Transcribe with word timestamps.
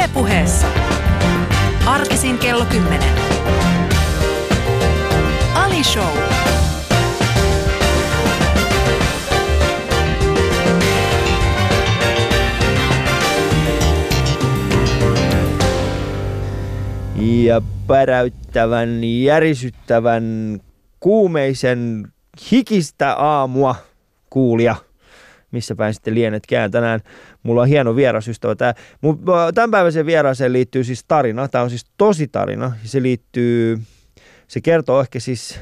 Ylepuheessa. 0.00 0.66
Arkisin 1.86 2.38
kello 2.38 2.64
10. 2.64 3.08
Ali 5.54 5.84
Show. 5.84 6.04
Ja 17.44 17.62
päräyttävän, 17.86 19.04
järisyttävän, 19.04 20.24
kuumeisen, 21.00 22.12
hikistä 22.50 23.14
aamua 23.14 23.74
kuulija 24.30 24.76
missä 25.50 25.74
päin 25.74 25.94
sitten 25.94 26.14
lienetkään 26.14 26.70
tänään. 26.70 27.00
Mulla 27.42 27.62
on 27.62 27.68
hieno 27.68 27.96
vierasystävä. 27.96 28.54
Tämä, 28.54 28.74
mun, 29.00 29.22
tämän 29.54 29.70
päiväisen 29.70 30.06
vieraaseen 30.06 30.52
liittyy 30.52 30.84
siis 30.84 31.04
tarina. 31.08 31.48
Tämä 31.48 31.64
on 31.64 31.70
siis 31.70 31.86
tosi 31.96 32.28
tarina. 32.28 32.72
Se 32.84 33.02
liittyy, 33.02 33.80
se 34.48 34.60
kertoo 34.60 35.00
ehkä 35.00 35.20
siis, 35.20 35.60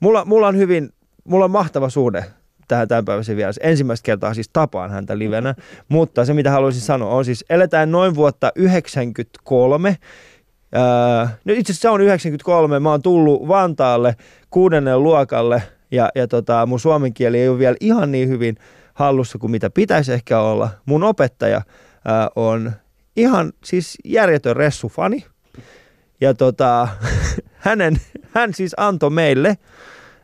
mulla, 0.00 0.24
mulla 0.24 0.48
on 0.48 0.56
hyvin, 0.56 0.90
mulla 1.24 1.44
on 1.44 1.50
mahtava 1.50 1.88
suhde 1.88 2.24
tähän 2.68 2.88
tämänpäiväisen 2.88 3.36
vieras. 3.36 3.60
Ensimmäistä 3.62 4.04
kertaa 4.04 4.34
siis 4.34 4.50
tapaan 4.52 4.90
häntä 4.90 5.18
livenä, 5.18 5.54
mutta 5.88 6.24
se 6.24 6.34
mitä 6.34 6.50
haluaisin 6.50 6.82
sanoa 6.82 7.14
on 7.14 7.24
siis, 7.24 7.44
eletään 7.50 7.92
noin 7.92 8.14
vuotta 8.14 8.52
93. 8.54 9.96
Öö, 10.76 11.26
no 11.44 11.52
itse 11.52 11.72
asiassa 11.72 11.82
se 11.82 11.88
on 11.88 12.00
93, 12.00 12.80
mä 12.80 12.90
oon 12.90 13.02
tullut 13.02 13.48
Vantaalle 13.48 14.16
kuudennelle 14.50 14.98
luokalle 14.98 15.62
ja, 15.90 16.08
ja 16.14 16.28
tota, 16.28 16.66
mun 16.66 16.80
suomen 16.80 17.14
kieli 17.14 17.40
ei 17.40 17.48
ole 17.48 17.58
vielä 17.58 17.76
ihan 17.80 18.12
niin 18.12 18.28
hyvin 18.28 18.56
hallussa 18.96 19.38
kuin 19.38 19.50
mitä 19.50 19.70
pitäisi 19.70 20.12
ehkä 20.12 20.40
olla. 20.40 20.70
Mun 20.86 21.04
opettaja 21.04 21.62
ää, 22.04 22.28
on 22.36 22.72
ihan 23.16 23.52
siis 23.64 23.98
järjetön 24.04 24.56
ressufani. 24.56 25.24
Ja 26.20 26.34
tota, 26.34 26.88
hänen, 27.66 27.96
hän 28.30 28.54
siis 28.54 28.74
antoi 28.76 29.10
meille, 29.10 29.58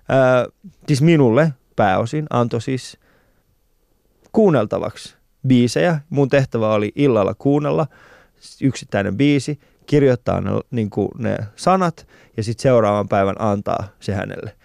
ää, 0.09 0.47
siis 0.87 1.03
minulle 1.03 1.53
pääosin, 1.77 2.27
antoi 2.31 2.61
siis 2.61 2.99
kuunneltavaksi 4.33 5.17
biisejä. 5.47 6.01
Mun 6.11 6.29
tehtävä 6.29 6.75
oli 6.75 6.93
illalla 6.95 7.35
kuunnella 7.35 7.87
yksittäinen 8.63 9.17
biisi, 9.17 9.61
kirjoittaa 9.87 10.41
ne, 10.41 10.51
niin 10.71 10.91
ne 11.19 11.37
sanat 11.57 12.07
ja 12.37 12.43
sitten 12.43 12.63
seuraavan 12.63 13.09
päivän 13.09 13.37
antaa 13.39 13.89
se 14.01 14.15
hänelle. 14.15 14.57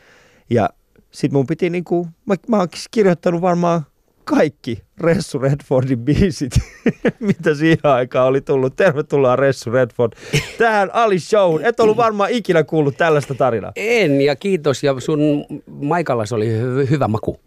Ja 0.50 0.70
sitten 1.12 1.38
mun 1.38 1.48
piti, 1.48 1.70
niin 1.70 1.84
kuin, 1.84 2.10
mä, 2.26 2.36
mä 2.48 2.58
oon 2.58 2.68
kirjoittanut 2.92 3.42
varmaan 3.42 3.86
kaikki 4.28 4.82
Ressu 5.02 5.40
Redfordin 5.40 6.00
biisit, 6.00 6.52
mitä 7.20 7.56
siihen 7.56 7.80
aikaan 7.84 8.28
oli 8.28 8.42
tullut. 8.42 8.76
Tervetuloa 8.76 9.36
Ressu 9.36 9.72
Redford 9.72 10.14
tähän 10.58 10.90
Ali 10.94 11.20
Show. 11.20 11.60
Et 11.64 11.80
ollut 11.80 11.98
varmaan 11.98 12.32
ikinä 12.32 12.64
kuullut 12.64 12.98
tällaista 12.98 13.36
tarinaa. 13.36 13.72
En, 13.76 14.22
ja 14.22 14.36
kiitos. 14.36 14.84
Ja 14.84 14.96
sun 15.00 15.46
Maikallas 15.68 16.34
oli 16.34 16.46
hy- 16.46 16.90
hyvä 16.90 17.08
maku. 17.08 17.40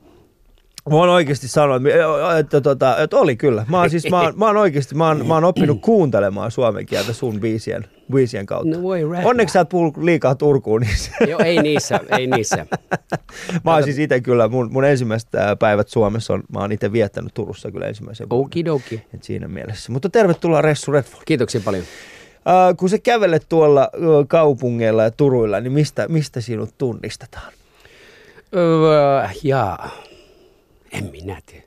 Mä 0.91 0.97
oon 0.97 1.09
oikeasti 1.09 1.49
sanonut, 1.49 1.83
että, 2.39 2.57
että, 2.57 2.71
että, 2.71 2.97
että 3.03 3.17
oli 3.17 3.37
kyllä. 3.37 3.67
Mä 3.69 3.81
oon, 3.81 3.91
siis, 3.91 4.11
mä 4.11 4.21
oon, 4.21 4.33
mä 4.37 4.47
oon 4.47 4.57
oikeasti, 4.57 4.95
mä 4.95 5.09
oon, 5.09 5.27
mä 5.27 5.35
oon 5.35 5.45
oppinut 5.45 5.81
kuuntelemaan 5.81 6.51
suomen 6.51 6.87
kieltä 6.87 7.13
sun 7.13 7.41
biisien, 7.41 7.85
biisien 8.11 8.47
kautta. 8.47 8.77
No 8.77 8.83
voi 8.83 9.03
rähmä. 9.03 9.29
Onneksi 9.29 9.53
sä 9.53 9.61
et 9.61 9.71
liikaa 10.03 10.35
Turkuun 10.35 10.81
niissä. 10.81 11.13
Joo, 11.29 11.41
ei 11.45 11.63
niissä, 11.63 12.01
ei 12.19 12.27
niissä. 12.27 12.67
Mä 13.65 13.75
oon 13.75 13.83
siis 13.83 13.99
itse 13.99 14.21
kyllä, 14.21 14.49
mun, 14.49 14.73
mun 14.73 14.85
ensimmäiset 14.85 15.29
päivät 15.59 15.89
Suomessa 15.89 16.33
on, 16.33 16.43
mä 16.53 16.59
oon 16.59 16.73
itse 16.73 16.93
viettänyt 16.93 17.35
Turussa 17.35 17.71
kyllä 17.71 17.87
ensimmäisen 17.87 18.31
vuoden. 18.31 18.47
Okidoki. 18.47 19.05
Et 19.15 19.23
siinä 19.23 19.49
mielessä. 19.49 19.93
Mutta 19.93 20.09
tervetuloa 20.09 20.63
Ressu 20.63 20.93
Redford. 20.93 21.23
Kiitoksia 21.27 21.61
paljon. 21.65 21.85
Uh, 21.85 22.77
kun 22.77 22.89
sä 22.89 22.99
kävelet 22.99 23.47
tuolla 23.49 23.91
uh, 23.97 24.29
kaupungeilla 24.29 25.03
ja 25.03 25.11
Turuilla, 25.11 25.61
niin 25.61 25.73
mistä, 25.73 26.09
mistä 26.09 26.41
sinut 26.41 26.75
tunnistetaan? 26.79 27.53
Öö, 28.57 29.29
jaa. 29.43 29.91
En 30.93 31.11
minä 31.11 31.41
tiedä. 31.47 31.65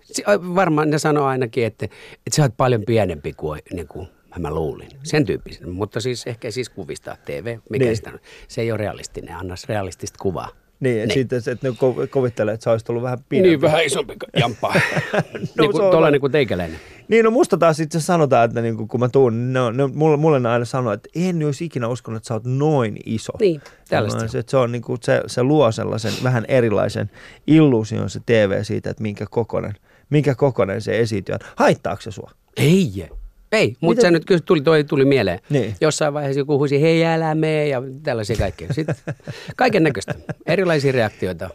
Varmaan 0.56 0.90
ne 0.90 1.00
sanoo 1.00 1.26
ainakin, 1.26 1.66
että, 1.66 1.86
että 1.86 2.36
sä 2.36 2.42
oot 2.42 2.58
paljon 2.58 2.84
pienempi 2.86 3.34
kuin, 3.34 3.62
niin 3.74 3.88
kuin 3.88 4.08
mä 4.40 4.52
luulin. 4.52 4.90
Sen 5.04 5.26
tyyppisen. 5.26 5.70
Mutta 5.70 6.00
siis 6.00 6.28
ehkä 6.28 6.52
siis 6.52 6.70
kuvista 6.70 7.18
TV, 7.26 7.44
mikä 7.46 7.60
Niin. 7.70 7.80
niin. 7.80 7.96
sitä 7.96 8.10
on. 8.10 8.20
Se 8.48 8.62
ei 8.62 8.72
ole 8.72 8.78
realistinen, 8.78 9.36
anna 9.36 9.56
realistista 9.70 10.18
kuvaa. 10.22 10.50
Niin, 10.80 10.96
niin. 10.96 11.08
Niin. 11.08 11.14
sitten 11.14 11.42
että 11.54 11.68
ne 11.70 11.76
kuvittelee, 12.12 12.54
että 12.54 12.64
sä 12.64 12.72
olisit 12.72 12.90
ollut 12.90 13.04
vähän 13.04 13.20
pidempi. 13.30 13.48
Niin, 13.50 13.62
vähän 13.62 13.86
isompi 13.86 14.14
jamppa. 14.40 14.74
no, 15.14 15.22
niin 15.34 15.48
se 15.48 15.62
on 15.62 15.72
kuin, 15.72 15.82
tuollainen 15.82 16.14
hyvä. 16.14 16.20
kuin 16.20 16.32
teikäläinen. 16.32 16.80
Niin, 17.08 17.26
no 17.26 17.32
musta 17.32 17.58
taas 17.58 17.80
itse 17.80 18.00
sanotaan, 18.02 18.46
että 18.46 18.62
niinku, 18.62 18.88
kun 18.88 19.00
mä 19.00 19.10
tuun, 19.10 19.34
niin 19.38 19.54
ne, 19.54 19.60
on- 19.62 19.78
ne, 19.78 19.88
mulle, 19.88 20.18
mulle 20.18 20.40
ne 20.40 20.50
aina 20.50 20.66
sanoo, 20.66 20.94
että 20.94 21.10
en 21.16 21.46
olisi 21.46 21.66
ikinä 21.66 21.88
uskonut, 21.88 22.18
että 22.18 22.28
sä 22.28 22.34
oot 22.34 22.46
noin 22.46 22.98
iso. 23.06 23.32
Niin, 23.40 23.62
tällaista 23.90 24.22
Mä- 24.22 24.28
se 24.28 24.38
on. 24.38 24.40
että 24.40 24.52
se, 24.52 24.58
on, 24.58 24.72
niinku, 24.72 24.98
se, 25.02 25.22
se 25.28 25.44
luo 25.44 25.72
sellaisen 25.72 26.14
vähän 26.24 26.46
erilaisen 26.48 27.10
illuusion 27.48 28.10
se 28.10 28.20
TV 28.26 28.64
siitä, 28.64 28.90
että 28.90 29.04
minkä 29.04 29.26
kokonen, 29.30 29.74
minkä 30.10 30.36
kokonen 30.36 30.82
se 30.82 31.00
esiintyy. 31.00 31.36
Haittaako 31.56 32.02
se 32.02 32.12
sua? 32.12 32.32
Ei, 32.58 33.10
ei, 33.54 33.76
mutta 33.82 34.00
Miten- 34.00 34.02
se 34.02 34.12
nyt 34.12 34.26
kyllä 34.26 34.42
tuli, 34.46 34.62
toi 34.62 34.84
tuli 34.84 35.06
mieleen. 35.06 35.40
Niin. 35.50 35.76
Jossain 35.82 36.14
vaiheessa 36.14 36.40
joku 36.40 36.58
huusi, 36.58 36.82
hei 36.82 37.06
älä 37.06 37.36
mee 37.36 37.68
ja 37.68 37.82
tällaisia 38.04 38.36
kaikkea. 38.36 38.68
Sitten 38.74 38.96
kaiken 39.56 39.84
näköistä, 39.84 40.14
erilaisia 40.46 40.92
reaktioita 40.92 41.50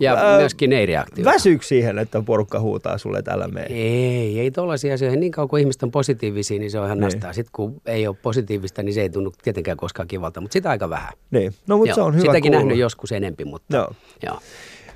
ja 0.00 0.14
Ää, 0.14 0.38
myöskin 0.38 0.72
ei-reaktioita. 0.72 1.30
Väsyykö 1.32 1.64
siihen, 1.64 1.98
että 1.98 2.22
porukka 2.22 2.60
huutaa 2.60 2.98
sulle, 2.98 3.18
että 3.18 3.30
älä 3.32 3.48
mene? 3.48 3.66
Ei, 3.66 4.40
ei 4.40 4.50
tollaisia 4.50 4.94
asioita. 4.94 5.18
Niin 5.20 5.32
kauan 5.32 5.48
kuin 5.48 5.60
ihmiset 5.60 5.82
on 5.82 5.90
positiivisia, 5.90 6.58
niin 6.58 6.70
se 6.70 6.78
on 6.78 6.86
ihan 6.86 6.98
Niin. 6.98 7.04
nastaa. 7.04 7.32
Sitten 7.32 7.52
kun 7.52 7.80
ei 7.86 8.06
ole 8.06 8.16
positiivista, 8.22 8.82
niin 8.82 8.94
se 8.94 9.00
ei 9.02 9.10
tunnu 9.10 9.32
tietenkään 9.42 9.76
koskaan 9.76 10.08
kivalta, 10.08 10.40
mutta 10.40 10.52
sitä 10.52 10.70
aika 10.70 10.90
vähän. 10.90 11.12
Niin, 11.30 11.54
no 11.66 11.76
mutta 11.76 11.94
se 11.94 12.00
Joo, 12.00 12.06
on 12.06 12.14
hyvä 12.14 12.22
Sitäkin 12.22 12.42
kuulla. 12.52 12.58
nähnyt 12.58 12.78
joskus 12.78 13.12
enempi, 13.12 13.44
mutta 13.44 13.76
Joo. 13.76 13.92
joo. 14.22 14.38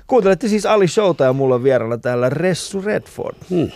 Kuuntelette 0.07 0.47
siis 0.47 0.65
Ali 0.65 0.87
Showta 0.87 1.23
ja 1.23 1.33
mulla 1.33 1.55
on 1.55 1.63
vieraana 1.63 1.97
täällä 1.97 2.29
Ressu 2.29 2.81
Redford. 2.81 3.35
Hmm. 3.49 3.69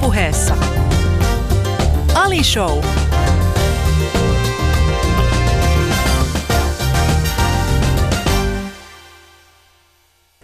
Ylepuheessa. 0.00 0.54
Ali 2.14 2.42
Show. 2.44 2.80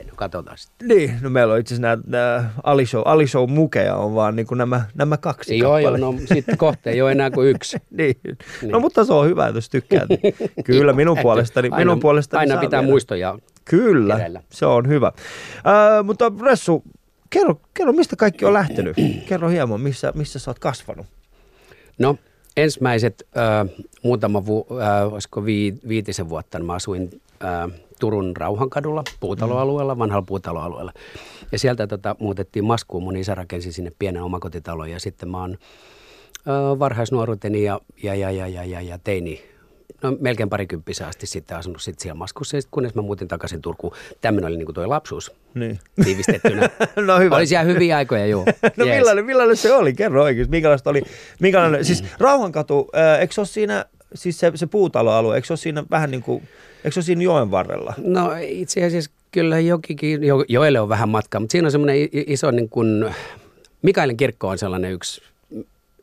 No, 0.07 0.13
katsotaan 0.17 0.59
sitten. 0.59 0.89
Niin, 0.89 1.11
no 1.21 1.31
meillä 1.31 1.55
on 1.55 1.61
itse 1.61 1.75
asiassa 1.75 1.99
nämä 2.07 2.51
Ali 2.63 2.87
Show, 2.87 3.03
Ali 3.05 3.27
Show 3.27 3.51
mukeja 3.51 3.95
on 3.97 4.15
vaan 4.15 4.37
niin 4.37 4.47
kuin 4.47 4.59
nämä, 4.59 4.85
nämä 4.95 5.17
kaksi 5.17 5.59
Joo, 5.59 5.79
joo, 5.79 5.91
kappaletta. 5.93 6.23
no 6.23 6.35
sitten 6.35 6.57
kohta 6.59 6.91
ei 6.91 7.03
ole 7.03 7.13
enää 7.13 7.31
kuin 7.31 7.49
yksi. 7.49 7.77
niin. 7.99 8.17
No 8.25 8.33
Niin. 8.63 8.81
mutta 8.81 9.05
se 9.05 9.13
on 9.13 9.27
hyvä, 9.27 9.49
jos 9.55 9.71
tykkäät. 9.71 10.09
Kyllä 10.65 10.93
minun 10.93 11.19
puolestani, 11.23 11.67
aina, 11.69 11.77
minun 11.79 12.01
puolestani 12.01 12.41
Aina 12.41 12.61
pitää 12.61 12.81
vielä. 12.81 12.91
muistoja. 12.91 13.39
Kyllä, 13.65 14.15
keräillä. 14.15 14.41
se 14.51 14.67
on 14.67 14.89
hyvä. 14.89 15.07
Äh, 15.57 16.05
mutta 16.05 16.33
Ressu, 16.43 16.83
kerro, 17.31 17.61
kerro, 17.75 17.93
mistä 17.93 18.17
kaikki 18.17 18.45
on 18.45 18.53
lähtenyt. 18.53 18.97
kerro 19.29 19.49
hieman, 19.49 19.81
missä, 19.81 20.13
missä 20.15 20.39
sä 20.39 20.51
oot 20.51 20.59
kasvanut. 20.59 21.07
No 21.99 22.19
ensimmäiset 22.57 23.27
äh, 23.37 23.85
muutama 24.03 24.47
vu, 24.47 24.67
äh, 24.81 25.13
olisiko 25.13 25.45
vii, 25.45 25.75
viitisen 25.89 26.29
vuotta, 26.29 26.59
niin 26.59 26.67
mä 26.67 26.75
asuin 26.75 27.23
äh, 27.45 27.81
Turun 28.01 28.37
Rauhankadulla, 28.37 29.05
puutaloalueella, 29.21 29.99
vanhalla 29.99 30.25
puutaloalueella. 30.27 30.93
Ja 31.53 31.59
sieltä 31.59 31.87
tota, 31.87 32.17
muutettiin 32.19 32.65
Maskuun, 32.65 33.03
mun 33.03 33.17
isä 33.17 33.35
rakensi 33.35 33.73
sinne 33.73 33.93
pienen 33.99 34.23
omakotitalon 34.23 34.91
ja 34.91 35.01
sitten 35.01 35.29
mä 35.29 35.41
oon 35.41 35.53
äh, 35.53 36.79
varhaisnuoruuteni 36.79 37.63
ja, 37.63 37.81
ja, 38.03 38.15
ja, 38.15 38.31
ja, 38.31 38.49
ja, 38.49 38.65
ja, 38.65 38.81
ja 38.81 38.99
teini, 39.05 39.43
no 40.03 40.17
melkein 40.21 40.49
parikymppisen 40.49 41.07
asti 41.07 41.27
sitten 41.27 41.57
asunut 41.57 41.83
sitten 41.83 42.03
siellä 42.03 42.19
Maskussa, 42.19 42.57
ja 42.57 42.61
sit 42.61 42.71
kunnes 42.71 42.95
mä 42.95 43.03
muutin 43.03 43.29
takaisin 43.29 43.63
Turkuun. 43.63 43.93
Tämmöinen 44.21 44.49
oli 44.49 44.57
niin 44.57 44.67
kuin 44.67 44.75
toi 44.75 44.87
lapsuus 44.87 45.33
Niin. 45.55 45.79
tiivistettynä. 46.05 46.71
No 47.07 47.19
hyvä. 47.19 47.37
Oli 47.37 47.47
siellä 47.47 47.65
hyviä 47.73 47.97
aikoja, 47.97 48.27
joo. 48.27 48.45
No 48.77 48.85
Jees. 48.85 48.99
millainen, 48.99 49.25
millainen 49.25 49.57
se 49.57 49.73
oli? 49.73 49.93
Kerro 49.95 50.23
oikeasti. 50.23 50.51
Minkälaista 50.51 50.91
oli? 50.91 51.03
Minkälainen, 51.41 51.85
siis 51.85 52.05
Rauhankatu, 52.19 52.89
äh, 52.97 53.21
eikö 53.21 53.35
se 53.35 53.41
ole 53.41 53.47
siinä, 53.47 53.85
siis 54.15 54.41
se, 54.41 54.53
se 54.55 54.67
puutaloalue, 54.67 55.35
eikö 55.37 55.47
se 55.47 55.53
ole 55.53 55.59
siinä 55.59 55.85
vähän 55.91 56.11
niin 56.11 56.23
kuin, 56.23 56.43
eikö 56.77 56.91
se 56.91 56.99
ole 56.99 57.05
siinä 57.05 57.23
joen 57.23 57.51
varrella? 57.51 57.95
No 57.99 58.31
itse 58.41 58.85
asiassa 58.85 59.11
kyllä 59.33 59.61
jokikin, 59.61 60.25
jo, 60.25 60.45
joelle 60.49 60.81
on 60.81 60.89
vähän 60.89 61.09
matkaa, 61.09 61.41
mutta 61.41 61.53
siinä 61.53 61.67
on 61.67 61.73
semmoinen 61.73 62.09
iso 62.13 62.51
niin 62.51 62.69
kuin, 62.69 63.15
Mikaelin 63.83 64.17
kirkko 64.17 64.49
on 64.49 64.59
sellainen 64.59 64.93
yksi 64.93 65.21
mm, 65.21 65.27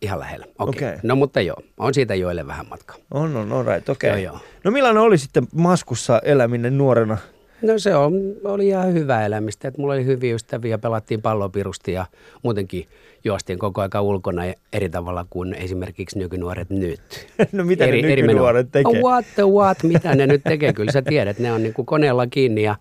ihan 0.03 0.19
lähellä. 0.19 0.45
Okei. 0.59 0.87
Okei. 0.87 0.99
No 1.03 1.15
mutta 1.15 1.41
joo, 1.41 1.57
on 1.77 1.93
siitä 1.93 2.15
joelle 2.15 2.47
vähän 2.47 2.65
matkaa. 2.69 2.97
On, 3.11 3.37
on, 3.37 3.51
on 3.51 3.65
right, 3.65 3.89
okei. 3.89 4.09
Joo, 4.09 4.17
joo. 4.17 4.39
No 4.63 4.71
millainen 4.71 5.03
oli 5.03 5.17
sitten 5.17 5.47
Maskussa 5.55 6.19
eläminen 6.19 6.77
nuorena? 6.77 7.17
No 7.61 7.79
se 7.79 7.95
on, 7.95 8.13
oli 8.43 8.67
ihan 8.67 8.93
hyvä 8.93 9.25
elämistä, 9.25 9.67
että 9.67 9.81
mulla 9.81 9.93
oli 9.93 10.05
hyviä 10.05 10.35
ystäviä, 10.35 10.77
pelattiin 10.77 11.21
palloa 11.21 11.49
pirusti 11.49 11.93
ja 11.93 12.05
muutenkin 12.43 12.87
juostiin 13.23 13.59
koko 13.59 13.81
aika 13.81 14.01
ulkona 14.01 14.41
eri 14.73 14.89
tavalla 14.89 15.25
kuin 15.29 15.53
esimerkiksi 15.53 16.19
nykynuoret 16.19 16.69
nyt. 16.69 17.01
No 17.51 17.63
mitä 17.63 17.85
ne 17.85 17.91
menoa. 17.91 18.15
nykynuoret 18.15 18.71
tekee? 18.71 19.01
No 19.01 19.07
what 19.09 19.25
the 19.35 19.43
what, 19.43 19.83
mitä 19.83 20.15
ne 20.15 20.27
nyt 20.27 20.41
tekee, 20.43 20.73
kyllä 20.73 20.91
sä 20.91 21.01
tiedät, 21.01 21.39
ne 21.39 21.53
on 21.53 21.63
niin 21.63 21.73
kuin 21.73 21.85
koneella 21.85 22.27
kiinni 22.27 22.63
ja 22.63 22.75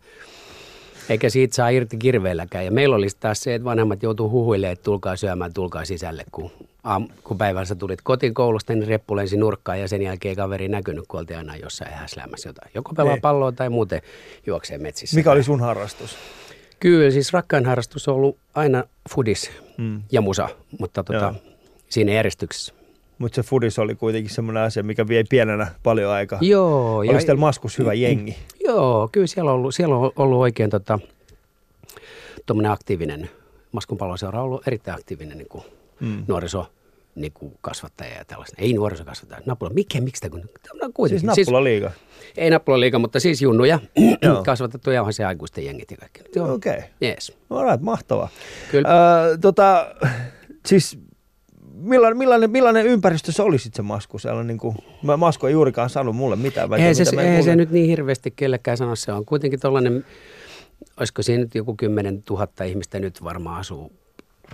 Eikä 1.08 1.30
siitä 1.30 1.54
saa 1.54 1.68
irti 1.68 1.96
kirveelläkään. 1.96 2.64
Ja 2.64 2.70
meillä 2.70 2.96
olisi 2.96 3.16
taas 3.20 3.40
se, 3.40 3.54
että 3.54 3.64
vanhemmat 3.64 4.02
joutuu 4.02 4.30
huhuilemaan, 4.30 4.72
että 4.72 4.84
tulkaa 4.84 5.16
syömään, 5.16 5.52
tulkaa 5.54 5.84
sisälle, 5.84 6.24
kun, 6.32 6.50
aam, 6.84 7.08
kun 7.24 7.38
päivänsä 7.38 7.74
tulit 7.74 8.00
kotiin 8.02 8.34
koulusta, 8.34 8.72
niin 8.74 8.86
reppu 8.88 9.16
lensi 9.16 9.36
nurkkaan 9.36 9.80
ja 9.80 9.88
sen 9.88 10.02
jälkeen 10.02 10.36
kaveri 10.36 10.68
näkynyt, 10.68 11.04
kun 11.08 11.20
oltiin 11.20 11.38
aina 11.38 11.56
jossain 11.56 11.92
häslämässä 11.92 12.48
jotain. 12.48 12.70
Joko 12.74 12.94
pelaa 12.94 13.12
Niin. 13.14 13.20
palloa 13.20 13.52
tai 13.52 13.68
muuten 13.70 14.02
juoksee 14.46 14.78
metsissä. 14.78 15.16
Mikä 15.16 15.30
oli 15.32 15.42
sun 15.42 15.60
harrastus? 15.60 16.16
Kyllä, 16.80 17.10
siis 17.10 17.32
rakkain 17.32 17.66
harrastus 17.66 18.08
on 18.08 18.14
ollut 18.14 18.38
aina 18.54 18.84
fudis 19.14 19.50
Mm. 19.78 20.02
ja 20.12 20.20
musa, 20.20 20.48
mutta 20.78 21.04
tota, 21.04 21.18
Joo. 21.18 21.34
siinä 21.88 22.12
järjestyksessä. 22.12 22.74
Mutta 23.18 23.36
se 23.36 23.42
fudis 23.42 23.78
oli 23.78 23.94
kuitenkin 23.94 24.34
semmoinen 24.34 24.62
asia, 24.62 24.82
mikä 24.82 25.08
vie 25.08 25.24
pienenä 25.30 25.66
paljon 25.82 26.10
aikaa. 26.12 26.38
Joo, 26.42 26.96
Oliko 26.96 27.18
teillä 27.18 27.34
maskus 27.40 27.78
hyvä 27.78 27.94
jengi? 27.94 28.36
Joo, 28.64 29.08
kyllä 29.12 29.26
siellä 29.26 29.50
on 29.50 29.56
ollut, 29.56 29.74
siellä 29.74 29.96
on 29.96 30.12
ollut 30.16 30.38
oikein 30.40 30.70
tota, 30.70 30.98
aktiivinen, 32.70 33.30
Maskun 33.72 33.98
paloseura 33.98 34.38
on 34.38 34.44
ollut 34.44 34.68
erittäin 34.68 34.94
aktiivinen 34.98 35.38
niin 35.38 35.48
kuin 35.48 35.64
Mm. 36.02 36.24
nuoriso 36.28 36.66
niin 37.14 37.32
kuin 37.32 37.52
kasvattaja 37.60 38.14
ja 38.14 38.24
tällaista. 38.24 38.56
Ei 38.58 38.72
nuorisokasvattaja, 38.72 39.42
nappula. 39.46 39.70
Mikä, 39.70 40.00
miksi 40.00 40.20
tämä 40.20 40.30
kun? 40.30 40.48
Kuitenkin. 40.94 41.34
Siis 41.34 41.46
nappula 41.46 41.64
liiga. 41.64 41.90
ei 42.36 42.50
nappula 42.50 42.80
liiga, 42.80 42.98
mutta 42.98 43.20
siis 43.20 43.42
junnuja 43.42 43.78
Joo. 44.22 44.42
kasvatettu 44.46 44.90
ja 44.90 45.00
onhan 45.00 45.12
se 45.12 45.24
aikuisten 45.24 45.64
jengit 45.64 45.90
ja 45.90 45.96
kaikki. 45.96 46.40
Okei. 46.40 46.72
Okay. 46.72 46.88
Jees. 47.00 47.32
Alright, 47.50 47.82
mahtavaa. 47.82 48.28
Kyllä. 48.70 48.88
Öö, 48.88 49.38
tota, 49.38 49.94
siis 50.66 50.98
millainen, 51.74 52.18
millainen, 52.18 52.50
millainen 52.50 52.86
ympäristö 52.86 53.32
se 53.32 53.42
oli 53.42 53.58
sitten 53.58 53.76
se 53.76 53.82
masku? 53.82 54.18
Siellä 54.18 54.44
niin 54.44 54.58
kuin, 54.58 54.76
mä 55.02 55.16
Masku 55.16 55.46
ei 55.46 55.52
juurikaan 55.52 55.90
sanonut 55.90 56.16
mulle 56.16 56.36
mitään. 56.36 56.72
Eihän 56.72 56.94
tiedä, 56.94 56.94
se, 56.94 57.10
mitä 57.10 57.16
mä 57.16 57.22
eihän 57.22 57.44
se 57.44 57.56
nyt 57.56 57.70
niin 57.70 57.86
hirveästi 57.86 58.30
kellekään 58.30 58.76
sano. 58.76 58.96
Se 58.96 59.12
on 59.12 59.24
kuitenkin 59.24 59.60
tuollainen, 59.60 60.04
olisiko 60.96 61.22
siinä 61.22 61.42
nyt 61.42 61.54
joku 61.54 61.74
10 61.76 62.22
000 62.30 62.64
ihmistä 62.64 62.98
nyt 62.98 63.24
varmaan 63.24 63.60
asuu. 63.60 63.92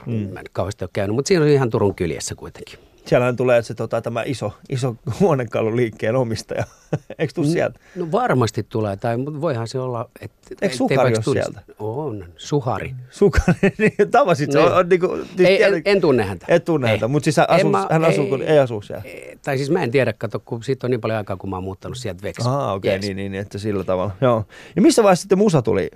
Mm. 0.06 0.12
Mä 0.14 0.40
en 0.40 0.46
kauheasti 0.52 0.84
ole 0.84 0.90
käynyt, 0.92 1.14
mutta 1.16 1.28
siinä 1.28 1.44
on 1.44 1.50
ihan 1.50 1.70
Turun 1.70 1.94
kyljessä 1.94 2.34
kuitenkin. 2.34 2.78
Siellähän 3.06 3.36
tulee 3.36 3.62
se, 3.62 3.74
tota, 3.74 4.00
tämä 4.00 4.22
iso, 4.26 4.52
iso 4.68 4.96
huonekaluliikkeen 5.20 6.16
omistaja. 6.16 6.64
Eikö 7.18 7.32
tuu 7.34 7.44
sieltä? 7.44 7.78
No 7.96 8.12
varmasti 8.12 8.62
tulee, 8.68 8.96
tai 8.96 9.16
mutta 9.16 9.40
voihan 9.40 9.68
se 9.68 9.78
olla, 9.78 10.10
että... 10.20 10.54
Eikö 10.62 10.76
Sukari 10.76 11.14
ole 11.14 11.34
sieltä? 11.34 11.60
On, 11.78 12.24
Suhari. 12.36 12.94
Sukanen, 13.10 13.72
niin 13.78 14.10
tavasit 14.10 14.52
se. 14.52 14.58
Niin. 14.58 14.68
On, 14.68 14.78
on, 14.78 14.88
niin 14.88 15.00
kuin, 15.00 15.26
siis 15.36 15.48
Ei, 15.48 15.62
en, 15.62 15.82
en 15.84 16.00
tunne 16.00 16.22
häntä. 16.24 16.46
Et 16.48 16.64
tunne 16.64 16.86
Ei. 16.86 16.90
häntä, 16.90 17.08
mutta 17.08 17.24
siis 17.24 17.36
hän, 17.36 17.50
asuu, 17.50 17.70
mä- 17.70 17.86
hän 17.90 18.04
asuu, 18.04 18.34
ei, 18.34 18.42
ei 18.46 18.58
asu 18.58 18.82
siellä. 18.82 19.04
ei, 19.04 19.38
Tai 19.44 19.56
siis 19.56 19.70
mä 19.70 19.82
en 19.82 19.90
tiedä, 19.90 20.12
kato, 20.12 20.40
kun 20.44 20.62
siitä 20.62 20.86
on 20.86 20.90
niin 20.90 21.00
paljon 21.00 21.18
aikaa, 21.18 21.36
kun 21.36 21.50
mä 21.50 21.56
oon 21.56 21.64
muuttanut 21.64 21.98
sieltä 21.98 22.22
veksi. 22.22 22.48
Ah, 22.48 22.72
okei, 22.72 22.76
okay, 22.76 22.90
Jees. 22.90 23.02
niin, 23.02 23.16
niin, 23.16 23.32
niin, 23.32 23.42
että 23.42 23.58
sillä 23.58 23.84
tavalla. 23.84 24.12
Joo. 24.20 24.44
Ja 24.76 24.82
missä 24.82 25.02
vaiheessa 25.02 25.22
sitten 25.22 25.38
musa 25.38 25.62
tuli? 25.62 25.90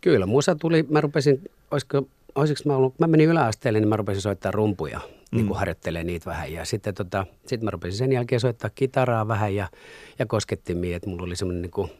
Kyllä, 0.00 0.26
musa 0.26 0.54
tuli, 0.54 0.82
mä 0.88 1.00
rupesin, 1.00 1.50
olisiko, 1.70 2.06
olisiko 2.34 2.60
mä 2.64 2.76
ollut, 2.76 2.98
mä 2.98 3.06
menin 3.06 3.28
yläasteelle, 3.28 3.80
niin 3.80 3.88
mä 3.88 3.96
rupesin 3.96 4.22
soittaa 4.22 4.52
rumpuja, 4.52 4.98
mm. 4.98 5.36
niin 5.36 5.46
kuin 5.46 5.58
harjoittelee 5.58 6.04
niitä 6.04 6.30
vähän. 6.30 6.52
Ja 6.52 6.64
sitten 6.64 6.94
tota, 6.94 7.26
sit 7.46 7.62
mä 7.62 7.70
rupesin 7.70 7.98
sen 7.98 8.12
jälkeen 8.12 8.40
soittaa 8.40 8.70
kitaraa 8.74 9.28
vähän 9.28 9.54
ja, 9.54 9.68
ja 10.18 10.26
koskettimia, 10.26 10.96
että 10.96 11.10
mulla 11.10 11.22
oli 11.22 11.36
semmoinen 11.36 11.62
niin 11.62 11.70
kuin, 11.70 11.90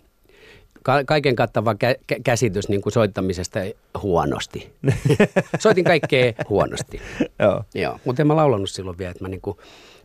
ka- 0.82 1.04
kaiken 1.04 1.36
kattava 1.36 1.72
kä- 1.72 2.02
kä- 2.12 2.20
käsitys 2.24 2.68
niin 2.68 2.82
kuin 2.82 2.92
soittamisesta 2.92 3.58
huonosti. 4.02 4.72
Soitin 5.58 5.84
kaikkea 5.84 6.32
huonosti. 6.48 7.00
Joo. 7.38 7.64
Joo, 7.74 7.98
mutta 8.04 8.22
en 8.22 8.26
mä 8.26 8.36
laulanut 8.36 8.70
silloin 8.70 8.98
vielä, 8.98 9.10
että 9.10 9.24
mä 9.24 9.28
niinku 9.28 9.58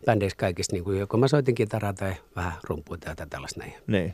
bändeissä 0.05 0.37
kaikissa, 0.37 0.73
niinku, 0.73 0.91
joko 0.91 1.17
mä 1.17 1.27
soitin 1.27 1.55
kitaraa 1.55 1.93
tai 1.93 2.13
vähän 2.35 2.53
rumpuita 2.63 3.15
tai 3.15 3.27
tällaista 3.29 3.59
näin. 3.59 3.73
Niin. 3.87 4.13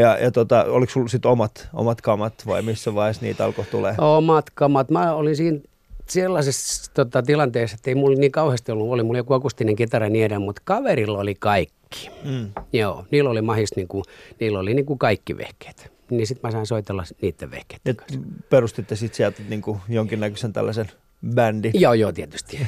Ja, 0.00 0.18
ja 0.18 0.30
tota, 0.30 0.64
oliko 0.64 0.92
sulla 0.92 1.08
sitten 1.08 1.30
omat, 1.30 1.68
omat 1.72 2.00
kamat 2.00 2.34
vai 2.46 2.62
missä 2.62 2.94
vaiheessa 2.94 3.22
niitä 3.22 3.44
alkoi 3.44 3.64
tulee? 3.64 3.94
Omat 3.98 4.50
kamat. 4.50 4.90
Mä 4.90 5.14
olin 5.14 5.36
siinä 5.36 5.60
sellaisessa 6.08 6.92
tota, 6.94 7.22
tilanteessa, 7.22 7.74
että 7.74 7.90
ei 7.90 7.94
mulla 7.94 8.18
niin 8.18 8.32
kauheasti 8.32 8.72
ollut, 8.72 8.90
oli 8.90 9.02
mulla 9.02 9.18
joku 9.18 9.34
akustinen 9.34 9.76
kitara 9.76 10.08
niin 10.08 10.24
edelleen, 10.24 10.46
mutta 10.46 10.62
kaverilla 10.64 11.18
oli 11.18 11.34
kaikki. 11.34 12.10
Mm. 12.24 12.50
Joo, 12.72 13.04
niillä 13.10 13.30
oli 13.30 13.42
mahis, 13.42 13.76
niinku, 13.76 14.02
niillä 14.40 14.58
oli 14.58 14.74
niinku 14.74 14.96
kaikki 14.96 15.38
vehkeet. 15.38 15.92
Niin 16.10 16.26
sitten 16.26 16.48
mä 16.48 16.52
sain 16.52 16.66
soitella 16.66 17.04
niiden 17.22 17.50
vehkeiden 17.50 17.96
kanssa. 17.96 18.20
perustitte 18.50 18.96
sitten 18.96 19.16
sieltä 19.16 19.42
niinku 19.48 19.80
jonkinnäköisen 19.88 20.52
tällaisen 20.52 20.86
bändin. 21.34 21.72
Joo, 21.74 21.94
joo, 21.94 22.12
tietysti. 22.12 22.58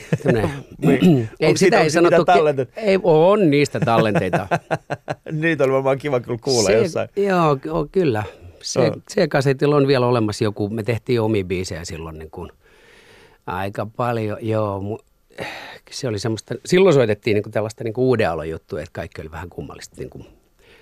Niin. 0.81 1.29
ei, 1.41 1.49
Onko 1.49 1.57
sitä 1.57 1.81
ei 1.81 1.91
sanottu. 1.91 2.25
tallenteita? 2.25 2.81
Ei, 2.81 2.99
on 3.03 3.51
niistä 3.51 3.81
tallenteita. 3.81 4.49
Niitä 5.33 5.65
oli 5.65 5.73
varmaan 5.73 5.99
kiva 5.99 6.21
kyllä 6.21 6.39
kuulla 6.43 6.67
se, 6.67 6.79
jossain. 6.79 7.09
Joo, 7.17 7.59
joo, 7.65 7.87
kyllä. 7.93 8.23
Se, 8.63 8.81
Joo. 8.81 8.97
se 9.09 9.29
kasetilla 9.29 9.77
on 9.77 9.87
vielä 9.87 10.07
olemassa 10.07 10.45
joku, 10.45 10.69
me 10.69 10.83
tehtiin 10.83 11.21
omia 11.21 11.45
biisejä 11.45 11.85
silloin 11.85 12.19
niin 12.19 12.31
kuin, 12.31 12.53
aika 13.47 13.87
paljon, 13.97 14.39
joo. 14.41 14.81
Mu, 14.81 14.99
se 15.91 16.09
oli 16.09 16.19
semmoista, 16.19 16.55
silloin 16.65 16.95
soitettiin 16.95 17.35
niin 17.35 17.43
kuin 17.43 17.53
tällaista 17.53 17.85
niin 17.85 17.95
kuin 17.95 18.05
uuden 18.05 18.31
alon 18.31 18.49
juttua, 18.49 18.81
että 18.81 18.93
kaikki 18.93 19.21
oli 19.21 19.31
vähän 19.31 19.51
kummallista. 19.51 19.97
Niin 19.99 20.11
kuin, 20.11 20.27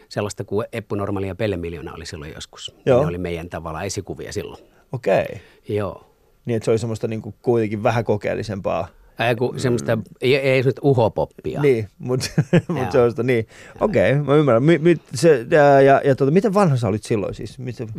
sellaista 0.09 0.45
kuin 0.45 0.67
Eppu 0.73 0.95
Normaali 0.95 1.29
ja 1.29 1.35
Pelle 1.35 1.57
Miljoona 1.57 1.95
oli 1.95 2.07
silloin 2.07 2.33
joskus. 2.35 2.75
Joo. 2.87 3.01
Ne 3.01 3.07
oli 3.07 3.19
meidän 3.19 3.49
tavalla 3.49 3.83
esikuvia 3.83 4.33
silloin. 4.33 4.63
Okei. 4.93 5.23
Okay. 5.23 5.39
Joo. 5.69 6.08
Niin, 6.49 6.57
että 6.57 6.65
se 6.65 6.71
oli 6.71 6.79
semmoista 6.79 7.09
niinku 7.09 7.35
kuitenkin 7.43 7.83
vähän 7.83 8.05
kokeellisempaa. 8.05 8.89
Ei, 9.29 9.35
kun 9.35 9.61
semmoista, 9.61 9.99
ei, 10.21 10.37
ei 10.37 10.63
semmoista 10.63 10.81
uhopoppia. 10.85 11.63
Niin, 11.63 11.89
mutta 11.99 12.27
mut 12.69 12.93
se 12.93 12.99
on 12.99 13.11
sitä, 13.11 13.23
niin. 13.23 13.47
Okei, 13.81 14.13
okay, 14.13 14.25
mä 14.25 14.35
ymmärrän. 14.35 14.63
Mi, 14.63 14.79
mi, 14.79 14.97
se, 15.15 15.47
ja, 15.51 15.81
ja, 15.81 16.01
ja 16.05 16.17
tota, 16.17 16.31
miten 16.31 16.55
vanha 16.55 16.77
sä 16.77 16.89
olit 16.89 17.03
silloin 17.03 17.35
siis? 17.35 17.59
Miten, 17.59 17.89
15-16. 17.89 17.93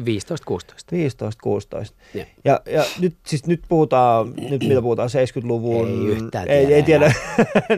15, 0.91 1.41
16. 1.43 1.97
Joo. 2.13 2.25
Ja, 2.45 2.61
ja 2.65 2.83
nyt, 2.99 3.15
siis 3.27 3.47
nyt 3.47 3.61
puhutaan, 3.67 4.33
nyt 4.49 4.63
mitä 4.63 4.81
puhutaan, 4.81 5.09
70-luvun. 5.09 5.87
Ei 5.87 6.05
yhtään 6.05 6.47
ei, 6.47 6.65
tiedä 6.65 6.75
ei 6.75 6.83
tiedä. 6.83 7.13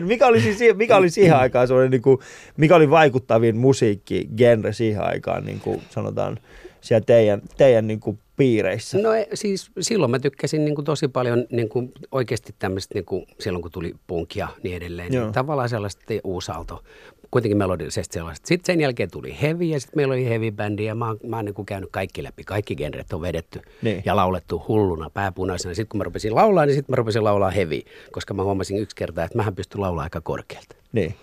mikä, 0.00 0.26
oli 0.26 0.40
siis, 0.40 0.58
si- 0.58 0.74
mikä 0.74 0.96
oli 0.96 1.10
siihen 1.10 1.36
aikaan 1.36 1.68
semmoinen, 1.68 1.90
niin 1.90 2.02
kuin, 2.02 2.18
mikä 2.56 2.76
oli 2.76 2.90
vaikuttavin 2.90 3.56
musiikkigenre 3.56 4.72
siihen 4.72 5.02
aikaan, 5.02 5.44
niin 5.44 5.60
kuin 5.60 5.82
sanotaan, 5.90 6.38
siellä 6.80 7.04
teidän, 7.04 7.42
teidän 7.56 7.86
niin 7.86 8.00
kuin 8.00 8.18
piireissä? 8.42 8.98
No 8.98 9.12
ei, 9.12 9.26
siis 9.34 9.70
silloin 9.80 10.10
mä 10.10 10.18
tykkäsin 10.18 10.64
niin 10.64 10.74
kuin 10.74 10.84
tosi 10.84 11.08
paljon 11.08 11.46
niin 11.50 11.68
kuin 11.68 11.92
oikeasti 12.12 12.54
tämmöistä, 12.58 12.94
niin 12.94 13.04
kuin 13.04 13.26
silloin 13.38 13.62
kun 13.62 13.70
tuli 13.70 13.94
punk 14.06 14.36
ja 14.36 14.48
niin 14.62 14.76
edelleen. 14.76 15.12
Joo. 15.12 15.24
Niin 15.24 15.32
tavallaan 15.32 15.68
sellaista 15.68 16.02
uusalto, 16.24 16.82
kuitenkin 17.30 17.58
melodisesti 17.58 18.14
sellaista. 18.14 18.46
Sitten 18.48 18.74
sen 18.74 18.80
jälkeen 18.80 19.10
tuli 19.10 19.36
heavy 19.42 19.64
ja 19.64 19.80
sitten 19.80 19.98
meillä 19.98 20.12
oli 20.14 20.28
heavy 20.28 20.50
bändi 20.50 20.84
ja 20.84 20.94
mä 20.94 21.06
oon, 21.06 21.18
mä 21.26 21.36
oon 21.36 21.44
niin 21.44 21.54
kuin 21.54 21.66
käynyt 21.66 21.90
kaikki 21.92 22.22
läpi. 22.22 22.44
Kaikki 22.44 22.76
genret 22.76 23.12
on 23.12 23.20
vedetty 23.22 23.60
Niin. 23.82 24.02
ja 24.04 24.16
laulettu 24.16 24.64
hulluna, 24.68 25.10
pääpunaisena. 25.10 25.74
Sitten 25.74 25.88
kun 25.88 25.98
mä 25.98 26.04
rupesin 26.04 26.34
laulaa, 26.34 26.66
niin 26.66 26.74
sitten 26.74 26.92
mä 26.92 26.96
rupesin 26.96 27.24
laulaa 27.24 27.50
heavy, 27.50 27.80
koska 28.12 28.34
mä 28.34 28.42
huomasin 28.42 28.78
yksi 28.78 28.96
kerta, 28.96 29.24
että 29.24 29.38
mähän 29.38 29.54
pystyn 29.54 29.80
laulaa 29.80 30.04
aika 30.04 30.20
korkealta. 30.20 30.76
Niin. 30.92 31.14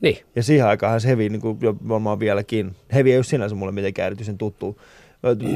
Niin, 0.00 0.18
Ja 0.36 0.42
siihen 0.42 0.66
aikaan 0.66 1.00
se 1.00 1.08
hevi, 1.08 1.28
niin 1.28 1.40
kuin 1.40 1.58
jo 1.60 1.74
varmaan 1.88 2.18
vieläkin, 2.20 2.76
hevi 2.94 3.10
ei 3.12 3.18
ole 3.18 3.24
sinänsä 3.24 3.54
mulle 3.54 3.72
mitenkään 3.72 4.06
erityisen 4.06 4.38
tuttu. 4.38 4.80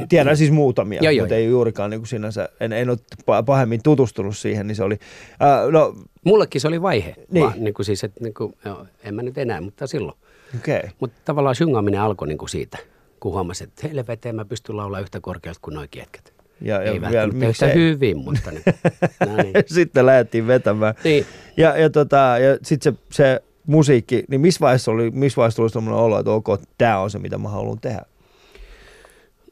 Tiedän 0.09 0.37
siis 0.37 0.51
muutamia, 0.51 0.99
Joo, 1.03 1.11
joo, 1.11 1.23
mutta 1.23 1.35
ei 1.35 1.45
juurikaan 1.45 1.89
niin 1.89 1.99
kuin 1.99 2.07
sinänsä, 2.07 2.49
en, 2.59 2.73
en 2.73 2.89
ole 2.89 2.97
pa- 3.21 3.43
pahemmin 3.45 3.83
tutustunut 3.83 4.37
siihen, 4.37 4.67
niin 4.67 4.75
se 4.75 4.83
oli, 4.83 4.99
ää, 5.39 5.71
no 5.71 5.95
mullekin 6.23 6.61
se 6.61 6.67
oli 6.67 6.81
vaihe. 6.81 7.13
Niin. 7.17 7.27
Niin. 7.31 7.45
Vaan, 7.45 7.63
niin 7.63 7.73
kuin 7.73 7.85
siis, 7.85 8.03
että 8.03 8.23
niin 8.23 8.33
kuin, 8.33 8.53
joo, 8.65 8.85
en 9.03 9.15
mä 9.15 9.21
nyt 9.21 9.37
enää, 9.37 9.61
mutta 9.61 9.87
silloin. 9.87 10.17
okei. 10.55 10.77
Okay. 10.77 10.89
Mutta 10.99 11.17
tavallaan 11.25 11.55
syngaaminen 11.55 12.01
alkoi 12.01 12.27
niinku 12.27 12.47
siitä, 12.47 12.77
kun 13.19 13.31
huomasin, 13.31 13.67
että 13.67 13.87
helveteen 13.87 14.35
mä 14.35 14.45
pystyn 14.45 14.77
laulaa 14.77 14.99
yhtä 14.99 15.19
korkealta 15.21 15.59
kuin 15.61 15.75
noin 15.75 15.89
jätkät. 15.95 16.33
Ja, 16.61 16.75
ja 16.75 16.81
Ei 16.81 17.01
vielä, 17.01 17.13
välttämättä 17.13 17.65
yhtä 17.65 17.79
hyvin, 17.79 18.17
mutta 18.17 18.51
niin. 18.51 18.63
no 19.27 19.35
niin. 19.35 19.53
Sitten 19.65 20.05
lähdettiin 20.05 20.47
vetämään. 20.47 20.95
niin. 21.03 21.25
Ja, 21.57 21.77
ja, 21.77 21.89
tota, 21.89 22.17
ja 22.17 22.57
sitten 22.61 22.93
se, 22.93 22.99
se 23.11 23.41
musiikki, 23.65 24.23
niin 24.27 24.41
missä 24.41 24.59
vaiheessa, 24.59 24.91
oli, 24.91 25.11
missä 25.11 25.37
vaiheessa 25.37 25.55
tuli 25.55 25.69
sellainen 25.69 25.95
olo, 25.95 26.19
että 26.19 26.31
ok, 26.31 26.47
tämä 26.77 26.99
on 26.99 27.09
se, 27.09 27.19
mitä 27.19 27.37
mä 27.37 27.49
haluan 27.49 27.79
tehdä? 27.79 28.05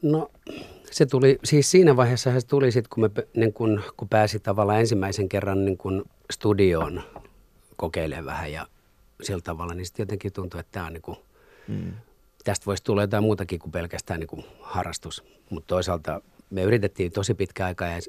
No 0.04 0.30
se 0.90 1.06
tuli, 1.06 1.38
siis 1.44 1.70
siinä 1.70 1.96
vaiheessa 1.96 2.40
se 2.40 2.46
tuli 2.46 2.72
sitten, 2.72 2.90
kun, 2.94 3.02
me, 3.02 3.10
niin 3.36 3.52
kun, 3.52 3.82
kun 3.96 4.08
pääsi 4.08 4.40
tavallaan 4.40 4.80
ensimmäisen 4.80 5.28
kerran 5.28 5.64
niin 5.64 5.78
kun 5.78 6.04
studioon 6.32 7.02
kokeilemaan 7.76 8.26
vähän 8.26 8.52
ja 8.52 8.66
sillä 9.22 9.40
tavalla, 9.40 9.74
niin 9.74 9.86
sitten 9.86 10.02
jotenkin 10.02 10.32
tuntui, 10.32 10.60
että 10.60 10.72
tämä 10.72 10.86
on 10.86 10.92
niin 10.92 11.02
kuin, 11.02 11.16
Mm. 11.68 11.92
tästä 12.44 12.66
voisi 12.66 12.84
tulla 12.84 13.02
jotain 13.02 13.22
muutakin 13.22 13.58
kuin 13.58 13.72
pelkästään 13.72 14.20
niin 14.20 14.28
kuin 14.28 14.44
harrastus. 14.60 15.24
Mutta 15.50 15.66
toisaalta 15.66 16.20
me 16.50 16.62
yritettiin 16.62 17.12
tosi 17.12 17.34
pitkä 17.34 17.66
aikaa 17.66 17.88
ja 17.88 18.00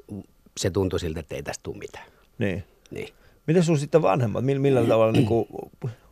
se 0.56 0.70
tuntui 0.70 1.00
siltä, 1.00 1.20
että 1.20 1.34
ei 1.34 1.42
tästä 1.42 1.62
tule 1.62 1.78
mitään. 1.78 2.04
Niin. 2.38 2.64
Niin. 2.90 3.08
Miten 3.46 3.62
sun 3.62 3.78
sitten 3.78 4.02
vanhemmat, 4.02 4.44
millä, 4.44 4.60
millä 4.60 4.84
tavalla, 4.84 5.12
niin 5.12 5.26
kuin, 5.26 5.48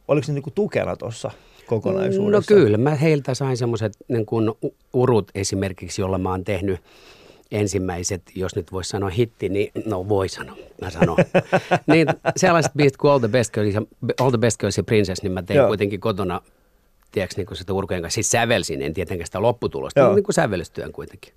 oliko 0.09 0.25
ne 0.29 0.35
niin 0.35 0.43
kuin 0.43 0.55
tukena 0.55 0.97
tuossa 0.97 1.31
kokonaisuudessa? 1.67 2.55
No 2.55 2.61
kyllä, 2.61 2.79
mä 2.79 2.95
heiltä 2.95 3.35
sain 3.35 3.57
semmoiset 3.57 3.93
niin 4.09 4.27
kuin 4.27 4.49
u- 4.51 4.75
urut 4.93 5.31
esimerkiksi, 5.35 6.03
jolla 6.03 6.19
mä 6.19 6.31
oon 6.31 6.45
tehnyt 6.45 6.81
ensimmäiset, 7.53 8.23
jos 8.35 8.57
nyt 8.57 8.73
voisi 8.73 8.91
sanoa 8.91 9.11
hitti, 9.11 9.49
niin 9.49 9.71
no 9.87 10.09
voi 10.09 10.29
sanoa, 10.29 10.57
mä 10.83 10.91
sanon. 10.91 11.17
niin 11.93 12.09
sellaiset 12.37 12.73
biisit 12.77 12.97
kuin 12.97 13.11
All 13.11 13.19
the 13.19 13.29
Best 13.29 13.53
Girls, 13.55 13.75
ja- 13.75 13.83
All 14.21 14.31
the 14.31 14.39
Best 14.39 14.61
Girls 14.61 14.77
ja 14.77 14.83
Princess, 14.85 15.23
niin 15.23 15.33
mä 15.33 15.43
tein 15.43 15.57
Joo. 15.59 15.67
Kuitenkin 15.67 16.01
kotona, 16.01 16.41
tiedätkö, 17.13 17.35
niin 17.37 17.47
kuin 17.47 17.59
sitä 17.59 17.73
urkujen 17.73 18.03
kanssa. 18.03 18.15
Siis 18.15 18.31
sävelsin, 18.31 18.83
en 18.83 18.95
tietenkään 18.95 19.27
sitä 19.27 19.43
lopputulosta, 19.43 20.01
Joo. 20.01 20.07
mutta 20.09 20.17
niin 20.17 20.25
kuin 20.25 20.35
sävellystyön 20.35 20.93
kuitenkin. 20.93 21.33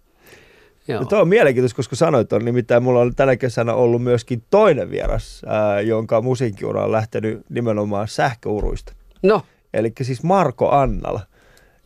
Joo. 0.88 1.00
No, 1.00 1.06
tuo 1.06 1.20
on 1.22 1.28
mielenkiintoista, 1.28 1.76
koska 1.76 1.96
sanoit 1.96 2.34
on, 2.34 2.46
nimittäin 2.46 2.84
mulla 2.84 3.00
on 3.00 3.16
tänä 3.16 3.36
kesänä 3.36 3.74
ollut 3.74 4.04
myöskin 4.04 4.44
toinen 4.50 4.92
vieras, 4.92 5.42
ää, 5.46 5.82
jonka 5.82 6.22
musiikkiura 6.22 6.84
on 6.86 6.92
lähtenyt 6.92 7.42
nimenomaan 7.50 8.08
sähköuruista. 8.08 8.94
No, 9.24 9.42
Eli 9.74 9.92
siis 10.02 10.24
Marko 10.24 10.72
Annala. 10.72 11.22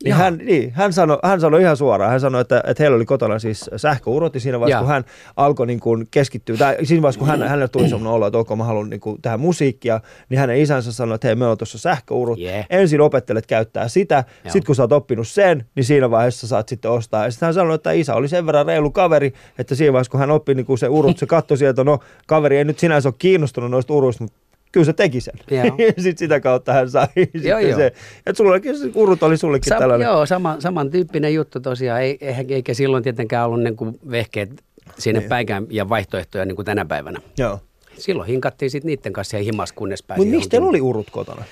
Niin 0.04 0.16
hän, 0.16 0.38
niin, 0.38 0.72
hän, 0.72 0.94
sanoi, 0.94 1.20
hän 1.24 1.42
sanoi 1.42 1.62
ihan 1.62 1.78
suoraan, 1.78 2.12
hän 2.12 2.20
sanoi, 2.20 2.42
että, 2.42 2.64
että 2.68 2.84
heillä 2.84 2.96
oli 2.96 3.06
kotona 3.06 3.40
siis 3.40 3.70
sähköurot 3.76 4.34
ja 4.34 4.40
siinä 4.40 4.60
vaiheessa, 4.60 4.76
Jaa. 4.76 4.82
kun 4.82 4.92
hän 4.92 5.04
alkoi 5.36 5.68
niin 5.68 5.80
kuin 5.80 6.08
keskittyä, 6.12 6.58
tai 6.58 6.78
siinä 6.84 7.02
vaiheessa, 7.02 7.20
kun 7.20 7.28
hän, 7.28 7.44
hänelle 7.44 7.68
tuli 7.68 7.84
sellainen 7.84 8.12
olo, 8.14 8.28
että 8.28 8.38
ok, 8.38 8.50
mä 8.58 8.64
haluan 8.64 8.90
niin 8.90 9.00
kuin 9.00 9.22
tehdä 9.22 9.38
musiikkia, 9.38 10.02
niin 10.30 10.40
hänen 10.40 10.58
isänsä 10.58 10.92
sanoi, 10.92 11.16
että 11.16 11.28
hei, 11.28 11.36
meillä 11.36 11.52
on 11.52 11.58
tuossa 11.58 11.78
sähköurut, 11.78 12.40
Yeah. 12.40 12.66
ensin 12.70 13.02
opettelet 13.02 13.48
käyttää 13.48 13.88
sitä, 13.88 14.24
sitten 14.44 14.64
kun 14.66 14.76
sä 14.76 14.84
oot 14.84 14.92
oppinut 14.92 15.28
sen, 15.28 15.66
niin 15.76 15.84
siinä 15.84 16.12
vaiheessa 16.12 16.48
saat 16.48 16.70
sitten 16.70 16.92
ostaa. 16.92 17.26
Ja 17.26 17.32
sitten 17.32 17.48
hän 17.48 17.54
sanoi, 17.54 17.76
että 17.76 17.92
isä 17.92 18.16
oli 18.16 18.28
sen 18.28 18.46
verran 18.46 18.66
reilu 18.66 18.92
kaveri, 18.92 19.34
että 19.60 19.76
siinä 19.76 19.94
vaiheessa, 19.94 20.12
kun 20.12 20.20
hän 20.20 20.32
oppi 20.32 20.56
niin 20.56 20.66
kuin 20.66 20.78
se 20.78 20.88
urut, 20.88 21.18
se 21.18 21.26
katsoi 21.26 21.58
sieltä, 21.58 21.84
no 21.84 22.00
kaveri 22.28 22.58
ei 22.58 22.66
nyt 22.66 22.80
sinänsä 22.80 23.10
ole 23.10 23.16
kiinnostunut 23.18 23.72
noista 23.72 23.94
uruista, 23.94 24.24
mutta 24.24 24.38
kyllä 24.72 24.86
se 24.86 24.94
teki 24.94 25.22
sen. 25.22 25.34
Joo. 25.52 25.64
sitten 26.04 26.18
sitä 26.18 26.40
kautta 26.40 26.74
hän 26.74 26.90
sai 26.90 27.08
sitten 27.16 27.44
joo. 27.44 27.76
se, 27.78 27.86
että 28.26 28.34
sulla 28.38 28.60
se 28.60 28.90
urut 28.96 29.24
oli 29.24 29.38
sullekin 29.38 29.70
Sam, 29.70 29.80
tällainen. 29.80 30.06
joo, 30.06 30.26
sama, 30.26 30.56
samantyyppinen 30.60 31.34
juttu 31.34 31.60
tosiaan. 31.60 32.02
Ei, 32.02 32.18
eikä 32.50 32.74
silloin 32.74 33.04
tietenkään 33.04 33.46
ollut 33.46 33.62
niin 33.64 33.76
kuin 33.76 34.00
vehkeet 34.12 34.64
sinne 34.98 35.20
Niin. 35.20 35.30
päikään 35.30 35.68
ja 35.70 35.90
vaihtoehtoja 35.90 36.46
niin 36.46 36.56
kuin 36.56 36.66
tänä 36.66 36.86
päivänä. 36.86 37.20
Joo. 37.38 37.60
Silloin 37.98 38.28
hinkattiin 38.28 38.72
sitten 38.72 38.88
niiden 38.88 39.14
kanssa 39.14 39.38
ja 39.38 39.44
himas, 39.44 39.72
kunnes 39.74 40.04
pääsi 40.04 40.20
Mutta 40.22 40.32
miksi 40.36 40.50
teillä 40.50 40.64
johonkin- 40.64 40.82
oli 40.82 40.90
urut 40.90 41.10
kotona? 41.10 41.44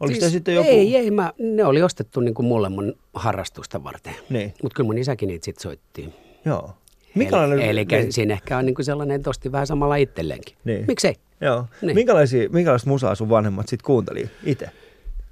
Oliko 0.00 0.20
siis, 0.20 0.32
sitten 0.32 0.54
joku? 0.54 0.68
Ei, 0.70 0.96
ei, 0.96 1.10
mä, 1.10 1.32
ne 1.38 1.64
oli 1.64 1.82
ostettu 1.82 2.20
niin 2.20 2.34
kuin 2.34 2.46
mulle 2.46 2.68
mun 2.68 2.94
harrastusta 3.14 3.84
varten. 3.84 4.14
Niin. 4.28 4.54
Mutta 4.62 4.76
kyllä 4.76 4.86
mun 4.86 4.98
isäkin 4.98 5.26
niitä 5.26 5.44
sitten 5.44 5.62
soitti. 5.62 6.14
Joo. 6.44 6.70
Minkälainen? 7.14 7.58
Eli, 7.60 7.68
eli 7.68 7.84
niin. 7.84 8.12
siinä 8.12 8.34
ehkä 8.34 8.58
on 8.58 8.66
niin 8.66 8.74
kuin 8.74 8.84
sellainen, 8.84 9.14
että 9.16 9.30
osti 9.30 9.52
vähän 9.52 9.66
samalla 9.66 9.96
itselleenkin. 9.96 10.56
Niin. 10.64 10.84
Miksei? 10.88 11.14
Joo. 11.40 11.66
Niin. 11.82 11.94
Minkälaisia, 11.94 12.48
minkälaista 12.48 12.90
musaa 12.90 13.14
sun 13.14 13.28
vanhemmat 13.28 13.68
sitten 13.68 13.86
kuunteli 13.86 14.30
itse? 14.44 14.70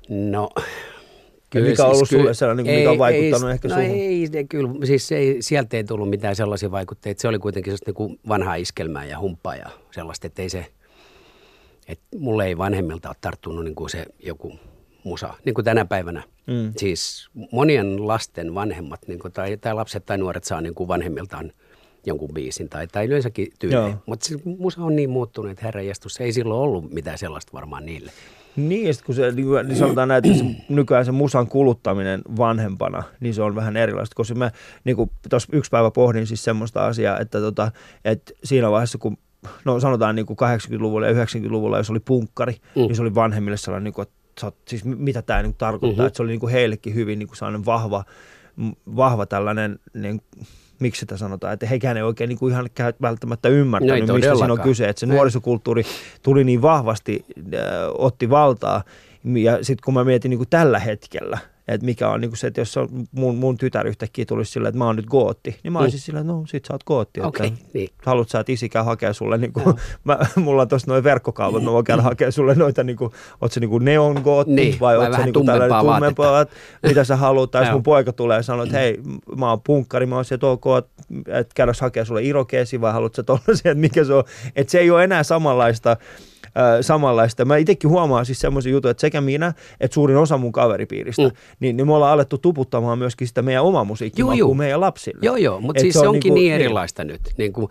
No, 0.08 0.50
mikä 1.54 1.84
on 1.84 1.92
ollut 1.92 2.08
sulle 2.08 2.34
sellainen, 2.34 2.64
kuin 2.64 2.76
mikä 2.76 2.90
on 2.90 2.98
vaikuttanut 2.98 3.50
ehkä 3.50 3.68
no 3.68 3.74
suhun? 3.74 3.90
ei, 3.90 4.26
se 4.32 4.44
kyllä, 4.44 4.70
siis 4.84 5.12
ei, 5.12 5.42
sieltä 5.42 5.76
ei 5.76 5.84
tullut 5.84 6.10
mitään 6.10 6.36
sellaisia 6.36 6.70
vaikutteita. 6.70 7.22
Se 7.22 7.28
oli 7.28 7.38
kuitenkin 7.38 7.70
sellaista 7.70 7.88
niin 7.88 7.94
kuin 7.94 8.20
vanhaa 8.28 8.54
iskelmää 8.54 9.04
ja 9.04 9.18
humppaa 9.18 9.56
ja 9.56 9.70
sellaista, 9.90 10.26
että 10.26 10.42
ei 10.42 10.48
se, 10.48 10.66
että 11.88 12.04
mulle 12.18 12.46
ei 12.46 12.58
vanhemmilta 12.58 13.08
ole 13.08 13.16
tarttunut 13.20 13.64
niin 13.64 13.74
kuin 13.74 13.90
se 13.90 14.06
joku 14.18 14.58
musa, 15.04 15.34
niin 15.44 15.54
kuin 15.54 15.64
tänä 15.64 15.84
päivänä. 15.84 16.22
Mm. 16.46 16.72
Siis 16.76 17.28
monien 17.52 18.06
lasten 18.06 18.54
vanhemmat 18.54 19.00
niin 19.06 19.18
kuin, 19.18 19.32
tai, 19.32 19.56
tai 19.56 19.74
lapset 19.74 20.06
tai 20.06 20.18
nuoret 20.18 20.44
saa 20.44 20.60
niin 20.60 20.74
kuin 20.74 20.88
vanhemmiltaan 20.88 21.52
jonkun 22.06 22.30
biisin 22.34 22.68
tai, 22.68 22.86
tai 22.86 23.06
yleensäkin 23.06 23.46
Joo. 23.46 23.56
tyyliin. 23.58 23.96
Mutta 24.06 24.26
siis 24.26 24.44
musa 24.44 24.82
on 24.82 24.96
niin 24.96 25.10
muuttunut, 25.10 25.50
että 25.50 25.64
herranjestus, 25.64 26.20
ei 26.20 26.32
silloin 26.32 26.60
ollut 26.60 26.90
mitään 26.92 27.18
sellaista 27.18 27.52
varmaan 27.52 27.86
niille. 27.86 28.12
Niin, 28.56 28.86
ja 28.86 28.94
sit 28.94 29.04
kun 29.04 29.14
se, 29.14 29.32
niin 29.32 29.46
niin 29.66 29.76
sanotaan 29.76 30.08
näin, 30.08 30.24
että 30.24 30.38
se, 30.38 30.44
nykyään 30.68 31.04
se 31.04 31.12
musan 31.12 31.48
kuluttaminen 31.48 32.22
vanhempana, 32.36 33.02
niin 33.20 33.34
se 33.34 33.42
on 33.42 33.54
vähän 33.54 33.76
erilaista, 33.76 34.14
koska 34.14 34.34
mä 34.34 34.50
niin 34.84 34.96
tuossa 35.30 35.48
yksi 35.52 35.70
päivä 35.70 35.90
pohdin 35.90 36.26
siis 36.26 36.44
semmoista 36.44 36.86
asiaa, 36.86 37.18
että, 37.18 37.40
tota, 37.40 37.72
että 38.04 38.32
siinä 38.44 38.70
vaiheessa, 38.70 38.98
kun 38.98 39.16
no 39.64 39.80
sanotaan 39.80 40.16
niin 40.16 40.26
kuin 40.26 40.36
80-luvulla 40.36 41.06
ja 41.06 41.24
90-luvulla, 41.24 41.78
jos 41.78 41.90
oli 41.90 42.00
punkkari, 42.00 42.52
mm. 42.52 42.82
Niin 42.82 42.96
se 42.96 43.02
oli 43.02 43.14
vanhemmille 43.14 43.56
sellainen, 43.56 43.84
niin 43.84 43.94
kuin, 43.94 44.02
että 44.02 44.52
siis 44.68 44.84
mitä 44.84 45.22
tämä 45.22 45.42
niin 45.42 45.54
tarkoittaa, 45.54 45.90
mm-hmm. 45.90 46.06
että 46.06 46.16
se 46.16 46.22
oli 46.22 46.30
niin 46.30 46.40
kuin 46.40 46.52
heillekin 46.52 46.94
hyvin 46.94 47.18
niin 47.18 47.26
kuin 47.26 47.36
sellainen 47.36 47.66
vahva, 47.66 48.04
vahva 48.96 49.26
tällainen, 49.26 49.78
niin, 49.94 50.20
miksi 50.80 51.00
sitä 51.00 51.16
sanotaan, 51.16 51.52
että 51.52 51.66
heikään 51.66 51.96
ei 51.96 52.02
oikein 52.02 52.28
niin 52.28 52.38
kuin 52.38 52.52
ihan 52.52 52.68
välttämättä 53.02 53.48
ymmärtänyt, 53.48 54.06
No 54.08 54.14
mistä 54.14 54.34
siinä 54.36 54.52
on 54.52 54.60
kyse, 54.60 54.88
että 54.88 55.00
se 55.00 55.06
nuorisokulttuuri 55.06 55.82
tuli 56.22 56.44
niin 56.44 56.62
vahvasti, 56.62 57.24
äh, 57.54 57.60
otti 57.98 58.30
valtaa, 58.30 58.82
ja 59.24 59.64
sitten 59.64 59.84
kun 59.84 59.94
mä 59.94 60.04
mietin 60.04 60.30
niin 60.30 60.38
kuin 60.38 60.50
tällä 60.50 60.78
hetkellä, 60.78 61.38
että 61.68 61.84
mikä 61.84 62.08
on 62.08 62.20
niin 62.20 62.30
kuin 62.30 62.38
se, 62.38 62.46
että 62.46 62.60
jos 62.60 62.76
on 62.76 62.88
mun, 63.12 63.36
mun 63.36 63.58
tytär 63.58 63.86
yhtäkkiä 63.86 64.24
tulisi 64.24 64.52
silleen, 64.52 64.68
että 64.68 64.78
mä 64.78 64.86
oon 64.86 64.96
nyt 64.96 65.06
gootti, 65.06 65.58
niin 65.62 65.72
mä 65.72 65.78
olisin 65.78 65.98
Mm. 65.98 66.02
silleen, 66.02 66.22
että 66.26 66.32
no 66.32 66.44
sit 66.46 66.64
sä 66.64 66.74
oot 66.74 66.84
gootti, 66.84 67.20
Okei, 67.20 67.46
että 67.46 67.60
niin. 67.74 67.88
haluat 68.06 68.28
sä, 68.28 68.40
että 68.40 68.52
isi 68.52 68.68
käy 68.68 68.84
hakea 68.84 69.12
sulle, 69.12 69.38
niin 69.38 69.52
kuin, 69.52 69.64
mä, 70.04 70.18
mulla 70.36 70.62
on 70.62 70.68
tuossa 70.68 70.90
noin 70.90 71.04
verkkokaupat, 71.04 71.62
mä 71.64 71.72
voin 71.72 71.84
käydä 71.84 72.02
hakea 72.02 72.30
sulle 72.30 72.54
noita, 72.54 72.84
niin 72.84 72.96
kuin, 72.96 73.10
oot 73.40 73.52
sä 73.52 73.60
niin 73.60 73.70
kuin 73.70 73.84
neon 73.84 74.20
gootti, 74.24 74.52
Niin, 74.54 74.80
vai 74.80 74.98
vai 74.98 75.06
oot 75.06 75.16
sä 75.16 75.24
niin 75.24 75.32
kuin 75.34 75.46
tällainen 75.46 75.78
tummempaa 75.78 75.94
tummempaa, 75.94 76.32
vaat- 76.44 76.50
mitä 76.82 77.04
sä 77.04 77.16
haluat, 77.16 77.50
tai 77.50 77.64
jos 77.64 77.72
mun 77.72 77.82
poika 77.82 78.12
tulee 78.12 78.36
ja 78.36 78.42
sanoo, 78.42 78.64
että 78.64 78.78
hei, 78.78 79.00
mä 79.36 79.50
oon 79.50 79.60
punkkari, 79.60 80.06
mä 80.06 80.14
oon 80.14 80.24
se, 80.24 80.34
että 80.34 80.46
ok, 80.46 80.64
että 81.26 81.54
käydä 81.54 81.72
hakea 81.80 82.04
sulle 82.04 82.22
irokeesi, 82.22 82.80
vai 82.80 82.92
haluat 82.92 83.14
sä 83.14 83.22
tollasen, 83.22 83.54
että 83.70 83.74
mikä 83.74 84.04
se 84.04 84.12
on, 84.14 84.24
että 84.56 84.70
se 84.70 84.78
ei 84.78 84.90
ole 84.90 85.04
enää 85.04 85.22
samanlaista, 85.22 85.96
samanlaista. 86.80 87.44
Mä 87.44 87.56
itsekin 87.56 87.90
huomaan 87.90 88.26
siis 88.26 88.40
semmoisen 88.40 88.72
jutun, 88.72 88.90
että 88.90 89.00
sekä 89.00 89.20
minä, 89.20 89.52
että 89.80 89.94
suurin 89.94 90.16
osa 90.16 90.38
mun 90.38 90.52
kaveripiiristä, 90.52 91.22
mm. 91.22 91.30
Niin, 91.60 91.76
niin 91.76 91.86
me 91.86 91.94
ollaan 91.94 92.12
alettu 92.12 92.38
tuputtamaan 92.38 92.98
myöskin 92.98 93.28
sitä 93.28 93.42
meidän 93.42 93.62
omaa 93.62 93.84
musiikkimakua 93.84 94.34
juu. 94.34 94.54
meidän 94.54 94.80
lapsille. 94.80 95.20
Joo, 95.22 95.36
joo, 95.36 95.60
mutta 95.60 95.80
siis 95.80 95.94
se 95.94 95.98
se, 95.98 96.08
on 96.08 96.14
onkin 96.14 96.20
niinku- 96.20 96.34
niin 96.34 96.50
niin. 96.50 96.54
erilaista 96.54 97.04
nyt. 97.04 97.20
Niin 97.36 97.52
kuin, 97.52 97.68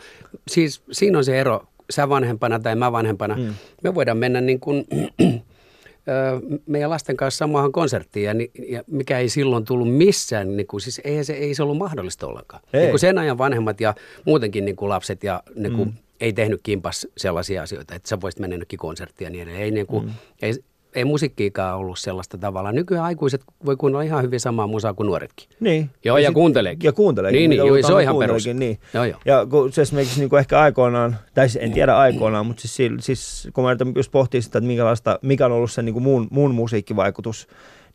siis 0.47 0.81
siinä 0.91 1.17
on 1.17 1.25
se 1.25 1.39
ero, 1.39 1.63
sä 1.89 2.09
vanhempana 2.09 2.59
tai 2.59 2.75
mä 2.75 2.91
vanhempana. 2.91 3.35
Mm. 3.35 3.53
Me 3.83 3.95
voidaan 3.95 4.17
mennä 4.17 4.41
niin 4.41 4.59
kuin, 4.59 4.85
meidän 6.65 6.89
lasten 6.89 7.17
kanssa 7.17 7.37
samaan 7.37 7.71
konserttiin, 7.71 8.25
ja, 8.25 8.33
ja 8.69 8.83
mikä 8.87 9.19
ei 9.19 9.29
silloin 9.29 9.65
tullut 9.65 9.93
missään, 9.93 10.57
niin 10.57 10.67
kuin, 10.67 10.81
siis 10.81 11.01
ei 11.03 11.23
se, 11.23 11.33
ei 11.33 11.55
se 11.55 11.63
ollut 11.63 11.77
mahdollista 11.77 12.27
ollenkaan. 12.27 12.63
Ei. 12.73 12.79
Niin 12.79 12.89
kuin 12.89 12.99
sen 12.99 13.17
ajan 13.17 13.37
vanhemmat 13.37 13.81
ja 13.81 13.95
muutenkin 14.25 14.65
niin 14.65 14.75
kuin 14.75 14.89
lapset 14.89 15.23
ja 15.23 15.43
niin 15.55 15.75
kuin, 15.75 15.87
mm. 15.89 15.93
Ei 16.23 16.33
tehnyt 16.33 16.59
kimpas 16.63 17.07
sellaisia 17.17 17.63
asioita, 17.63 17.95
että 17.95 18.09
sä 18.09 18.21
voisit 18.21 18.39
mennä 18.39 18.53
jonnekin 18.53 18.79
konserttiin 18.79 19.25
ja 19.25 19.29
niin 19.29 19.41
edelleen. 19.41 19.63
Ei, 19.63 19.71
niin 19.71 19.87
kuin, 19.87 20.05
mm. 20.05 20.11
ei, 20.41 20.53
ei 20.95 21.05
musiikkiikaan 21.05 21.77
ollut 21.77 21.99
sellaista 21.99 22.37
tavalla. 22.37 22.71
Nykyään 22.71 23.05
aikuiset 23.05 23.41
voi 23.65 23.75
kuunnella 23.75 24.01
ihan 24.01 24.23
hyvin 24.23 24.39
samaa 24.39 24.67
musaa 24.67 24.93
kuin 24.93 25.07
nuoretkin. 25.07 25.49
Niin. 25.59 25.89
Joo, 26.05 26.17
ja 26.17 26.29
sit- 26.29 26.33
kuunteleekin. 26.33 26.87
Ja 26.87 26.93
kuunteleekin. 26.93 27.37
Niin, 27.37 27.49
niin, 27.49 27.57
joo, 27.57 27.87
se 27.87 27.93
on 27.93 28.01
ihan 28.01 28.17
perus. 28.17 28.47
Niin. 28.53 28.79
Joo, 28.93 29.05
joo. 29.05 29.19
Ja 29.25 29.45
kun 29.45 29.71
se 29.71 29.81
esimerkiksi 29.81 30.19
niin 30.19 30.29
kuin 30.29 30.39
ehkä 30.39 30.59
aikoinaan, 30.59 31.17
tai 31.33 31.49
siis 31.49 31.63
en 31.63 31.71
tiedä 31.71 31.97
aikoinaan, 31.97 32.45
mutta 32.45 32.67
siis, 32.67 32.91
siis 32.99 33.47
kun 33.53 33.63
mä 33.63 33.71
yritän 33.71 33.93
just 33.95 34.11
pohtia 34.11 34.41
sitä, 34.41 34.57
että 34.57 34.67
minkälaista, 34.67 35.19
mikä 35.21 35.45
on 35.45 35.51
ollut 35.51 35.71
se 35.71 35.81
niin 35.81 35.93
kuin 35.93 36.03
mun, 36.03 36.27
mun 36.31 36.55
musiikkivaikutus 36.55 37.47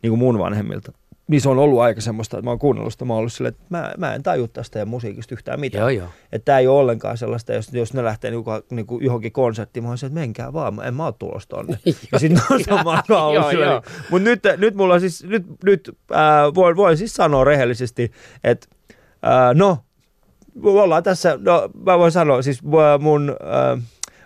niin 0.02 0.10
kuin 0.10 0.18
mun 0.18 0.38
vanhemmilta, 0.38 0.92
niin 1.28 1.40
se 1.40 1.48
on 1.48 1.58
ollut 1.58 1.80
aika 1.80 2.00
semmoista, 2.00 2.38
että 2.38 2.44
mä 2.44 2.50
oon 2.50 2.58
kuunnellut 2.58 2.92
sitä, 2.92 3.04
mä 3.04 3.12
oon 3.12 3.18
ollut 3.18 3.32
silleen, 3.32 3.54
että 3.54 3.64
mä, 3.70 3.92
mä 3.98 4.14
en 4.14 4.22
taju 4.22 4.48
tästä 4.48 4.78
ja 4.78 4.86
musiikista 4.86 5.34
yhtään 5.34 5.60
mitään. 5.60 5.80
Joo, 5.80 5.88
joo. 5.88 6.08
Että 6.32 6.44
tämä 6.44 6.58
ei 6.58 6.66
ole 6.66 6.78
ollenkaan 6.78 7.18
sellaista, 7.18 7.52
jos, 7.52 7.72
jos 7.72 7.94
ne 7.94 8.04
lähtee 8.04 8.30
niinku, 8.30 8.50
niinku 8.70 9.00
johonkin 9.00 9.32
konserttiin, 9.32 9.84
mä 9.84 9.88
oon 9.88 9.98
että 10.02 10.14
menkää 10.14 10.52
vaan, 10.52 10.74
mä 10.74 10.82
en 10.82 10.94
mä 10.94 11.04
oon 11.08 11.14
tulossa 11.18 11.48
tonne. 11.48 11.78
ja 12.12 12.18
sitten 12.18 12.42
on 12.50 12.64
samaan 12.64 13.02
Joo, 13.08 13.50
silleen. 13.50 13.70
joo. 13.70 13.82
Mutta 14.10 14.28
nyt, 14.28 14.42
nyt 14.56 14.74
mulla 14.74 15.00
siis, 15.00 15.24
nyt, 15.24 15.46
nyt 15.64 15.96
äh, 16.12 16.54
voin, 16.54 16.76
voin 16.76 16.96
siis 16.96 17.14
sanoa 17.14 17.44
rehellisesti, 17.44 18.12
että 18.44 18.66
äh, 19.26 19.54
no, 19.54 19.78
ollaan 20.62 21.02
tässä, 21.02 21.38
no 21.40 21.70
mä 21.86 21.98
voin 21.98 22.12
sanoa, 22.12 22.42
siis 22.42 22.60
äh, 22.64 23.00
mun 23.00 23.36
äh, 23.42 23.82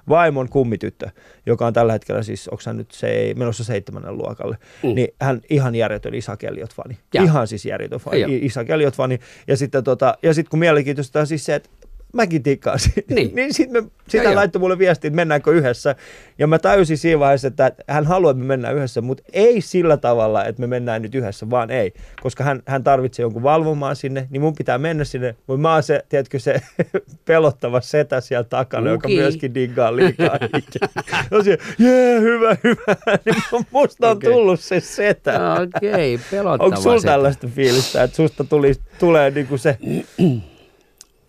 vaimon 0.08 0.48
kummityttö, 0.48 1.10
joka 1.46 1.66
on 1.66 1.72
tällä 1.72 1.92
hetkellä 1.92 2.22
siis, 2.22 2.48
onko 2.48 2.62
hän 2.66 2.76
nyt 2.76 2.90
se, 2.90 3.34
menossa 3.36 3.64
seitsemännen 3.64 4.18
luokalle, 4.18 4.56
mm. 4.82 4.94
Niin 4.94 5.08
hän 5.20 5.40
ihan 5.50 5.74
järjetön 5.74 6.14
Isa 6.14 6.36
Kelliot-fani. 6.36 6.98
Jaa. 7.14 7.24
Ihan 7.24 7.48
siis 7.48 7.66
järjetön 7.66 8.00
fani, 8.00 8.20
Joo. 8.20 8.30
Isa 8.32 8.64
Kelliot-fani. 8.64 9.18
Ja 9.46 9.56
sitten 9.56 9.84
tota, 9.84 10.18
ja 10.22 10.34
sit 10.34 10.48
kun 10.48 10.58
mielenkiintoista 10.58 11.20
on 11.20 11.26
siis 11.26 11.44
se, 11.44 11.54
että 11.54 11.70
mäkin 12.12 12.42
tikkaan 12.42 12.78
siitä. 12.78 13.14
Niin. 13.14 13.34
niin 13.34 13.54
sitten 13.54 13.90
sit 14.08 14.18
Joo, 14.18 14.24
hän 14.24 14.32
joo. 14.32 14.38
laittoi 14.38 14.60
mulle 14.60 14.78
viestiä, 14.78 15.08
että 15.08 15.16
mennäänkö 15.16 15.52
yhdessä. 15.52 15.94
Ja 16.38 16.46
mä 16.46 16.58
tajusin 16.58 16.98
siinä 16.98 17.18
vaiheessa, 17.18 17.48
että 17.48 17.72
hän 17.88 18.06
haluaa, 18.06 18.30
että 18.30 18.40
me 18.40 18.46
mennään 18.46 18.76
yhdessä, 18.76 19.00
mutta 19.00 19.22
ei 19.32 19.60
sillä 19.60 19.96
tavalla, 19.96 20.44
että 20.44 20.60
me 20.60 20.66
mennään 20.66 21.02
nyt 21.02 21.14
yhdessä, 21.14 21.50
vaan 21.50 21.70
ei. 21.70 21.92
Koska 22.22 22.44
hän, 22.44 22.62
hän 22.66 22.84
tarvitsee 22.84 23.22
jonkun 23.22 23.42
valvomaan 23.42 23.96
sinne, 23.96 24.26
niin 24.30 24.40
mun 24.40 24.54
pitää 24.54 24.78
mennä 24.78 25.04
sinne. 25.04 25.36
Mutta 25.46 25.60
mä 25.60 25.72
oon 25.72 25.82
se, 25.82 26.04
tiedätkö, 26.08 26.38
se 26.38 26.60
pelottava 27.24 27.80
setä 27.80 28.20
siellä 28.20 28.44
takana, 28.44 28.90
joka 28.90 29.08
Okei. 29.08 29.16
myöskin 29.16 29.54
diggaa 29.54 29.96
liikaa. 29.96 30.38
Se, 31.44 31.58
jee, 31.78 32.20
hyvä, 32.20 32.56
hyvä. 32.64 32.96
Niin 33.24 33.66
musta 33.70 34.10
on 34.10 34.16
Okei. 34.16 34.30
tullut 34.30 34.60
se 34.60 34.80
setä. 34.80 35.40
Okei, 35.76 36.20
pelottavaa. 36.30 36.66
Onko 36.66 36.80
sulla 36.80 37.00
tällaista 37.00 37.48
fiilistä, 37.48 38.02
että 38.02 38.16
susta 38.16 38.44
tuli, 38.44 38.74
tulee 38.98 39.30
niinku 39.30 39.58
se, 39.58 39.78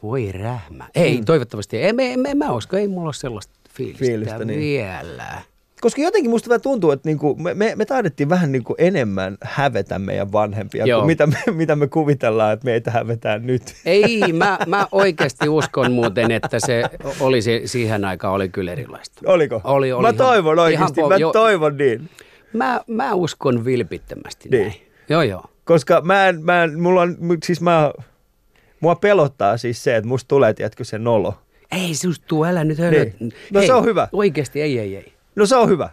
Voi 0.03 0.31
rähmä. 0.31 0.87
Ei, 0.95 1.17
Mm. 1.17 1.25
toivottavasti. 1.25 1.77
ei. 1.77 1.89
En, 1.89 1.99
en, 1.99 2.25
en, 2.25 2.37
mä 2.37 2.51
usko, 2.51 2.77
ei 2.77 2.87
mulla 2.87 3.07
ole 3.07 3.13
sellaista 3.13 3.53
fiilistä, 3.69 4.05
Fiilistä, 4.05 4.45
niin. 4.45 4.59
vielä. 4.59 5.41
koska 5.81 6.01
jotenkin 6.01 6.29
musta 6.29 6.49
vähän 6.49 6.61
tuntuu, 6.61 6.91
että 6.91 7.09
niinku 7.09 7.35
me, 7.35 7.53
me, 7.53 7.73
me 7.75 7.85
taidettiin 7.85 8.29
vähän 8.29 8.51
niinku 8.51 8.75
enemmän 8.77 9.37
hävetä 9.43 9.99
meidän 9.99 10.31
vanhempia, 10.31 10.85
Joo. 10.85 10.99
kuin 10.99 11.07
mitä 11.07 11.27
me, 11.27 11.37
mitä 11.51 11.75
me 11.75 11.87
kuvitellaan, 11.87 12.53
että 12.53 12.65
meitä 12.65 12.91
hävetään 12.91 13.45
nyt. 13.47 13.61
Ei, 13.85 14.19
mä, 14.33 14.57
mä 14.67 14.87
oikeasti 14.91 15.49
uskon 15.49 15.91
muuten, 15.91 16.31
että 16.31 16.57
se 16.59 16.83
oli 17.19 17.41
se, 17.41 17.61
siihen 17.65 18.05
aikaan 18.05 18.33
oli 18.33 18.49
kyllä 18.49 18.71
erilaista. 18.71 19.21
Oliko? 19.25 19.61
Oli, 19.63 19.91
oli 19.91 20.01
mä 20.01 20.07
ihan- 20.07 20.15
toivon 20.17 20.53
ihan 20.53 20.63
oikeasti, 20.65 21.01
po- 21.01 21.07
mä 21.09 21.15
jo- 21.17 21.31
toivon 21.31 21.77
niin. 21.77 22.09
Mä, 22.53 22.81
mä 22.87 23.13
uskon 23.13 23.65
vilpittömästi 23.65 24.49
Niin. 24.49 24.61
näin. 24.67 24.73
Joo, 25.09 25.21
joo. 25.21 25.43
Koska 25.65 26.01
mä 26.01 26.27
en, 26.27 26.43
mä 26.43 26.63
en, 26.63 26.79
mulla 26.79 27.01
on, 27.01 27.17
siis 27.45 27.61
mä, 27.61 27.91
mua 28.83 28.95
pelottaa 28.95 29.57
siis 29.57 29.83
se, 29.83 29.95
että 29.95 30.07
musta 30.07 30.27
tulee, 30.27 30.53
tiedätkö, 30.53 30.83
se 30.83 30.97
nolo. 30.97 31.37
Ei 31.71 31.95
susta 31.95 32.25
tuu, 32.27 32.43
älä 32.43 32.63
nyt 32.63 32.77
hölöt. 32.79 33.19
Niin. 33.19 33.33
No 33.53 33.61
se 33.61 33.73
on 33.73 33.85
hyvä. 33.85 34.07
Oikeesti, 34.11 34.61
ei, 34.61 34.79
ei, 34.79 34.95
ei. 34.95 35.13
No 35.35 35.45
se 35.45 35.55
on 35.55 35.69
hyvä. 35.69 35.89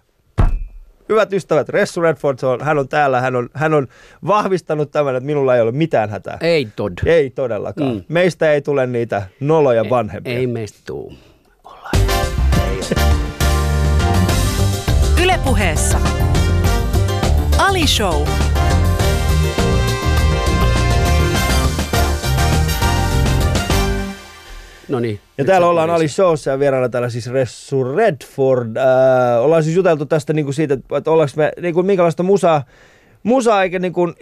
Hyvät 1.09 1.32
ystävät, 1.32 1.68
Ressu 1.68 2.00
Redford, 2.00 2.38
on, 2.42 2.61
hän 2.61 2.78
on 2.78 2.88
täällä, 2.88 3.20
hän 3.20 3.37
on, 3.37 3.49
hän 3.54 3.75
on 3.75 3.88
vahvistanut 4.26 4.90
tämän, 4.90 5.16
että 5.16 5.26
minulla 5.26 5.54
ei 5.54 5.61
ole 5.61 5.73
mitään 5.73 6.11
hätää. 6.11 6.38
Ei 6.40 6.68
tod. 6.76 6.92
Ei 7.06 7.30
todellakaan. 7.30 7.94
Mm. 7.94 8.04
Meistä 8.09 8.52
ei 8.52 8.62
tule 8.62 8.87
niitä 8.87 9.23
noloja 9.40 9.90
vanhempia. 9.90 10.38
Ei 10.38 10.47
meistä 10.47 10.78
tuu. 10.87 11.12
Ylepuheessa 15.23 15.99
Ali 17.59 17.87
Show. 17.87 18.26
No 24.90 25.00
niin. 25.00 25.20
Ja 25.38 25.44
täällä 25.44 25.66
ollaan 25.66 25.90
Ali 25.90 26.09
Showssa 26.09 26.50
ja 26.50 26.59
vieraana 26.59 26.88
täällä 26.88 27.09
siis 27.09 27.30
Ressu 27.30 27.85
Redford. 27.85 28.76
Äh, 28.76 29.44
ollaan 29.44 29.64
siis 29.64 29.76
juteltu 29.76 30.06
tästä 30.06 30.32
niin 30.32 30.44
kuin 30.44 30.54
siitä, 30.54 30.75
että 30.97 31.11
ollaanko 31.11 31.32
me, 31.37 31.52
niin 31.61 31.75
kuin 31.75 31.87
minkälaista 31.87 32.23
musaa, 32.23 32.64
musaa 33.23 33.62
eikä 33.62 33.78
niin 33.78 33.92
kuin 33.92 34.14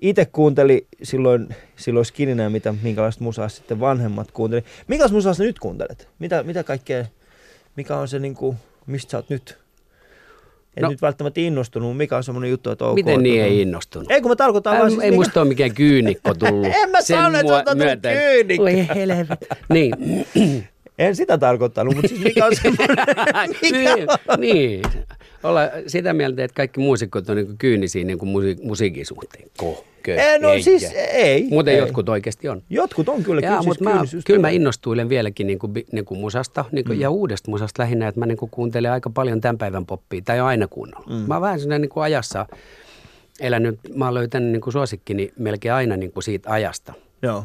itse 0.00 0.24
kuunteli 0.24 0.86
silloin, 1.02 1.48
silloin 1.76 2.06
skininä, 2.06 2.50
mitä, 2.50 2.74
minkälaista 2.82 3.24
musaa 3.24 3.48
sitten 3.48 3.80
vanhemmat 3.80 4.30
kuunteli. 4.30 4.64
Minkälaista 4.88 5.16
musaa 5.16 5.34
sä 5.34 5.44
nyt 5.44 5.58
kuuntelet? 5.58 6.08
Mitä, 6.18 6.42
mitä 6.42 6.64
kaikkea, 6.64 7.04
mikä 7.76 7.96
on 7.96 8.08
se 8.08 8.18
niin 8.18 8.34
kuin, 8.34 8.56
mistä 8.86 9.10
sä 9.10 9.18
oot 9.18 9.30
nyt? 9.30 9.61
En 10.76 10.82
No. 10.82 10.90
nyt 10.90 11.02
välttämättä 11.02 11.40
innostunut, 11.40 11.96
mikä 11.96 12.16
on 12.16 12.24
semmoinen 12.24 12.50
juttu, 12.50 12.70
että 12.70 12.84
ok. 12.84 12.94
Miten 12.94 13.22
niin 13.22 13.40
tota- 13.40 13.44
ei 13.44 13.60
innostunut? 13.60 14.10
Ei 14.10 14.20
kun 14.20 14.30
mä 14.30 14.36
tarkoitan 14.36 14.78
vaan 14.78 14.90
siis 14.90 15.02
ei 15.02 15.10
mikä- 15.10 15.18
musta 15.20 15.40
ole 15.40 15.48
mikään 15.48 15.74
kyynikko 15.74 16.34
tullut. 16.34 16.66
En 16.82 16.90
mä 16.90 17.02
sano, 17.02 17.38
että 17.38 17.48
sä 17.52 17.54
oot 17.56 17.64
tullut 17.64 18.02
kyynikko. 18.22 18.64
Oi 18.64 18.86
helvet. 18.94 19.28
Niin. 19.68 19.94
En 21.02 21.16
sitä 21.16 21.38
tarkoittanut, 21.38 21.94
mutta 21.94 22.08
siis 22.08 22.20
mikä 22.20 22.46
on 22.46 22.56
semmoinen, 22.56 22.96
mikä 23.62 23.94
niin, 23.94 24.06
on? 24.28 24.40
niin. 24.40 24.82
Olla 25.42 25.60
sitä 25.86 26.12
mieltä, 26.12 26.44
että 26.44 26.54
kaikki 26.54 26.80
muusikot 26.80 27.28
on 27.28 27.36
niin 27.36 27.58
kyynisiä 27.58 28.04
niin 28.04 28.18
musi- 28.18 28.58
musiikin 28.62 29.06
suhteen. 29.06 29.50
Ko, 29.56 29.84
kö, 30.02 30.14
Ei, 30.14 30.38
no 30.38 30.48
eikä. 30.48 30.64
siis 30.64 30.90
ei. 31.12 31.46
Muuten 31.50 31.74
ei. 31.74 31.80
jotkut 31.80 32.08
oikeasti 32.08 32.48
on. 32.48 32.62
Jotkut 32.70 33.08
on 33.08 33.22
kyllä, 33.22 33.40
Jaa, 33.40 33.50
kyllä, 33.50 33.62
siis 33.62 33.80
mutta 33.80 33.84
mä, 33.84 34.22
kyllä 34.26 34.40
mä 34.40 34.48
innostuilen 34.48 35.08
vieläkin 35.08 35.46
niin 35.46 35.58
kuin, 35.58 35.72
niin 35.92 36.04
kuin 36.04 36.20
musasta 36.20 36.64
niin 36.72 36.84
kuin, 36.84 36.98
mm. 36.98 37.02
ja 37.02 37.10
uudesta 37.10 37.50
musasta 37.50 37.82
lähinnä, 37.82 38.08
että 38.08 38.18
mä 38.20 38.26
niin 38.26 38.36
kuin 38.36 38.50
kuuntelen 38.50 38.92
aika 38.92 39.10
paljon 39.10 39.40
tämän 39.40 39.58
päivän 39.58 39.86
poppia, 39.86 40.20
tai 40.24 40.40
on 40.40 40.46
aina 40.46 40.68
kuunnellut. 40.68 41.08
Mm. 41.10 41.24
Mä 41.28 41.34
oon 41.34 41.42
vähän 41.42 41.60
sellainen 41.60 41.80
niin 41.80 41.90
kuin 41.90 42.04
ajassa 42.04 42.46
elänyt, 43.40 43.78
mä 43.94 44.04
oon 44.04 44.14
löytänyt 44.14 44.52
niin 44.52 44.60
kuin 44.60 44.72
suosikkini 44.72 45.32
melkein 45.38 45.72
aina 45.72 45.96
niin 45.96 46.12
kuin 46.12 46.24
siitä 46.24 46.50
ajasta. 46.50 46.92
Joo. 47.22 47.44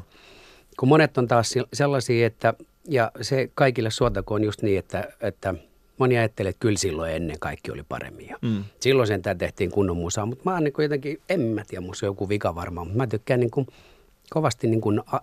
Kun 0.80 0.90
monet 0.90 1.18
on 1.18 1.28
taas 1.28 1.52
sel- 1.58 1.68
sellaisia, 1.74 2.28
että, 2.28 2.54
ja 2.88 3.12
se 3.22 3.50
kaikille 3.56 3.92
suotakoon 3.92 4.44
just 4.44 4.62
niin, 4.62 4.80
että, 4.80 5.08
että 5.22 5.54
moni 5.98 6.18
ajattelee, 6.18 6.50
että 6.50 6.60
kyllä 6.60 6.78
silloin 6.78 7.14
ennen 7.14 7.40
kaikki 7.40 7.72
oli 7.72 7.84
paremmin. 7.84 8.28
Ja 8.28 8.38
Mm. 8.42 8.64
Silloin 8.80 9.08
sen 9.08 9.22
tehtiin 9.38 9.72
kunnon 9.72 9.98
musaa, 9.98 10.26
mutta 10.26 10.42
mä 10.46 10.54
oon 10.54 10.64
niin 10.64 10.74
jotenkin, 10.80 11.22
en 11.30 11.42
mä 11.42 11.64
tiedä, 11.68 11.86
musta 11.86 12.06
joku 12.06 12.30
vika 12.30 12.56
varmaan, 12.56 12.88
mutta 12.88 12.98
mä 12.98 13.08
tykkään 13.08 13.40
niin 13.40 13.52
kuin 13.52 13.68
kovasti 14.30 14.68
niin 14.68 14.82
kuin 14.82 15.02
a, 15.06 15.20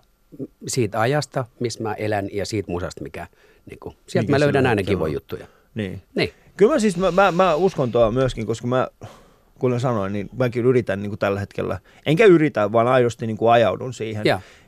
siitä 0.67 1.01
ajasta, 1.01 1.45
missä 1.59 1.83
mä 1.83 1.93
elän 1.93 2.29
ja 2.31 2.45
siitä 2.45 2.71
musasta, 2.71 3.03
mikä, 3.03 3.27
niin 3.69 3.79
kuin, 3.79 3.95
sieltä 4.07 4.25
Mikä 4.25 4.35
mä 4.35 4.39
löydän 4.39 4.67
aina 4.67 4.83
kivoja 4.83 5.13
juttuja. 5.13 5.47
Niin. 5.75 6.01
Niin. 6.15 6.33
Kyllä 6.57 6.73
mä 6.73 6.79
siis, 6.79 6.97
mä, 6.97 7.11
mä, 7.11 7.31
mä 7.31 7.55
uskon 7.55 7.91
tuo 7.91 8.11
myöskin, 8.11 8.45
koska 8.45 8.67
mä, 8.67 8.87
kuten 9.59 9.79
sanoin, 9.79 10.13
niin 10.13 10.29
mäkin 10.37 10.65
yritän 10.65 11.01
niin 11.01 11.09
kuin 11.09 11.19
tällä 11.19 11.39
hetkellä, 11.39 11.79
enkä 12.05 12.25
yritä, 12.25 12.71
vaan 12.71 12.87
aidosti 12.87 13.27
niin 13.27 13.37
kuin 13.37 13.51
ajaudun 13.51 13.93
siihen. 13.93 14.23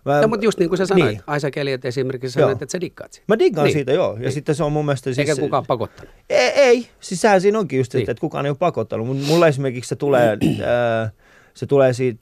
Mä, 0.06 0.22
no, 0.22 0.28
mutta 0.28 0.46
just 0.46 0.60
niin 0.60 0.70
kuin 0.70 0.78
sä 0.78 0.86
sanoit, 0.86 1.10
Niin. 1.12 1.22
Aisa 1.28 1.52
Keliot 1.52 1.86
esimerkiksi 1.86 2.34
sanoit, 2.34 2.50
Joo. 2.50 2.64
että 2.64 2.72
sä 2.72 2.82
dikkaat 2.82 3.14
siitä. 3.14 3.26
Mä 3.28 3.40
diggaan 3.40 3.66
Niin. 3.66 3.74
siitä, 3.74 3.92
joo. 3.94 4.14
Ja 4.14 4.20
Niin. 4.20 4.32
sitten 4.32 4.56
se 4.56 4.64
on 4.64 4.72
mun 4.72 4.86
mielestä 4.86 5.04
siis... 5.14 5.20
Eikä 5.30 5.42
kukaan 5.42 5.66
pakottanut. 5.68 6.14
Ei, 6.30 6.50
ei. 6.50 6.88
siis 7.00 7.22
sehän 7.22 7.42
siinä 7.42 7.60
onkin 7.60 7.78
just, 7.78 7.94
Niin. 7.94 8.02
että, 8.02 8.12
että 8.12 8.22
kukaan 8.22 8.46
ei 8.46 8.50
ole 8.50 8.58
pakottanut. 8.58 9.08
Mulla 9.28 9.48
esimerkiksi 9.48 9.90
se 9.90 9.96
tulee, 9.96 10.38
ää, 10.66 11.12
se 11.54 11.66
tulee 11.66 11.94
siitä, 11.94 12.20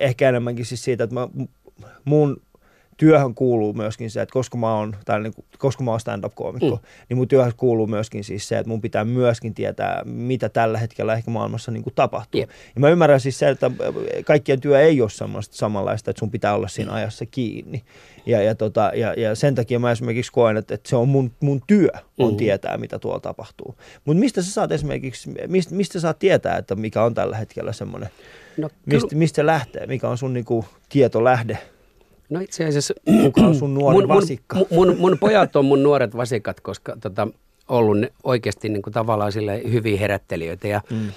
ehkä 0.00 0.28
enemmänkin 0.28 0.64
siis 0.66 0.84
siitä, 0.84 1.04
että 1.04 1.14
mä, 1.14 1.28
mun 2.04 2.42
työhön 3.02 3.34
kuuluu 3.34 3.72
myöskin 3.72 4.10
se, 4.10 4.22
että 4.22 4.32
koska 4.32 4.58
mä 4.58 4.74
oon, 4.76 4.96
tai 5.04 5.20
niin 5.22 5.34
kuin, 5.34 5.44
koska 5.58 5.84
mä 5.84 5.90
oon 5.90 6.00
stand-up-koomikko, 6.00 6.76
mm. 6.76 6.82
niin 7.08 7.16
mun 7.16 7.28
työhön 7.28 7.52
kuuluu 7.56 7.86
myöskin 7.86 8.24
siis 8.24 8.48
se, 8.48 8.58
että 8.58 8.68
mun 8.68 8.80
pitää 8.80 9.04
myöskin 9.04 9.54
tietää, 9.54 10.02
mitä 10.04 10.48
tällä 10.48 10.78
hetkellä 10.78 11.14
ehkä 11.14 11.30
maailmassa 11.30 11.70
niin 11.70 11.82
kuin 11.82 11.94
tapahtuu. 11.94 12.40
Jep. 12.40 12.50
Ja 12.74 12.80
mä 12.80 12.88
ymmärrän 12.88 13.20
siis 13.20 13.38
se, 13.38 13.48
että 13.48 13.70
kaikkien 14.24 14.60
työ 14.60 14.80
ei 14.80 15.00
ole 15.00 15.10
semmoista 15.10 15.56
samanlaista, 15.56 16.10
että 16.10 16.20
sun 16.20 16.30
pitää 16.30 16.54
olla 16.54 16.68
siinä 16.68 16.92
ajassa 16.92 17.26
kiinni. 17.26 17.84
Ja, 18.26 18.42
ja, 18.42 18.54
tota, 18.54 18.90
ja, 18.94 19.14
ja 19.14 19.34
sen 19.34 19.54
takia 19.54 19.78
mä 19.78 19.90
esimerkiksi 19.90 20.32
koen, 20.32 20.56
että, 20.56 20.74
että 20.74 20.88
se 20.88 20.96
on 20.96 21.08
mun, 21.08 21.32
mun 21.40 21.62
työ 21.66 21.90
on 22.18 22.28
Mhm. 22.28 22.36
tietää, 22.36 22.76
mitä 22.78 22.98
tuolla 22.98 23.20
tapahtuu. 23.20 23.74
Mutta 24.04 24.20
mistä 24.20 24.42
sä 24.42 24.50
saat 24.52 24.72
esimerkiksi, 24.72 25.30
mistä, 25.46 25.74
mistä 25.74 26.00
saat 26.00 26.18
tietää, 26.18 26.56
että 26.56 26.74
mikä 26.74 27.02
on 27.02 27.14
tällä 27.14 27.36
hetkellä 27.36 27.72
semmoinen, 27.72 28.10
No, 28.56 28.68
kyllä, 28.68 29.02
mistä, 29.02 29.16
mistä 29.16 29.36
se 29.36 29.46
lähtee, 29.46 29.86
mikä 29.86 30.08
on 30.08 30.18
sun 30.18 30.32
niinku 30.32 30.64
tietolähde, 30.88 31.58
no 32.32 32.40
itse 32.40 32.64
asiassa 32.64 32.94
kuka 33.22 33.40
on 33.40 33.54
sun 33.54 33.74
nuori 33.74 33.98
mun, 33.98 34.08
vasikka? 34.08 34.56
Mun, 34.56 34.66
mun, 34.70 34.96
mun 34.98 35.18
pojat 35.18 35.56
on 35.56 35.64
mun 35.64 35.82
nuoret 35.82 36.16
vasikat, 36.16 36.60
koska 36.60 36.96
tota, 37.00 37.28
ollut 37.68 37.98
ne 37.98 38.12
oikeasti 38.24 38.68
niin 38.68 38.82
kuin 38.82 38.94
tavallaan 38.94 39.32
sille 39.32 39.62
hyviä 39.72 39.98
herättelijöitä. 39.98 40.68
Ja 40.68 40.80
mm. 40.90 41.12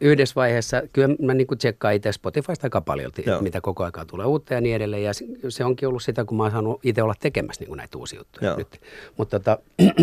yhdessä 0.00 0.34
vaiheessa, 0.34 0.82
kyllä 0.92 1.08
mä 1.22 1.34
niin 1.34 1.46
kuin 1.46 1.58
tsekkaan 1.58 1.94
itse 1.94 2.12
Spotifysta 2.12 2.66
aika 2.66 2.80
paljon, 2.80 3.12
Joo. 3.26 3.40
mitä 3.40 3.60
koko 3.60 3.84
aikaa 3.84 4.04
tulee 4.04 4.26
uutta 4.26 4.54
ja 4.54 4.60
niin 4.60 4.76
edelleen. 4.76 5.02
Ja 5.02 5.12
se- 5.48 5.64
onkin 5.64 5.88
ollut 5.88 6.02
sitä, 6.02 6.24
kun 6.24 6.36
mä 6.36 6.42
oon 6.42 6.52
saanut 6.52 6.80
itse 6.82 7.02
olla 7.02 7.14
tekemässä 7.20 7.60
niin 7.60 7.68
kuin 7.68 7.78
näitä 7.78 7.98
uusia 7.98 8.20
juttuja 8.20 8.50
Joo. 8.50 8.58
nyt. 8.58 8.80
Mutta 9.16 9.40
tota, 9.40 9.58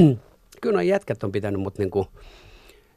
kyllä 0.62 0.74
nuo 0.74 0.82
jätkät 0.82 1.24
on 1.24 1.32
pitänyt 1.32 1.62
mut 1.62 1.78
niin 1.78 1.92
kuin, 1.92 2.08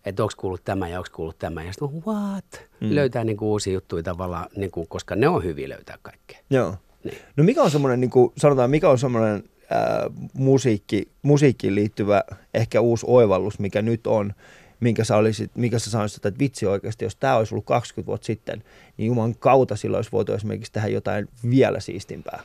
että 0.04 0.22
onko 0.22 0.34
kuullut 0.36 0.64
tämä 0.64 0.88
ja 0.88 0.98
onko 0.98 1.08
kuullut 1.12 1.38
tämä. 1.38 1.62
Ja 1.62 1.72
sitten 1.72 2.02
what? 2.06 2.44
Mm. 2.80 2.94
Löytää 2.94 3.24
niin 3.24 3.36
kuin 3.36 3.48
uusia 3.48 3.72
juttuja 3.72 4.02
tavallaan, 4.02 4.46
niin 4.56 4.70
kuin, 4.70 4.88
koska 4.88 5.16
ne 5.16 5.28
on 5.28 5.44
hyviä 5.44 5.68
löytää 5.68 5.98
kaikkea. 6.02 6.38
Joo. 6.50 6.74
Niin. 7.04 7.18
No 7.36 7.44
mikä 7.44 7.62
on 7.62 7.70
semmoinen, 7.70 8.00
niin 8.00 8.10
kuin, 8.10 8.32
sanotaan, 8.36 8.70
mikä 8.70 8.88
on 8.90 8.98
semmoinen 8.98 9.44
ää, 9.70 10.10
musiikki, 10.34 11.08
musiikkiin 11.22 11.74
liittyvä 11.74 12.22
ehkä 12.54 12.80
uusi 12.80 13.06
oivallus, 13.08 13.58
mikä 13.58 13.82
nyt 13.82 14.06
on, 14.06 14.32
minkä 14.80 15.04
sä, 15.04 15.16
olisit, 15.16 15.50
mikä 15.54 15.78
sä 15.78 15.90
sanoisit, 15.90 16.26
että 16.26 16.38
vitsi 16.38 16.66
oikeasti, 16.66 17.04
jos 17.04 17.16
tämä 17.16 17.36
olisi 17.36 17.54
ollut 17.54 17.64
20 17.66 18.06
vuotta 18.06 18.24
sitten, 18.26 18.64
niin 18.96 19.06
Juman 19.06 19.34
kautta 19.34 19.76
silloin 19.76 19.98
olisi 19.98 20.12
voitu 20.12 20.32
esimerkiksi 20.32 20.72
tehdä 20.72 20.88
jotain 20.88 21.28
vielä 21.50 21.80
siistimpää. 21.80 22.40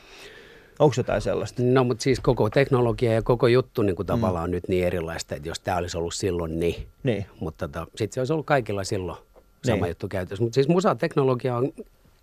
Onko 0.78 0.94
jotain 0.96 1.20
sellaista? 1.22 1.62
No 1.62 1.84
mutta 1.84 2.02
siis 2.02 2.20
koko 2.20 2.50
teknologia 2.50 3.12
ja 3.12 3.22
koko 3.22 3.46
juttu 3.46 3.82
niin 3.82 3.96
kuin 3.96 4.06
tavallaan 4.06 4.44
on 4.44 4.50
nyt 4.50 4.68
niin 4.68 4.86
erilaista, 4.86 5.34
että 5.34 5.48
jos 5.48 5.60
tämä 5.60 5.76
olisi 5.76 5.96
ollut 5.98 6.14
silloin 6.14 6.60
niin, 6.60 6.86
Niin. 7.02 7.26
mutta 7.40 7.68
tota, 7.68 7.86
sitten 7.96 8.14
se 8.14 8.20
olisi 8.20 8.32
ollut 8.32 8.46
kaikilla 8.46 8.84
silloin 8.84 9.18
sama 9.66 9.76
Niin. 9.76 9.88
juttu 9.88 10.08
käytössä. 10.08 10.44
Mutta 10.44 10.54
siis 10.54 10.68
musateknologia 10.68 11.56
on 11.56 11.72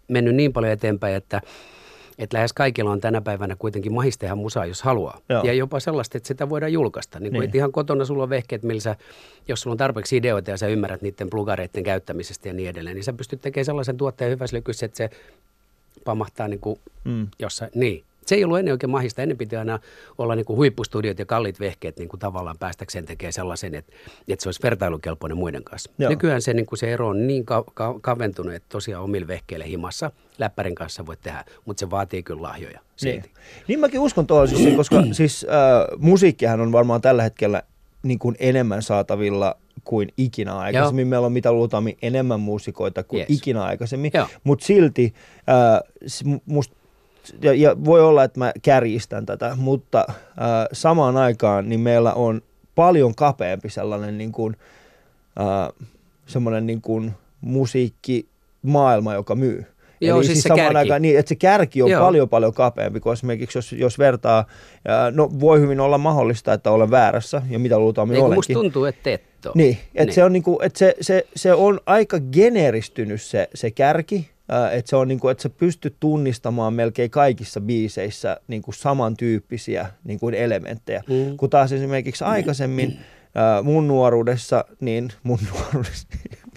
mennyt 0.08 0.36
niin 0.36 0.54
paljon 0.54 0.74
eteenpäin, 0.74 1.15
että, 1.15 1.41
että 2.21 2.38
lähes 2.38 2.53
kaikilla 2.53 2.91
on 2.91 2.99
tänä 3.01 3.21
päivänä 3.21 3.55
kuitenkin 3.60 3.93
mahis 3.93 4.17
tehdä 4.17 4.36
musaa, 4.36 4.65
jos 4.65 4.81
haluaa. 4.81 5.19
Joo. 5.29 5.43
Ja 5.43 5.53
jopa 5.53 5.79
sellaista, 5.79 6.17
että 6.17 6.27
sitä 6.27 6.49
voidaan 6.49 6.73
julkaista. 6.73 7.19
Niin, 7.19 7.34
Niin. 7.34 7.39
niin. 7.41 7.55
ihan 7.55 7.71
kotona 7.71 8.05
sulla 8.05 8.23
on 8.23 8.29
vehkeet, 8.29 8.63
millä 8.63 8.81
sä, 8.81 8.95
jos 9.47 9.62
sulla 9.62 9.73
on 9.73 9.77
tarpeeksi 9.77 10.17
ideoita 10.17 10.51
ja 10.51 10.57
sä 10.57 10.67
ymmärrät 10.67 11.01
niiden 11.01 11.29
plugareiden 11.29 11.84
käyttämisestä 11.84 12.47
ja 12.47 12.53
niin 12.53 12.69
edelleen, 12.69 12.95
niin 12.95 13.03
sä 13.03 13.13
pystyt 13.13 13.41
tekemään 13.41 13.65
sellaisen 13.65 13.97
tuotteen 13.97 14.31
hyvässä 14.31 14.57
lykyssä, 14.57 14.86
että 14.86 14.97
se 14.97 15.10
pamahtaa 16.05 16.47
niin 16.47 16.60
kuin 16.60 16.79
Mm. 17.03 17.27
jossain, 17.39 17.71
niin. 17.75 18.03
Se 18.32 18.36
ei 18.36 18.44
ollut 18.44 18.60
ennen 18.60 18.72
oikein 18.72 18.89
mahista. 18.91 19.22
Ennen 19.22 19.38
piti 19.38 19.56
aina 19.56 19.80
olla 20.17 20.36
niin 20.36 20.46
kuin 20.46 20.58
huippustudiot 20.58 21.20
ja 21.20 21.26
kalliit 21.26 21.60
vehkeet 21.60 21.98
niin 22.00 22.10
kuin 22.10 22.20
tavallaan 22.20 22.58
päästäkseen 22.60 23.06
tekemään 23.06 23.34
sellaisen, 23.34 23.76
että, 23.76 23.94
että 24.28 24.44
se 24.44 24.48
olisi 24.50 24.63
vertailukelpoinen 24.63 25.38
muiden 25.38 25.63
kanssa. 25.63 25.91
Joo. 25.98 26.10
Nykyään 26.10 26.41
se, 26.41 26.54
niin 26.54 26.65
kuin 26.65 26.80
se 26.80 26.94
ero 26.94 27.08
on 27.08 27.28
niin 27.28 27.46
ka- 27.46 27.63
ka- 27.74 28.00
kaventunut, 28.02 28.54
että 28.54 28.70
tosiaan 28.70 29.04
omille 29.04 29.28
vehkeille 29.28 29.67
himassa 29.67 30.12
läppärin 30.38 30.76
kanssa 30.76 31.06
voit 31.06 31.22
tehdä, 31.22 31.46
mutta 31.65 31.80
se 31.80 31.89
vaatii 31.89 32.24
kyllä 32.24 32.41
lahjoja 32.41 32.80
Niin. 32.80 32.84
silti. 32.96 33.32
niin 33.67 33.80
mäkin 33.80 34.00
uskon 34.00 34.28
tuohon, 34.28 34.48
siis, 34.48 34.76
koska 34.76 35.04
siis 35.12 35.44
äh, 35.50 35.98
musiikkihan 36.00 36.62
on 36.62 36.72
varmaan 36.72 37.02
tällä 37.02 37.24
hetkellä 37.24 37.63
niin 38.04 38.20
kuin 38.20 38.36
enemmän 38.39 38.82
saatavilla 38.82 39.56
kuin 39.84 40.10
ikinä 40.17 40.58
aikaisemmin. 40.58 41.04
Joo. 41.06 41.10
Meillä 41.10 41.26
on 41.26 41.32
mitä 41.32 41.52
luultavasti 41.52 41.98
enemmän 42.02 42.39
muusikoita 42.39 43.04
kuin 43.04 43.20
Yes. 43.20 43.30
ikinä 43.30 43.63
aikaisemmin, 43.63 44.12
mutta 44.44 44.65
silti 44.65 45.13
äh, 45.50 45.80
s- 46.08 46.24
mu- 46.26 46.41
must, 46.46 46.72
ja, 47.41 47.53
ja 47.53 47.75
voi 47.86 48.01
olla, 48.01 48.23
että 48.23 48.39
mä 48.39 48.51
kärjistän 48.62 49.25
tätä, 49.25 49.55
mutta 49.60 50.05
äh, 50.10 50.15
samaan 50.73 51.17
aikaan 51.17 51.69
niin 51.69 51.79
meillä 51.79 52.13
on 52.13 52.41
paljon 52.75 53.15
kapeampi 53.15 53.69
sellainen 53.69 54.17
niin 54.17 54.31
kuin, 54.31 54.55
äh, 55.39 55.88
semmoinen 56.25 56.65
niin 56.67 56.81
kuin 56.81 57.12
musiikkimaailma, 57.41 59.13
joka 59.13 59.36
myy. 59.36 59.65
Joo, 60.03 60.23
siis 60.23 60.41
se 60.41 60.47
samaan 60.47 60.65
kärki. 60.65 60.77
aikaan 60.77 61.01
niin, 61.01 61.19
että 61.19 61.29
se 61.29 61.36
kärki 61.36 61.81
on 61.81 61.89
Joo. 61.89 62.01
paljon 62.05 62.29
paljon 62.29 62.53
kapeampi 62.53 62.99
kuin 62.99 63.13
esimerkiksi 63.13 63.57
jos, 63.57 63.71
jos 63.73 63.99
vertaa, 63.99 64.45
ää, 64.88 65.12
no 65.12 65.29
voi 65.39 65.60
hyvin 65.60 65.79
olla 65.79 65.97
mahdollista, 65.97 66.53
että 66.53 66.71
olen 66.71 66.91
väärässä 66.91 67.41
ja 67.49 67.60
mitä 67.60 67.79
luultavasti 67.79 68.13
Niin 68.13 68.21
kuin 68.25 68.34
musta 68.34 68.53
olenkin. 68.53 68.71
tuntuu, 68.71 68.86
että 68.86 69.10
et 69.12 69.21
ole. 69.45 69.53
Niin, 69.55 69.77
että 69.86 70.03
Niin. 70.05 70.13
se 70.13 70.23
on, 70.23 70.34
niinku, 70.34 70.60
että 70.63 70.79
se, 70.79 70.95
se, 71.01 71.27
se 71.36 71.53
on 71.53 71.79
aika 71.86 72.19
geneeristynyt 72.19 73.21
se, 73.21 73.49
se 73.53 73.71
kärki 73.71 74.29
että 74.71 74.89
se 74.89 74.95
on 74.95 75.08
niin 75.08 75.19
kuin, 75.19 75.32
että 75.32 75.41
sä 75.41 75.49
pystyt 75.49 75.95
tunnistamaan 75.99 76.73
melkein 76.73 77.12
kaikissa 77.12 77.62
biiseissä 77.62 78.38
niin 78.47 78.62
kuin 78.62 78.75
samantyyppisiä 78.75 79.88
niin 80.04 80.19
kuin 80.19 80.36
elementtejä. 80.36 81.04
Mm. 81.10 81.38
Kun 81.38 81.49
taas 81.49 81.71
esimerkiksi 81.71 82.23
aikaisemmin 82.23 82.99
ää, 83.36 83.62
mun 83.62 83.88
nuoruudessa, 83.88 84.65
niin 84.80 85.10
mun 85.24 85.39
nuoruudessa, 85.54 86.08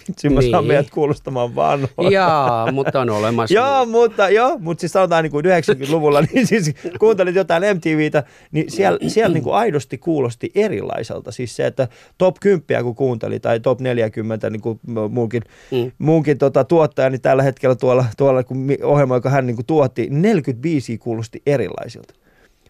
vitsi 0.07 0.29
mä 0.29 0.41
saan 0.41 0.51
Niin. 0.51 0.67
meidät 0.67 0.89
kuulostamaan 0.89 1.55
vanhoilta. 1.55 2.13
Jaa, 2.13 2.71
mutta 2.71 3.01
on 3.01 3.09
olemassa. 3.09 3.55
Joo, 3.59 3.85
mutta, 3.85 4.29
joo, 4.29 4.57
mutta 4.59 4.81
siis 4.81 4.91
sanotaan 4.91 5.23
niin 5.23 5.31
kuin 5.31 5.45
90-luvulla, 5.45 6.21
niin 6.33 6.47
siis 6.47 6.73
kuuntelit 6.99 7.35
jotain 7.35 7.63
MTVtä, 7.77 8.23
niin 8.51 8.71
siellä, 8.71 8.99
siellä 9.09 9.33
niin 9.33 9.43
kuin 9.43 9.55
aidosti 9.55 9.97
kuulosti 9.97 10.51
erilaiselta. 10.55 11.31
Siis 11.31 11.55
se, 11.55 11.65
että 11.65 11.87
top 12.17 12.35
10 12.41 12.83
kun 12.83 12.95
kuunteli 12.95 13.39
tai 13.39 13.59
top 13.59 13.79
40, 13.81 14.49
niin 14.49 14.61
kuin 14.61 14.79
muunkin, 15.09 15.41
Mm. 15.71 15.91
muunkin 15.97 16.37
tota, 16.37 16.63
tuottaja, 16.63 17.09
niin 17.09 17.21
tällä 17.21 17.43
hetkellä 17.43 17.75
tuolla, 17.75 18.05
tuolla 18.17 18.43
kun 18.43 18.67
ohjelma, 18.83 19.15
joka 19.15 19.29
hän 19.29 19.47
niin 19.47 19.55
kuin 19.55 19.65
tuotti, 19.65 20.07
40 20.11 20.61
biisiä 20.61 20.97
kuulosti 20.97 21.41
erilaisilta. 21.45 22.13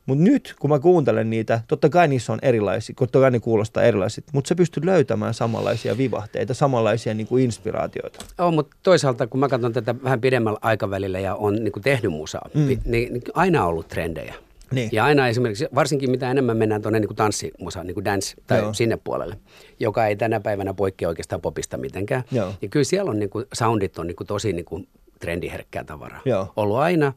Mutta 0.06 0.24
nyt, 0.24 0.56
kun 0.60 0.70
mä 0.70 0.80
kuuntelen 0.80 1.30
niitä, 1.30 1.62
totta 1.68 1.90
kai 1.90 2.08
niissä 2.08 2.34
on 2.34 2.40
erilaisia, 2.42 2.96
totta 3.00 3.20
kai 3.20 3.32
ne 3.32 3.40
kuulostaa 3.40 3.84
erilaisilta, 3.84 4.32
mutta 4.34 4.48
sä 4.48 4.56
pystyt 4.56 4.86
löytämään 4.86 5.34
samanlaisia 5.34 5.98
vivahteita, 5.98 6.54
samanlaisia 6.54 7.14
niin 7.14 7.28
kuin 7.28 7.44
inspiraatioita. 7.44 8.26
On, 8.38 8.54
mutta 8.54 8.78
toisaalta 8.84 9.28
kun 9.28 9.40
mä 9.40 9.48
katson 9.48 9.74
tätä 9.74 9.96
vähän 10.04 10.22
pidemmällä 10.22 10.60
aikavälillä 10.62 11.20
ja 11.20 11.36
on 11.36 11.56
niin 11.56 11.74
tehnyt 11.84 12.12
musaa, 12.12 12.50
mm. 12.54 12.66
niin, 12.66 12.82
niin 12.86 13.22
aina 13.34 13.64
on 13.64 13.70
ollut 13.70 13.88
trendejä. 13.88 14.36
Niin. 14.72 14.90
Ja 14.92 15.06
aina 15.06 15.28
esimerkiksi, 15.28 15.68
varsinkin 15.76 16.12
mitä 16.12 16.32
enemmän 16.32 16.58
mennään 16.58 16.82
tuonne 16.82 17.00
niin 17.00 17.16
tanssimusa, 17.16 17.84
niin 17.84 17.94
kuin 17.94 18.06
dance 18.06 18.34
tai 18.48 18.58
Joo. 18.58 18.66
Joo. 18.66 18.74
sinne 18.74 18.98
puolelle, 19.04 19.38
joka 19.80 20.08
ei 20.08 20.16
tänä 20.16 20.40
päivänä 20.40 20.74
poikkea 20.74 21.10
oikeastaan 21.10 21.42
popista 21.42 21.78
mitenkään. 21.78 22.24
Joo. 22.32 22.54
Niin 22.62 22.70
kyllä 22.70 22.84
siellä 22.84 23.12
on 23.12 23.20
niin 23.20 23.30
kuin, 23.30 23.46
soundit 23.54 24.00
on 24.00 24.08
niin 24.08 24.16
kuin 24.16 24.28
tosi 24.28 24.54
niin 24.54 24.66
kuin 24.66 24.88
trendiherkkää 25.20 25.84
tavaraa. 25.84 26.22
Joo. 26.26 26.54
Ollut 26.56 26.78
aina, 26.78 27.14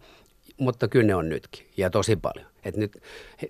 mutta 0.58 0.88
kyllä 0.88 1.06
ne 1.06 1.14
on 1.14 1.28
nytkin 1.28 1.66
ja 1.76 1.90
tosi 1.90 2.16
paljon. 2.16 2.46
Et 2.68 2.76
nyt, 2.76 3.02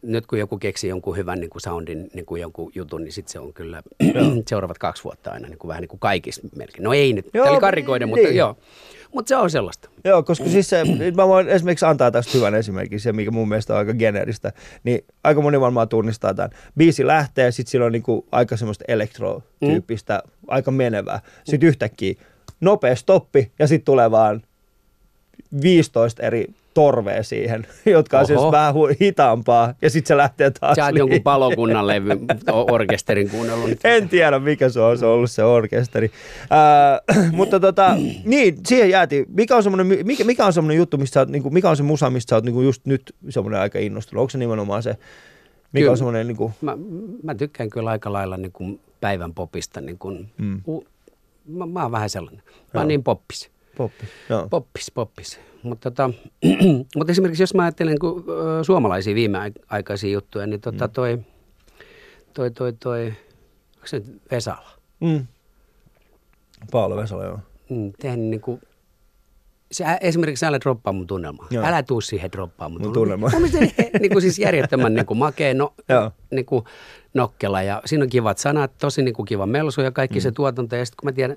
nyt 0.03 0.27
kun 0.27 0.39
joku 0.39 0.59
keksii 0.59 0.91
jonkun 0.91 1.17
hyvän 1.17 1.41
niin 1.41 1.51
kuin 1.51 1.63
soundin, 1.63 2.11
niin 2.15 2.27
kuin 2.27 2.43
jonkun 2.43 2.73
jutun, 2.75 3.05
niin 3.05 3.13
sitten 3.13 3.33
se 3.33 3.39
on 3.39 3.53
kyllä 3.53 3.83
seuraavat 4.49 4.79
kaksi 4.79 5.05
vuotta 5.05 5.31
aina 5.31 5.49
niin 5.49 5.59
kuin 5.59 5.69
vähän 5.69 5.81
niin 5.81 5.89
kuin 5.89 6.01
kaikissa 6.01 6.43
melkein. 6.57 6.85
No 6.85 6.93
ei 6.93 7.13
nyt, 7.13 7.27
Joo, 7.35 7.45
tämä 7.45 7.53
oli 7.53 7.61
karikoiden, 7.61 8.09
mutta 8.09 8.27
niin. 8.27 8.37
joo. 8.37 8.57
Mutta 9.15 9.29
se 9.29 9.37
on 9.37 9.51
sellaista. 9.51 9.89
Joo, 10.05 10.23
koska 10.23 10.49
siis 10.49 10.71
se, 10.71 10.85
mä 11.17 11.29
voin 11.29 11.49
esimerkiksi 11.49 11.87
antaa 11.87 12.11
tästä 12.11 12.33
hyvän 12.35 12.55
esimerkin, 12.55 13.01
se 13.01 13.13
mikä 13.13 13.31
mun 13.31 13.49
mielestä 13.49 13.73
on 13.73 13.79
aika 13.79 13.95
geneeristä, 13.95 14.53
niin 14.85 15.05
aika 15.25 15.41
moni 15.41 15.61
varmaan 15.61 15.89
tunnistaa 15.89 16.35
tämän. 16.35 16.51
Biisi 16.77 17.07
lähtee, 17.07 17.51
sitten 17.51 17.71
sillä 17.71 17.87
on 17.87 17.93
niinku 17.93 18.27
aika 18.33 18.57
semmoista 18.57 18.85
elektrotyyppistä, 18.89 20.23
mm. 20.25 20.31
aika 20.49 20.71
menevää. 20.71 21.21
Sitten 21.45 21.69
yhtäkkiä 21.69 22.15
nopea 22.61 22.97
stoppi 22.97 23.53
ja 23.59 23.67
sitten 23.67 23.85
tulee 23.85 24.11
vaan 24.11 24.43
15 25.63 26.23
eri 26.23 26.47
torvea 26.79 27.23
siihen, 27.23 27.67
jotka 27.87 28.19
on 28.19 28.27
siis 28.27 28.41
vähän 28.53 28.75
hu- 28.75 28.97
hitaampaa 29.01 29.75
ja 29.83 29.91
sitten 29.91 30.09
se 30.09 30.17
lähtee 30.17 30.51
taas 30.51 30.77
Sä 30.77 30.85
oot 30.85 30.97
jonkun 30.97 31.23
palokunnan 31.23 31.87
levy, 31.87 32.11
orkesterin 32.71 33.31
kuunnellut. 33.31 33.71
En 33.85 34.09
tiedä, 34.09 34.39
mikä 34.39 34.69
se 34.69 34.81
on, 34.81 34.99
se 34.99 35.07
on 35.07 35.13
ollut 35.13 35.31
se 35.31 35.45
orkesteri. 35.45 36.11
Ää, 36.51 37.01
mutta 37.33 37.61
tota, 37.61 37.97
niin, 38.25 38.57
siihen 38.67 38.91
jäätiin. 38.91 39.27
Mikä 39.29 39.57
on 39.57 39.63
semmoinen, 39.63 40.07
mikä, 40.07 40.25
mikä 40.25 40.47
on 40.47 40.53
semmoinen 40.53 40.77
juttu, 40.77 40.99
mistä 40.99 41.15
sä 41.15 41.21
oot, 41.21 41.29
niinku, 41.29 41.51
mikä 41.51 41.71
on 41.71 41.77
se 41.77 41.83
musa, 41.83 42.11
mistä 42.11 42.31
sä 42.31 42.37
oot 42.37 42.45
niinku 42.45 42.61
just 42.63 42.87
nyt 42.87 43.15
semmoinen 43.29 43.61
aika 43.61 43.79
innostunut? 43.79 44.21
Onko 44.21 44.31
se 44.31 44.39
nimenomaan 44.39 44.83
se, 44.83 44.91
mikä 44.91 45.83
Kyllä. 45.83 45.91
on 45.91 45.97
semmoinen, 45.99 46.27
niinku, 46.27 46.53
Mä, 46.61 46.77
mä 47.23 47.35
tykkään 47.35 47.71
kyllä 47.71 47.91
aika 47.91 48.13
lailla 48.13 48.37
niin 48.37 48.53
kuin 48.53 48.81
päivän 49.01 49.35
popista. 49.35 49.81
Niin 49.81 49.99
kuin, 49.99 50.31
Mm. 50.39 50.61
u, 50.69 50.85
mä, 51.47 51.67
mä 51.67 51.83
oon 51.83 51.93
vähän 51.93 52.11
sellainen. 52.11 52.43
Mä 52.75 52.81
oon 52.81 52.89
niin 52.89 53.03
poppis. 53.03 53.51
poppi? 53.77 54.05
Joo. 54.29 54.49
Poppis, 54.49 54.91
poppis. 54.95 55.41
Mutta 55.63 55.91
tota, 55.91 56.11
mut 56.97 57.11
esimerkiksi 57.11 57.43
jos 57.43 57.55
mä 57.55 57.63
ajattelen 57.63 57.99
kun, 57.99 58.25
ö, 58.29 58.65
suomalaisia 58.65 59.15
viimeaikaisia 59.15 60.11
juttuja, 60.13 60.47
niin 60.47 60.61
tota 60.61 60.87
Mm. 60.87 60.93
toi, 60.93 61.19
toi, 62.35 62.51
toi, 62.51 62.73
toi, 62.73 63.07
onko 63.75 63.87
se 63.87 63.99
nyt 63.99 64.23
Vesala? 64.31 64.71
Mm. 65.01 65.27
Paolo 66.71 66.97
Vesala, 66.97 67.25
joo. 67.25 67.39
Mm, 67.71 67.93
tehnyt 68.01 68.27
niin 68.27 68.41
kuin, 68.41 68.61
se 69.73 69.85
esimerkiksi 70.01 70.47
älä 70.47 70.61
droppaa 70.61 70.93
mun 70.93 71.07
tunnelmaa. 71.07 71.47
Joo. 71.51 71.65
Älä 71.65 71.83
tuu 71.83 72.01
siihen 72.01 72.33
droppaa 72.33 72.69
mun, 72.69 72.83
Mun 72.83 72.93
tunnelmaa. 72.93 73.31
Mun 73.31 73.43
mielestä 73.43 73.83
he- 73.83 73.91
niin 74.01 74.13
kuin 74.13 74.23
siis 74.23 74.39
järjettömän 74.39 74.95
niin 74.95 75.07
kuin 75.07 75.19
makea 75.19 75.55
no, 75.55 75.75
niin 76.31 76.47
kuin 76.47 76.65
nokkela 77.15 77.63
ja 77.63 77.83
siinä 77.85 78.03
on 78.03 78.09
kivat 78.09 78.39
sanat, 78.39 78.73
tosi 78.79 79.03
niin 79.03 79.15
kuin 79.15 79.27
kiva 79.27 79.47
melsu 79.47 79.81
ja 79.81 79.91
kaikki 79.91 80.19
mm. 80.19 80.23
se 80.23 80.33
tuotanto. 80.33 80.77
Ja 80.77 80.85
sitten 80.85 80.97
kun 81.01 81.09
mä 81.09 81.13
tiedän, 81.13 81.37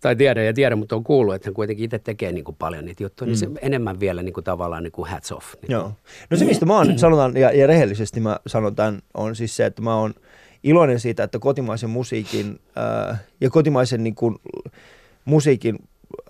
tai 0.00 0.16
tiedän 0.16 0.46
ja 0.46 0.52
tiedän, 0.52 0.78
mutta 0.78 0.96
on 0.96 1.04
kuullut, 1.04 1.34
että 1.34 1.48
hän 1.48 1.54
kuitenkin 1.54 1.84
itse 1.84 1.98
tekee 1.98 2.32
niin 2.32 2.44
kuin 2.44 2.56
paljon 2.58 2.84
niitä 2.84 3.02
juttuja, 3.02 3.26
mm. 3.26 3.30
niin 3.30 3.38
se 3.38 3.48
enemmän 3.62 4.00
vielä 4.00 4.22
niin 4.22 4.34
kuin 4.34 4.44
tavallaan 4.44 4.82
niin 4.82 4.92
kuin 4.92 5.10
hats 5.10 5.32
off. 5.32 5.54
Niin 5.62 5.72
Joo. 5.72 5.92
No 6.30 6.36
se, 6.36 6.44
mistä 6.44 6.66
mä 6.66 6.76
oon, 6.76 6.98
sanotaan, 6.98 7.36
ja, 7.36 7.52
ja 7.52 7.66
rehellisesti 7.66 8.20
mä 8.20 8.38
sanon 8.46 8.74
tämän, 8.74 8.98
on 9.14 9.36
siis 9.36 9.56
se, 9.56 9.66
että 9.66 9.82
mä 9.82 9.96
oon 9.96 10.14
iloinen 10.64 11.00
siitä, 11.00 11.22
että 11.22 11.38
kotimaisen 11.38 11.90
musiikin 11.90 12.60
ää, 12.76 13.18
ja 13.40 13.50
kotimaisen 13.50 14.04
niin 14.04 14.14
kuin, 14.14 14.36
musiikin 15.24 15.78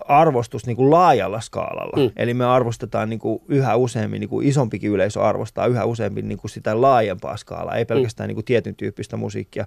arvostus 0.07 0.65
niin 0.65 0.77
kuin 0.77 0.91
laajalla 0.91 1.41
skaalalla. 1.41 1.97
Mm. 1.97 2.03
Mm. 2.03 2.11
Eli 2.15 2.33
me 2.33 2.45
arvostetaan 2.45 3.09
niin 3.09 3.19
kuin 3.19 3.41
yhä 3.47 3.75
useammin, 3.75 4.19
niin 4.19 4.29
kuin 4.29 4.47
isompikin 4.47 4.91
yleisö 4.91 5.21
arvostaa 5.21 5.67
yhä 5.67 5.85
useammin 5.85 6.27
niin 6.27 6.37
kuin 6.37 6.51
sitä 6.51 6.81
laajempaa 6.81 7.37
skaalaa, 7.37 7.75
ei 7.75 7.85
pelkästään 7.85 8.27
niin 8.27 8.35
kuin 8.35 8.45
tietyn 8.45 8.75
tyyppistä 8.75 9.17
musiikkia, 9.17 9.65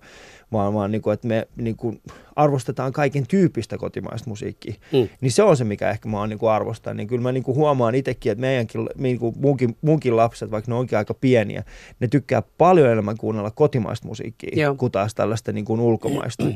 vaan, 0.53 0.75
vaan 0.75 0.91
niin 0.93 1.03
kuin, 1.03 1.15
että 1.15 1.29
me 1.29 1.49
niin 1.57 1.77
kuin 1.77 2.03
arvostetaan 2.37 2.93
kaiken 2.93 3.27
tyyppistä 3.27 3.79
kotimaista 3.79 4.31
musiikkia. 4.31 4.75
Mm. 4.93 5.09
Niin 5.21 5.33
se 5.33 5.43
on 5.43 5.57
se, 5.57 5.65
mikä 5.65 5.91
ehkä 5.91 6.09
mä 6.09 6.19
oon 6.19 6.29
niin 6.29 6.39
kuin 6.39 6.51
arvostan. 6.51 6.97
Niin 6.97 7.09
kyllä 7.09 7.23
mä 7.23 7.33
niin 7.33 7.45
kuin 7.45 7.57
huomaan 7.57 7.95
itsekin, 7.95 8.33
että 8.33 8.41
meidänkin, 8.41 8.89
niin 8.97 9.19
kuin 9.19 9.35
munkin, 9.39 9.77
munkin 9.83 10.17
lapset, 10.17 10.51
vaikka 10.51 10.71
ne 10.73 10.79
onkin 10.79 10.99
aika 10.99 11.15
pieniä, 11.15 11.65
ne 12.01 12.09
tykkää 12.09 12.43
paljon 12.59 12.91
enemmän 12.91 13.17
kuunnella 13.17 13.51
kotimaista 13.51 14.09
musiikkia 14.09 14.63
Joo. 14.63 14.75
kuin 14.75 14.93
taas 14.93 15.15
tällaista 15.15 15.53
niin 15.53 15.65
kuin 15.65 15.81
ulkomaista. 15.81 16.45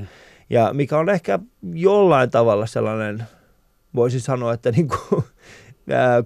Ja 0.51 0.71
mikä 0.73 0.99
on 0.99 1.09
ehkä 1.09 1.39
jollain 1.73 2.31
tavalla 2.31 2.67
sellainen, 2.67 3.25
voisin 3.95 4.21
sanoa, 4.21 4.53
että 4.53 4.71
niin 4.77 4.89
kuin, 4.89 5.25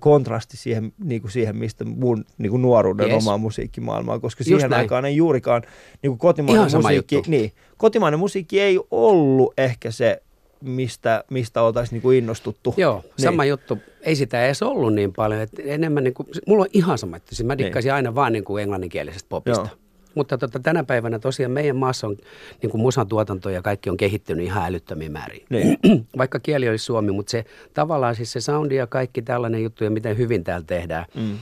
kontrasti 0.01 0.57
siihen, 0.57 0.93
niin 1.05 1.21
kuin 1.21 1.31
siihen, 1.31 1.57
mistä 1.57 1.85
mun 1.85 2.25
niin 2.39 2.51
kuin 2.51 2.63
nuoruuden 2.63 3.11
Yes. 3.11 3.23
omaa 3.27 3.39
musiikkimaailmaa, 3.39 4.19
koska 4.19 4.41
Just 4.43 4.47
siihen 4.47 4.71
näin. 4.71 4.81
aikaan 4.81 5.05
ei 5.05 5.17
juurikaan 5.17 5.63
niin 6.03 6.11
kuin 6.11 6.19
kotimainen 6.19 6.69
Ihan 6.69 6.83
musiikki, 6.83 7.23
niin, 7.27 7.53
kotimainen 7.77 8.21
musiikki 8.21 8.61
ei 8.61 8.81
ollut 8.91 9.55
ehkä 9.59 9.91
se, 9.91 10.23
mistä, 10.61 11.25
mistä 11.31 11.63
oltaisiin 11.63 11.97
niin 11.97 12.03
kuin 12.03 12.19
innostuttu. 12.19 12.75
Joo, 12.77 13.01
Niin. 13.03 13.13
sama 13.19 13.45
juttu. 13.45 13.79
Ei 14.01 14.17
sitä 14.17 14.45
edes 14.47 14.63
ollut 14.63 14.95
niin 14.95 15.13
paljon. 15.13 15.41
Että 15.41 15.63
enemmän 15.65 16.05
niin 16.05 16.15
kuin, 16.15 16.29
mulla 16.47 16.63
on 16.63 16.69
ihan 16.73 16.99
sama, 16.99 17.17
että 17.17 17.35
siis 17.35 17.47
mä 17.47 17.59
dikkaisin 17.59 17.93
aina 17.93 18.15
vaan 18.15 18.33
niin 18.33 18.45
kuin 18.45 18.63
englanninkielisestä 18.63 19.29
popista. 19.29 19.61
Joo. 19.71 19.77
Mutta 20.15 20.39
tota, 20.39 20.61
tänä 20.61 20.85
päivänä 20.85 21.19
tosiaan 21.19 21.53
meidän 21.53 21.77
maassa 21.77 22.07
on 22.07 22.17
niin 22.63 22.71
kuin 22.71 22.81
musan 22.81 23.09
tuotanto 23.09 23.51
ja 23.51 23.63
kaikki 23.63 23.91
on 23.91 23.97
kehittynyt 23.97 24.47
ihan 24.47 24.65
älyttömiin 24.67 25.13
määriin. 25.13 25.47
Niin. 25.51 25.79
Vaikka 26.19 26.39
kieli 26.41 26.69
olisi 26.69 26.85
suomi, 26.85 27.13
mutta 27.13 27.31
se 27.31 27.45
tavallaan 27.75 28.15
siis 28.17 28.33
se 28.33 28.41
soundi 28.41 28.75
ja 28.75 28.87
kaikki 28.87 29.23
tällainen 29.23 29.63
juttu 29.63 29.85
ja 29.85 29.91
miten 29.91 30.19
hyvin 30.19 30.45
täällä 30.45 30.67
tehdään, 30.67 31.05
Mm. 31.15 31.39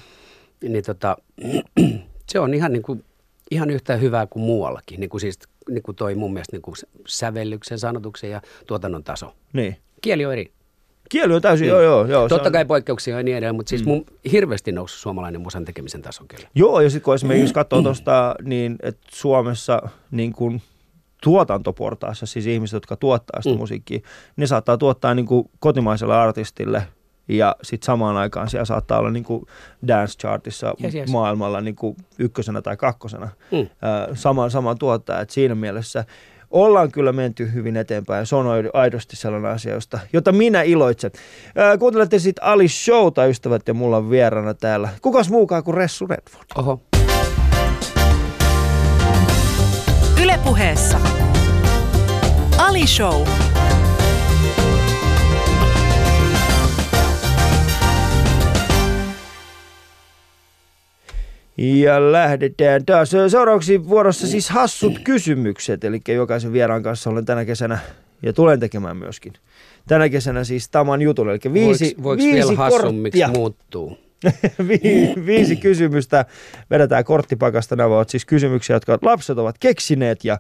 niin 0.68 0.85
tota, 0.85 1.16
se 2.33 2.40
on 2.40 2.54
ihan, 2.54 2.72
niin 2.72 2.83
kuin, 2.83 3.04
ihan 3.50 3.70
yhtä 3.70 3.96
hyvää 3.96 4.26
kuin 4.26 4.42
muuallakin. 4.42 5.00
Niin 5.00 5.11
kuin 5.11 5.20
siis 5.20 5.38
niin 5.70 5.83
kuin 5.83 5.96
toi 5.96 6.14
mun 6.14 6.33
mielestä 6.33 6.56
niin 6.56 6.62
kuin 6.62 6.74
sävellyksen, 7.06 7.78
sanotuksen 7.78 8.30
ja 8.30 8.40
tuotannon 8.66 9.04
taso. 9.04 9.35
niin. 9.52 9.76
Kieli 10.02 10.26
on 10.26 10.33
eri. 10.33 10.52
Kieli 11.11 11.35
on 11.35 11.42
täysin, 11.42 11.68
joo, 11.68 11.81
joo. 11.81 12.07
joo 12.07 12.25
se 12.25 12.29
Totta 12.29 12.49
on- 12.49 12.53
kai 12.53 12.64
poikkeuksia 12.64 13.16
ja 13.16 13.23
niin 13.23 13.37
edelleen, 13.37 13.55
mutta 13.55 13.70
siis 13.70 13.85
mun 13.85 14.05
hirveästi 14.33 14.73
noussut 14.73 15.01
suomalainen 15.01 15.40
musan 15.40 15.64
tekemisen 15.64 16.03
taso 16.03 16.25
kyllä. 16.29 16.49
Joo, 16.55 16.81
ja 16.81 16.90
sitten 16.90 17.05
kun 17.05 17.14
esimerkiksi 17.14 17.55
katsoo 17.55 17.83
tuosta, 17.83 18.35
niin 18.42 18.77
että 18.83 19.07
Suomessa 19.12 19.83
niin 20.11 20.33
kuin 20.33 20.62
tuotantoportaassa, 21.23 22.27
siis 22.27 22.46
ihmiset, 22.46 22.75
jotka 22.75 22.96
tuottaa 22.96 23.42
sitä 23.42 23.51
mm. 23.51 23.57
Mm. 23.57 23.61
musiikkia, 23.61 24.01
ne 24.37 24.46
saattaa 24.46 24.79
tuottaa 24.79 25.14
niin 25.14 25.27
kuin 25.27 25.51
kotimaiselle 25.59 26.14
artistille 26.16 26.83
ja 27.29 27.57
sitten 27.62 27.87
samaan 27.87 28.16
aikaan 28.16 28.49
siellä 28.51 28.64
saattaa 28.64 28.99
olla 28.99 29.11
niin 29.11 29.25
kuin 29.25 29.46
dance 29.88 30.18
chartissa 30.18 30.75
Yes, 30.85 30.94
yes. 30.94 31.11
maailmalla 31.11 31.61
niin 31.61 31.77
kuin 31.77 31.96
ykkösenä 32.18 32.62
tai 32.62 32.77
kakkosena 32.77 33.29
Mm. 33.53 33.68
ää, 33.83 34.09
saman, 34.14 34.51
saman 34.51 34.79
tuottaja. 34.79 35.20
Et 35.20 35.31
siinä 35.31 35.55
mielessä 35.55 36.05
ollaan 36.51 36.93
kyllä 36.93 37.13
menty 37.13 37.53
hyvin 37.53 37.77
eteenpäin. 37.77 38.27
Se 38.27 38.37
on 38.37 38.47
aidosti 38.73 39.17
sellainen 39.17 39.51
asia, 39.51 39.75
josta, 39.75 39.99
jota 40.13 40.33
minä 40.33 40.63
iloitsen. 40.63 41.11
Ää, 41.57 41.79
kuuntelette 41.79 42.19
sitten 42.19 42.45
Ali 42.45 42.69
Showta, 42.69 43.27
ystävät, 43.27 43.69
ja 43.69 43.75
mulla 43.75 43.97
on 43.97 44.11
vieraana 44.11 44.55
täällä. 44.55 44.89
Kukas 45.03 45.31
muukaan 45.31 45.65
kuin 45.65 45.75
Ressu 45.75 46.07
Redford? 46.07 46.45
Oho. 46.57 46.81
Ylepuheessa 50.23 51.01
Ali 52.59 52.87
Show. 52.87 53.27
Ja 61.61 62.12
lähdetään 62.12 62.85
taas. 62.85 63.11
Seuraavaksi 63.29 63.88
vuorossa 63.88 64.27
siis 64.27 64.51
hassut 64.51 64.99
kysymykset, 64.99 65.85
eli 65.85 66.01
jokaisen 66.09 66.53
vieraan 66.53 66.83
kanssa 66.83 67.11
olen 67.11 67.25
tänä 67.25 67.44
kesänä 67.44 67.79
ja 68.23 68.33
tulen 68.33 68.61
tekemään 68.61 68.96
myöskin. 68.96 69.33
Tänä 69.88 70.09
kesänä 70.09 70.44
siis 70.44 70.68
Taman 70.68 71.03
jutulle, 71.03 71.33
eli 71.33 71.53
viisi, 71.53 71.94
voiko, 72.03 72.23
viisi 72.23 72.35
vielä 72.35 72.53
hassummiksi 72.57 73.27
muuttuu? 73.27 73.99
Vi, 74.68 74.81
viisi 75.27 75.57
kysymystä 75.57 76.25
vedetään 76.70 77.05
korttipakasta. 77.05 77.77
Nämä 77.77 77.94
ovat 77.96 78.09
siis 78.09 78.25
kysymyksiä, 78.25 78.77
jotka 78.77 78.99
lapset 79.03 79.38
ovat 79.38 79.57
keksineet 79.59 80.25
ja, 80.25 80.38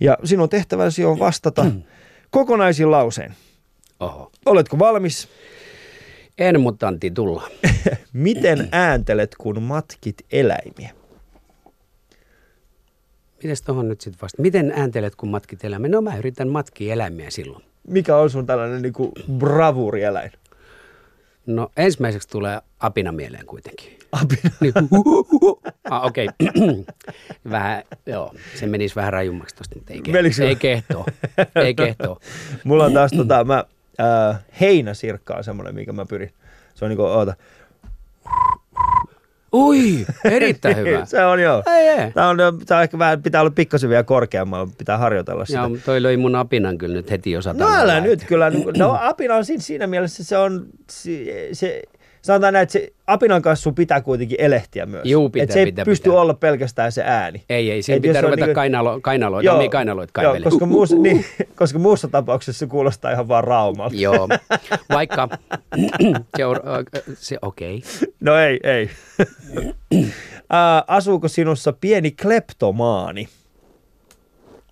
ja 0.00 0.18
sinun 0.24 0.48
tehtäväsi 0.48 1.04
on 1.04 1.18
vastata 1.18 1.66
kokonaisin 2.30 2.90
lauseen. 2.90 3.34
Oho. 4.00 4.32
Oletko 4.46 4.78
valmis? 4.78 5.28
En, 6.38 6.60
mutta 6.60 6.88
anti 6.88 7.10
tulla. 7.10 7.48
Miten 8.12 8.68
ääntelet, 8.72 9.34
kun 9.38 9.62
matkit 9.62 10.26
eläimiä? 10.32 10.90
Mites 13.42 13.62
tuohon 13.62 13.88
nyt 13.88 14.00
sitten 14.00 14.20
vasta? 14.22 14.42
Miten 14.42 14.72
ääntelet, 14.76 15.14
kun 15.14 15.28
matkit 15.28 15.64
eläimiä? 15.64 15.90
No 15.90 16.00
mä 16.00 16.16
yritän 16.16 16.48
matkia 16.48 16.92
eläimiä 16.92 17.30
silloin. 17.30 17.64
Mikä 17.88 18.16
on 18.16 18.30
sun 18.30 18.46
tällainen 18.46 18.82
niin 18.82 19.38
bravuurieläin? 19.38 20.32
No 21.46 21.70
ensimmäiseksi 21.76 22.28
tulee 22.28 22.60
apina 22.80 23.12
mieleen 23.12 23.46
kuitenkin. 23.46 23.98
Apina. 24.12 24.50
Niin, 24.60 24.74
ah, 25.90 26.04
okei. 26.04 26.28
vähän, 27.50 27.82
joo, 28.06 28.34
se 28.54 28.66
menisi 28.66 28.96
vähän 28.96 29.12
rajummaksi 29.12 29.56
tosta, 29.56 29.76
mutta 29.76 29.92
ei, 29.92 30.32
se? 30.32 30.48
ei 30.48 30.56
kehtoo. 30.56 31.06
Ei 31.54 31.74
kehtoo. 31.74 32.20
Mulla 32.64 32.84
on 32.84 32.92
taas 32.92 33.10
tota, 33.16 33.44
mä, 33.44 33.64
äh, 34.00 34.38
heinäsirkka 34.60 35.34
on 35.34 35.44
semmoinen, 35.44 35.74
mikä 35.74 35.92
mä 35.92 36.06
pyrin. 36.06 36.32
Se 36.74 36.84
on 36.84 36.88
niinku, 36.88 37.02
oota. 37.04 37.34
Ui, 39.52 40.06
erittäin 40.24 40.76
hyvä. 40.86 41.04
Se 41.04 41.24
on 41.24 41.42
joo. 41.42 41.62
Ei, 41.66 41.88
ei. 41.88 42.12
Tää 42.12 42.28
on, 42.28 42.36
tää 42.66 42.78
on 42.78 42.82
ehkä 42.82 42.98
vähän, 42.98 43.22
pitää 43.22 43.40
olla 43.40 43.50
pikkasen 43.50 43.90
vielä 43.90 44.02
korkeammalla, 44.02 44.68
pitää 44.78 44.98
harjoitella 44.98 45.44
sitä. 45.44 45.58
Joo, 45.58 45.70
toi 45.84 46.02
löi 46.02 46.16
mun 46.16 46.36
apinan 46.36 46.78
kyllä 46.78 46.94
nyt 46.94 47.10
heti 47.10 47.36
osata. 47.36 47.64
No 47.64 47.74
älä 47.74 48.00
nyt 48.00 48.24
kyllä. 48.24 48.52
No 48.78 48.98
apina 49.00 49.34
on 49.34 49.44
siinä, 49.44 49.62
siinä 49.62 49.86
mielessä 49.86 50.24
se 50.24 50.38
on, 50.38 50.66
se, 50.90 51.10
se 51.52 51.82
sanotaan 52.22 52.52
näin, 52.52 52.62
että 52.62 52.72
se 52.72 52.92
apinan 53.06 53.42
kanssa 53.42 53.62
sun 53.62 53.74
pitää 53.74 54.00
kuitenkin 54.00 54.40
elehtiä 54.40 54.86
myös. 54.86 55.04
Juu, 55.04 55.30
pitää, 55.30 55.44
Et 55.44 55.50
se 55.50 55.58
ei 55.58 55.66
pitää, 55.66 55.84
pysty 55.84 56.10
pitää. 56.10 56.20
olla 56.20 56.34
pelkästään 56.34 56.92
se 56.92 57.02
ääni. 57.04 57.42
Ei, 57.48 57.70
ei, 57.70 57.82
siinä 57.82 58.00
pitää 58.02 58.22
ruveta 58.22 58.44
niinku- 58.46 58.54
kainalo, 58.54 59.00
kainaloita, 59.00 59.52
omia 59.54 59.68
kainaloita 59.68 60.22
joo, 60.22 60.30
kaivelemaan. 60.32 60.50
koska, 60.50 60.66
muussa, 60.66 60.96
niin, 60.96 61.24
koska 61.58 61.78
muussa 61.78 62.08
tapauksessa 62.08 62.58
se 62.58 62.66
kuulostaa 62.66 63.12
ihan 63.12 63.28
vaan 63.28 63.44
raumalta. 63.44 63.96
Joo, 63.96 64.28
vaikka 64.90 65.28
se, 66.36 66.44
on, 66.46 66.56
äh, 66.56 67.02
se 67.14 67.38
okei. 67.42 67.76
Okay. 67.76 68.08
No 68.20 68.36
ei, 68.38 68.60
ei. 68.62 68.90
Asuuko 70.86 71.28
sinussa 71.28 71.72
pieni 71.72 72.10
kleptomaani? 72.10 73.28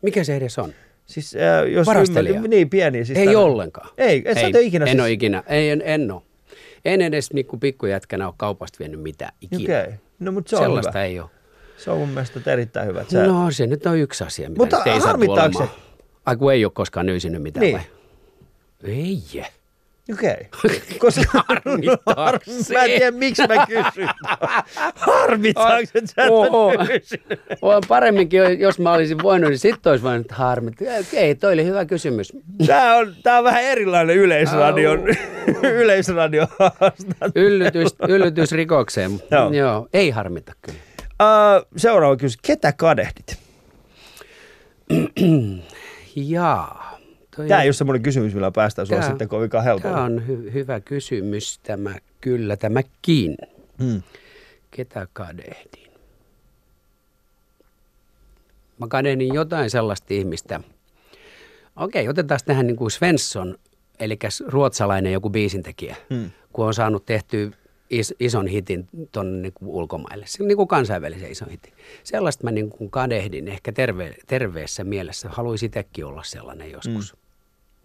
Mikä 0.03 0.25
se 0.25 0.37
edes 0.37 0.59
on? 0.59 0.73
Siis, 1.07 1.37
ää, 1.37 1.65
jos 1.65 1.87
Varastelija? 1.87 2.35
ymmärrät- 2.41 2.49
niin, 2.49 2.71
pieni. 2.71 3.05
Siis 3.05 3.19
Ei 3.19 3.27
tällainen- 3.27 3.53
ollenkaan. 3.53 3.89
Ei, 3.99 4.23
et 4.25 4.35
sä 4.39 4.47
ei, 4.47 4.53
ole 4.55 4.63
ikinä 4.63 4.85
En 4.85 4.91
siis- 4.91 5.01
ole 5.01 5.11
ikinä, 5.11 5.43
ei, 5.47 5.71
en, 5.71 5.83
en 5.85 6.11
ole. 6.13 6.23
En 6.87 7.03
edes 7.03 7.33
niin 7.33 7.47
pikkujätkänä 7.61 8.27
ole 8.27 8.35
kaupasta 8.37 8.77
vienyt 8.79 9.01
mitään 9.01 9.33
ikinä. 9.41 9.63
Okei, 9.63 9.83
okay. 9.83 9.99
no 10.19 10.33
mutta 10.33 10.51
se 10.51 10.57
on 10.57 10.63
Sellaista 10.63 10.91
hyvä. 10.91 11.05
ei 11.05 11.21
ole. 11.21 11.31
Se 11.77 11.91
on 11.91 11.99
mun 11.99 12.09
mielestä 12.09 12.53
erittäin 12.53 12.89
hyvä. 12.89 13.05
Sä... 13.09 13.27
No 13.27 13.51
se 13.51 13.67
nyt 13.67 13.87
on 13.87 13.99
yksi 13.99 14.25
asia, 14.25 14.49
mitä 14.51 14.63
Mutta 14.63 14.77
nyt 14.77 14.87
ei 14.87 15.01
saa 15.01 15.15
olemaan. 15.15 15.71
Ai 16.27 16.37
kun 16.37 16.53
ei 16.53 16.65
ole 16.65 16.73
koskaan 16.75 17.07
nyysinyt 17.07 17.43
mitään 17.43 17.63
Niin. 17.63 17.77
vai? 17.77 17.85
Ei. 18.85 19.23
Okei. 20.13 20.37
Okay. 20.65 20.81
Koska 20.99 21.23
Harmittaako 21.49 22.39
se? 22.47 22.75
mä 22.75 22.85
en 22.85 22.91
tiedä, 22.91 23.11
miksi 23.11 23.43
mä 23.49 23.67
kysyn. 23.67 24.09
Harmittaako, 24.95 25.83
että 25.95 26.13
sä 26.17 26.25
et 26.25 26.31
Oho. 26.31 26.67
ole 26.67 26.87
kysynyt? 26.87 27.41
On 27.63 27.83
paremminkin, 27.89 28.61
jos 28.61 28.79
mä 28.79 28.93
olisin 28.93 29.23
voinut, 29.23 29.51
niin 29.51 29.59
sitten 29.59 29.91
olisi 29.91 30.05
voinut 30.05 30.31
harmit. 30.33 30.75
Ei, 31.13 31.35
toi 31.35 31.53
oli 31.53 31.65
hyvä 31.65 31.85
kysymys. 31.85 32.33
Tää 32.67 32.97
on, 32.97 33.15
tää 33.23 33.39
on 33.39 33.45
vähän 33.45 33.63
erilainen 33.63 34.17
yleisradion, 34.17 34.99
haastattelu. 36.59 37.33
Yllytys, 37.47 37.95
yllytys 38.09 38.53
rikokseen. 38.53 39.11
Joo. 39.31 39.43
Joo. 39.43 39.53
Joo. 39.53 39.89
Ei 39.93 40.11
harmita 40.11 40.53
kyllä. 40.63 40.79
Uh, 41.23 41.67
seuraava 41.77 42.17
kysymys. 42.17 42.39
Ketä 42.47 42.73
kadehdit? 42.73 43.39
Jaa. 46.17 46.86
Toi 47.37 47.49
Tämä 47.49 47.63
ei 47.63 47.69
ole 47.69 47.73
semmoinen 47.73 48.03
kysymys, 48.03 48.35
millä 48.35 48.51
päästään 48.51 48.89
Tää- 48.89 49.03
sitten 49.09 49.29
kovinkaan 49.29 49.65
helpolla. 49.65 49.95
Tämä 49.95 50.05
on 50.07 50.23
hy- 50.29 50.53
hyvä 50.53 50.81
kysymys 50.81 51.59
tämä, 51.59 51.95
kyllä 52.21 52.57
tämäkin. 52.57 53.37
Mm. 53.79 54.03
Ketä 54.71 55.07
kadehdin? 55.13 55.91
Mä 58.79 58.87
kadehdin 58.89 59.35
jotain 59.35 59.71
sellaista 59.71 60.07
ihmistä. 60.15 60.61
Okei, 61.77 62.09
otetaan 62.09 62.41
tähän 62.47 62.67
niin 62.67 62.77
kuin 62.77 62.91
Svensson, 62.91 63.59
eli 64.01 64.19
ruotsalainen 64.47 65.13
joku 65.13 65.31
biisintekijä, 65.31 65.97
Mm. 66.11 66.31
kun 66.53 66.67
on 66.67 66.75
saanut 66.75 67.07
tehtyä 67.07 67.51
is, 67.91 68.15
ison 68.21 68.47
hitin 68.47 68.89
tuonne 69.13 69.43
niin 69.43 69.53
kuin 69.53 69.69
ulkomaille, 69.69 70.25
se, 70.29 70.45
niin 70.45 70.57
kuin 70.57 70.69
kansainvälisen 70.69 71.31
ison 71.31 71.49
hitin. 71.51 71.73
Sellaista 72.05 72.45
mä 72.45 72.51
niin 72.51 72.71
kuin 72.71 72.91
kadehdin 72.91 73.49
ehkä 73.49 73.73
terve, 73.73 74.15
terveessä 74.27 74.85
mielessä. 74.85 75.29
Haluaisin 75.29 75.67
itsekin 75.67 76.05
olla 76.05 76.23
sellainen 76.23 76.71
joskus. 76.71 77.15
Mm. 77.15 77.26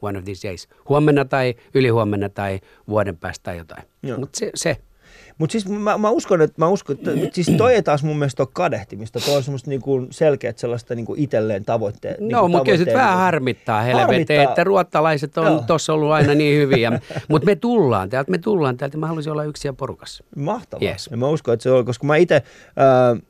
One 0.02 0.20
of 0.20 0.26
these 0.26 0.48
days. 0.48 0.68
Huomenna 0.90 1.26
tai 1.26 1.56
ylihuomenna 1.74 2.30
tai 2.30 2.60
vuoden 2.88 3.18
päästä 3.18 3.44
tai 3.44 3.58
jotain. 3.58 3.84
Mutta 4.18 4.40
se, 4.40 4.52
se, 4.56 4.78
Mutta 5.38 5.52
siis 5.52 5.68
mä, 5.68 5.98
mä, 5.98 6.10
uskon, 6.10 6.42
että, 6.42 6.56
mä 6.58 6.68
uskon, 6.68 6.96
että 6.96 7.12
siis 7.34 7.52
toi 7.58 7.74
ei 7.74 7.84
taas 7.84 8.04
mun 8.04 8.18
mielestä 8.18 8.44
ole 8.44 8.50
kadehtimista. 8.54 9.20
Toi 9.20 9.36
on 9.36 9.44
semmoista 9.44 9.70
niinku 9.70 10.08
selkeät 10.10 10.58
sellaista 10.58 10.96
niinku 10.96 11.16
itselleen 11.18 11.66
tavoitteet. 11.66 12.20
No, 12.20 12.48
mutta 12.48 12.66
kyllä 12.66 12.86
se 12.86 12.94
vähän 12.94 13.18
harmittaa 13.18 13.84
Harmittaa. 13.84 14.44
että 14.44 14.64
ruottalaiset 14.64 15.38
on 15.38 15.66
tuossa 15.66 15.94
ollut 15.94 16.12
aina 16.12 16.34
niin 16.34 16.58
hyviä. 16.62 17.00
mutta 17.30 17.46
me 17.46 17.56
tullaan 17.56 18.10
täältä, 18.10 18.32
me 18.32 18.38
tullaan 18.38 18.78
täältä. 18.78 18.98
Mä 18.98 19.08
haluaisin 19.08 19.32
olla 19.32 19.44
yksi 19.44 19.68
ja 19.68 19.74
porukassa. 19.74 20.24
Mahtavaa. 20.36 20.90
Yes. 20.90 21.08
Ja 21.12 21.18
mä 21.18 21.28
uskon, 21.28 21.54
että 21.54 21.64
se 21.64 21.72
on, 21.72 21.86
koska 21.86 22.08
mä 22.08 22.16
itse, 22.16 22.36
äh, 22.36 23.22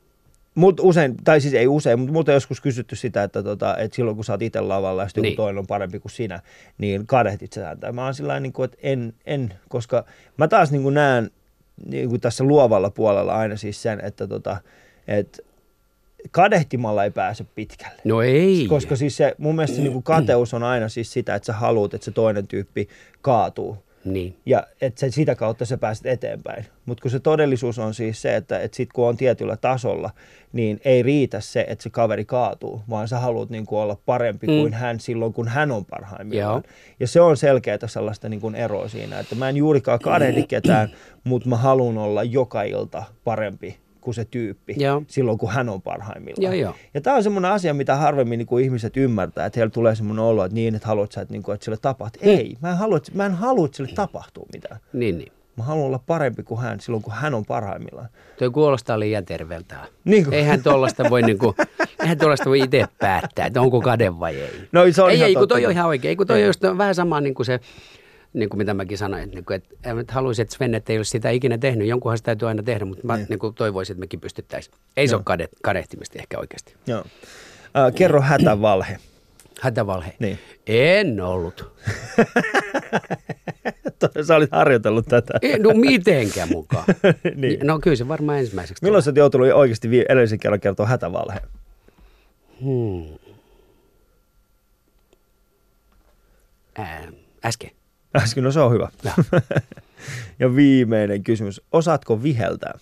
mut 0.54 0.80
usein, 0.80 1.14
tai 1.24 1.40
siis 1.40 1.54
ei 1.54 1.66
usein, 1.66 1.98
mutta 1.98 2.12
multa 2.12 2.32
on 2.32 2.34
joskus 2.34 2.60
kysytty 2.60 2.96
sitä, 2.96 3.22
että, 3.22 3.42
tota, 3.42 3.76
että 3.76 3.96
silloin 3.96 4.16
kun 4.16 4.24
sä 4.24 4.32
oot 4.32 4.42
itse 4.42 4.60
lavalla 4.60 5.02
ja 5.02 5.08
sitten 5.08 5.22
Niin. 5.22 5.36
toinen 5.36 5.58
on 5.58 5.66
parempi 5.66 5.98
kuin 5.98 6.12
sinä, 6.12 6.40
niin 6.78 7.06
kadehtit 7.06 7.52
sä 7.52 7.66
häntä. 7.66 7.92
Mä 7.92 8.04
oon 8.04 8.14
sillä 8.14 8.40
niin 8.40 8.52
kuin, 8.52 8.64
että 8.64 8.76
en, 8.82 9.14
en, 9.26 9.54
koska 9.68 10.04
mä 10.36 10.48
taas 10.48 10.72
niin 10.72 10.94
näen 10.94 11.30
niin 11.86 12.08
kuin 12.08 12.20
tässä 12.20 12.44
luovalla 12.44 12.90
puolella 12.90 13.34
aina 13.34 13.56
siis 13.56 13.82
sen, 13.82 14.00
että, 14.00 14.26
tota, 14.26 14.56
että 15.08 15.38
kadehtimalla 16.30 17.04
ei 17.04 17.10
pääse 17.10 17.44
pitkälle. 17.54 18.00
No 18.04 18.22
ei. 18.22 18.66
Koska 18.68 18.96
siis 18.96 19.16
se, 19.16 19.34
mun 19.38 19.54
mielestä 19.54 19.76
se 19.76 19.82
niin 19.82 19.92
kuin 19.92 20.02
kateus 20.02 20.54
on 20.54 20.62
aina 20.62 20.88
siis 20.88 21.12
sitä, 21.12 21.34
että 21.34 21.46
sä 21.46 21.52
haluat, 21.52 21.94
että 21.94 22.04
se 22.04 22.10
toinen 22.10 22.46
tyyppi 22.46 22.88
kaatuu. 23.20 23.76
Niin. 24.04 24.36
Ja 24.46 24.66
että 24.80 25.00
se, 25.00 25.10
sitä 25.10 25.34
kautta 25.34 25.64
sä 25.64 25.78
pääset 25.78 26.06
eteenpäin. 26.06 26.66
Mutta 26.86 27.02
kun 27.02 27.10
se 27.10 27.20
todellisuus 27.20 27.78
on 27.78 27.94
siis 27.94 28.22
se, 28.22 28.36
että, 28.36 28.58
että 28.58 28.76
sit 28.76 28.92
kun 28.92 29.08
on 29.08 29.16
tietyllä 29.16 29.56
tasolla, 29.56 30.10
niin 30.52 30.80
ei 30.84 31.02
riitä 31.02 31.40
se, 31.40 31.64
että 31.68 31.82
se 31.82 31.90
kaveri 31.90 32.24
kaatuu, 32.24 32.82
vaan 32.90 33.08
sä 33.08 33.18
haluat 33.18 33.50
niin 33.50 33.66
kuin 33.66 33.80
olla 33.80 33.96
parempi 34.06 34.46
mm. 34.46 34.52
kuin 34.60 34.72
hän 34.72 35.00
silloin, 35.00 35.32
kun 35.32 35.48
hän 35.48 35.70
on 35.70 35.84
parhaimmillaan. 35.84 36.62
Joo. 36.66 36.74
Ja 37.00 37.06
se 37.06 37.20
on 37.20 37.36
selkeää 37.36 37.86
sellaista 37.86 38.28
niin 38.28 38.40
kuin 38.40 38.54
eroa 38.54 38.88
siinä, 38.88 39.18
että 39.18 39.34
mä 39.34 39.48
en 39.48 39.56
juurikaan 39.56 39.98
kadehdi 39.98 40.42
ketään, 40.42 40.88
mutta 41.24 41.48
mä 41.48 41.56
haluan 41.56 41.98
olla 41.98 42.22
joka 42.22 42.62
ilta 42.62 43.04
parempi 43.24 43.76
kuin 44.02 44.14
se 44.14 44.24
tyyppi 44.24 44.74
Joo. 44.78 45.02
silloin, 45.08 45.38
kun 45.38 45.50
hän 45.50 45.68
on 45.68 45.82
parhaimmillaan. 45.82 46.42
Joo, 46.42 46.52
joo. 46.52 46.74
Ja 46.94 47.00
tämä 47.00 47.16
on 47.16 47.22
semmoinen 47.22 47.50
asia, 47.50 47.74
mitä 47.74 47.96
harvemmin 47.96 48.38
niin 48.38 48.46
kuin 48.46 48.64
ihmiset 48.64 48.96
ymmärtää, 48.96 49.46
että 49.46 49.60
heillä 49.60 49.70
tulee 49.70 49.94
semmoinen 49.94 50.24
olo, 50.24 50.44
että 50.44 50.54
niin, 50.54 50.74
että 50.74 50.88
haluat 50.88 51.12
sä, 51.12 51.20
että, 51.20 51.32
niin 51.34 51.42
kuin, 51.42 51.54
että 51.54 51.64
sille 51.64 51.78
tapahtuu. 51.82 52.22
Ei, 52.30 52.56
mä 52.60 52.70
en, 52.70 52.76
halua, 52.76 52.96
että, 52.96 53.12
mä 53.14 53.26
en 53.26 53.34
halua, 53.34 53.66
että 53.66 53.76
sille 53.76 53.90
tapahtuu 53.94 54.48
mitään. 54.52 54.80
Niin, 54.92 55.18
niin. 55.18 55.32
Mä 55.56 55.64
haluan 55.64 55.86
olla 55.86 56.00
parempi 56.06 56.42
kuin 56.42 56.60
hän 56.60 56.80
silloin, 56.80 57.02
kun 57.02 57.12
hän 57.12 57.34
on 57.34 57.44
parhaimmillaan. 57.44 58.08
Toi 58.38 58.50
kuulostaa 58.50 59.00
liian 59.00 59.24
terveeltä. 59.24 59.76
Niin 60.04 60.24
kuin- 60.24 60.34
Eihän 60.34 60.62
tuollaista 60.62 61.10
voi, 61.10 61.22
niinku, 61.22 61.54
eihän 62.00 62.18
tuollaista 62.18 62.50
voi 62.50 62.60
itse 62.60 62.86
päättää, 62.98 63.46
että 63.46 63.60
onko 63.60 63.80
kade 63.80 64.18
vai 64.20 64.36
ei. 64.36 64.50
No 64.72 64.80
se 64.92 65.02
on 65.02 65.10
ei, 65.10 65.16
ihan 65.16 65.28
ei, 65.28 65.34
kun 65.34 65.48
toi 65.48 65.66
on 65.66 65.72
ihan 65.72 65.86
oikein. 65.86 66.10
Ei, 66.10 66.16
kun 66.16 66.26
toi 66.26 66.40
on 66.40 66.46
just 66.46 66.62
vähän 66.78 66.94
sama 66.94 67.20
niin 67.20 67.34
kuin 67.34 67.46
se, 67.46 67.60
niin 68.32 68.48
kuin 68.48 68.58
mitä 68.58 68.74
mäkin 68.74 68.98
sanoin, 68.98 69.22
että, 69.22 69.34
niin 69.36 69.44
kuin, 69.44 69.54
että, 69.56 70.00
että 70.00 70.12
haluaisin, 70.12 70.42
että 70.42 70.54
Sven 70.54 70.82
ei 70.88 70.96
olisi 70.96 71.10
sitä 71.10 71.30
ikinä 71.30 71.58
tehnyt. 71.58 71.88
Jonkunhan 71.88 72.18
se 72.18 72.24
täytyy 72.24 72.48
aina 72.48 72.62
tehdä, 72.62 72.84
mutta 72.84 73.06
mä 73.06 73.16
Niin. 73.16 73.26
niin 73.28 73.38
kuin 73.38 73.54
toivoisin, 73.54 73.94
että 73.94 74.00
mekin 74.00 74.20
pystyttäisiin. 74.20 74.76
Ei 74.96 75.08
se 75.08 75.12
Joo. 75.12 75.18
ole 75.18 75.24
kade, 75.24 75.48
kadehtimista 75.62 76.18
ehkä 76.18 76.38
oikeasti. 76.38 76.74
Joo. 76.86 77.04
Äh, 77.76 77.94
kerro 77.94 78.20
hätävalhe. 78.20 78.98
Hätävalhe. 79.60 80.12
Niin. 80.18 80.38
En 80.66 81.20
ollut. 81.20 81.72
Sä 84.26 84.36
olit 84.36 84.50
harjoitellut 84.52 85.06
tätä. 85.06 85.34
Ei, 85.42 85.58
no 85.58 85.70
mitenkään 85.74 86.48
mukaan. 86.48 86.84
Niin. 87.34 87.66
No 87.66 87.78
kyllä 87.78 87.96
se 87.96 88.08
varmaan 88.08 88.38
ensimmäiseksi 88.38 88.84
Milloin 88.84 89.02
sä 89.02 89.10
oot 89.10 89.16
joutunut 89.16 89.52
oikeasti 89.52 89.88
edellisen 90.08 90.38
kerran 90.38 90.60
kertoa 90.60 90.86
hätävalhe? 90.86 91.40
tulee. 91.40 91.52
Hmm. 92.62 93.18
Ää, 96.78 97.08
äsken. 97.44 97.70
Äsken, 98.16 98.44
no 98.44 98.52
se 98.52 98.60
on 98.60 98.72
hyvä. 98.72 98.88
Ja. 99.04 99.12
ja 100.40 100.56
viimeinen 100.56 101.22
kysymys. 101.24 101.60
Osaatko 101.72 102.22
viheltää? 102.22 102.78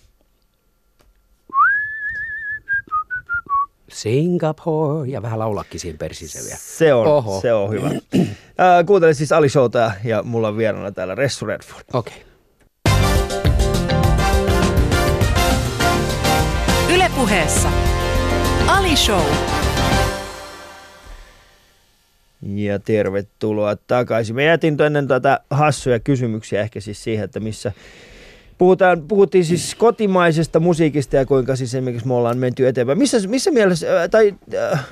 Singapore 3.89 5.09
ja 5.09 5.21
vähän 5.21 5.39
laulakin 5.39 5.79
siinä 5.79 5.97
persissä 5.97 6.39
vielä. 6.43 6.57
Se 6.59 6.93
on, 6.93 7.07
Oho. 7.07 7.41
se 7.41 7.53
on 7.53 7.69
hyvä. 7.71 7.89
Ää, 8.57 8.83
Kuuntele 8.83 9.13
siis 9.13 9.31
Ali 9.31 9.49
Showta 9.49 9.91
ja 10.03 10.23
mulla 10.23 10.47
on 10.47 10.57
vieraana 10.57 10.91
täällä 10.91 11.15
Ressu 11.15 11.45
Redford. 11.45 11.83
Okei. 11.93 12.13
Okay. 12.13 12.31
Ylepuheessa 16.95 17.69
Ali 18.67 18.95
Show. 18.95 19.50
Ja 22.41 22.79
tervetuloa 22.79 23.75
takaisin. 23.75 24.35
Me 24.35 24.45
jätin 24.45 24.81
ennen 24.81 25.07
tätä 25.07 25.39
hassuja 25.49 25.99
kysymyksiä 25.99 26.61
ehkä 26.61 26.79
siis 26.79 27.03
siihen, 27.03 27.25
että 27.25 27.39
missä 27.39 27.71
puhutaan, 28.61 29.01
puhuttiin 29.07 29.45
siis 29.45 29.75
kotimaisesta 29.75 30.59
musiikista 30.59 31.15
ja 31.15 31.25
kuinka 31.25 31.55
siis 31.55 31.69
esimerkiksi 31.69 32.07
me 32.07 32.13
ollaan 32.13 32.37
menty 32.37 32.67
eteenpäin. 32.67 32.97
Missä, 32.97 33.17
missä 33.27 33.51
mielessä, 33.51 34.03
äh, 34.03 34.09
tai 34.09 34.35
äh, 34.55 34.87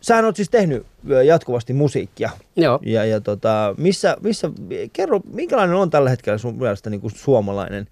sähän 0.00 0.24
oot 0.24 0.36
siis 0.36 0.50
tehnyt 0.50 0.86
äh, 1.12 1.24
jatkuvasti 1.24 1.72
musiikkia. 1.72 2.30
Joo. 2.56 2.80
Ja, 2.82 3.04
ja 3.04 3.20
tota, 3.20 3.74
missä, 3.78 4.16
missä, 4.20 4.50
kerro, 4.92 5.20
minkälainen 5.32 5.76
on 5.76 5.90
tällä 5.90 6.10
hetkellä 6.10 6.38
sun 6.38 6.58
mielestä 6.58 6.90
niin 6.90 7.00
kuin 7.00 7.10
suomalainen, 7.10 7.88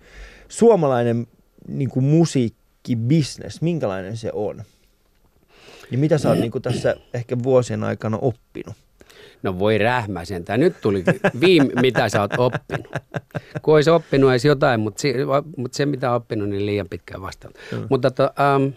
suomalainen 0.49 1.27
niin 1.69 1.89
kuin 1.89 2.05
musiikkibisnes, 2.05 3.63
minkälainen 3.63 4.17
se 4.17 4.31
on? 4.33 4.63
Ja 5.91 5.99
mitä 5.99 6.19
sä 6.19 6.29
oot 6.29 6.39
niin 6.39 6.53
kuin 6.53 6.63
tässä 6.63 6.97
ehkä 7.15 7.37
vuosien 7.43 7.85
aikana 7.85 8.19
oppinut? 8.21 8.75
No 9.43 9.59
voi 9.59 9.79
rähmä 9.79 10.25
sentään. 10.25 10.61
Nyt 10.61 10.77
tuli 10.81 11.05
viime, 11.41 11.71
mitä 11.81 12.09
sä 12.09 12.21
oot 12.21 12.33
oppinut. 12.39 12.93
Kun 13.63 13.75
olisi 13.75 13.91
oppinut 13.91 14.31
edes 14.31 14.45
jotain, 14.45 14.81
mutta 14.81 15.03
se, 15.03 15.15
mutta 15.57 15.77
se 15.77 15.87
mitä 15.87 16.15
oppinut, 16.15 16.49
niin 16.49 16.67
liian 16.67 16.89
pitkään 16.89 17.23
vastaan. 17.23 17.55
Mm. 17.73 17.87
Mutta 17.91 18.11
to, 18.11 18.23
ähm, 18.23 18.69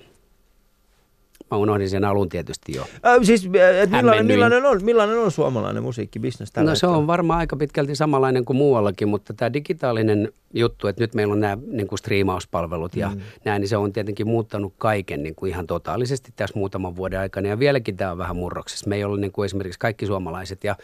mä 1.51 1.57
unohdin 1.57 1.89
sen 1.89 2.03
alun 2.05 2.29
tietysti 2.29 2.71
jo. 2.75 2.81
Äh, 2.81 3.17
siis, 3.23 3.49
et 3.81 3.89
millainen, 3.89 4.25
millainen, 4.25 4.65
on, 4.65 4.83
millainen 4.83 5.17
on 5.19 5.31
suomalainen 5.31 5.83
musiikkibisnes 5.83 6.51
tällä 6.51 6.71
No 6.71 6.75
se 6.75 6.77
hetkellä? 6.87 6.97
on 6.97 7.07
varmaan 7.07 7.39
aika 7.39 7.55
pitkälti 7.55 7.95
samanlainen 7.95 8.45
kuin 8.45 8.57
muuallakin, 8.57 9.07
mutta 9.07 9.33
tämä 9.33 9.53
digitaalinen 9.53 10.31
juttu, 10.53 10.87
että 10.87 11.03
nyt 11.03 11.13
meillä 11.13 11.31
on 11.31 11.39
nämä 11.39 11.57
niin 11.67 11.87
kuin 11.87 11.99
striimauspalvelut 11.99 12.95
ja 12.95 13.09
mm. 13.09 13.21
näin, 13.45 13.59
niin 13.59 13.69
se 13.69 13.77
on 13.77 13.93
tietenkin 13.93 14.27
muuttanut 14.27 14.73
kaiken 14.77 15.23
niin 15.23 15.35
kuin 15.35 15.49
ihan 15.49 15.67
totaalisesti 15.67 16.33
tässä 16.35 16.59
muutaman 16.59 16.95
vuoden 16.95 17.19
aikana. 17.19 17.47
Ja 17.47 17.59
vieläkin 17.59 17.97
tämä 17.97 18.11
on 18.11 18.17
vähän 18.17 18.35
murroksessa. 18.35 18.89
Me 18.89 18.95
ei 18.95 19.03
ole 19.03 19.19
niin 19.19 19.31
kuin 19.31 19.45
esimerkiksi 19.45 19.79
kaikki 19.79 20.05
suomalaiset 20.05 20.63
ja 20.63 20.75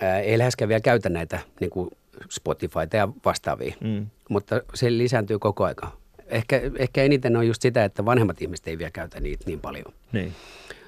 ää, 0.00 0.20
ei 0.20 0.38
läheskään 0.38 0.68
vielä 0.68 0.80
käytä 0.80 1.08
näitä 1.08 1.38
niin 1.60 1.70
kuin 1.70 1.90
Spotifyta 2.28 2.96
ja 2.96 3.08
vastaavia, 3.24 3.74
Mm. 3.80 4.06
mutta 4.28 4.60
se 4.74 4.90
lisääntyy 4.90 5.38
koko 5.38 5.64
aika. 5.64 5.92
Ehkä, 6.28 6.60
ehkä 6.78 7.02
eniten 7.02 7.36
on 7.36 7.46
just 7.46 7.62
sitä, 7.62 7.84
että 7.84 8.04
vanhemmat 8.04 8.42
ihmiset 8.42 8.68
ei 8.68 8.78
vielä 8.78 8.90
käytä 8.90 9.20
niitä 9.20 9.44
niin 9.46 9.60
paljon. 9.60 9.92
Niin. 10.12 10.32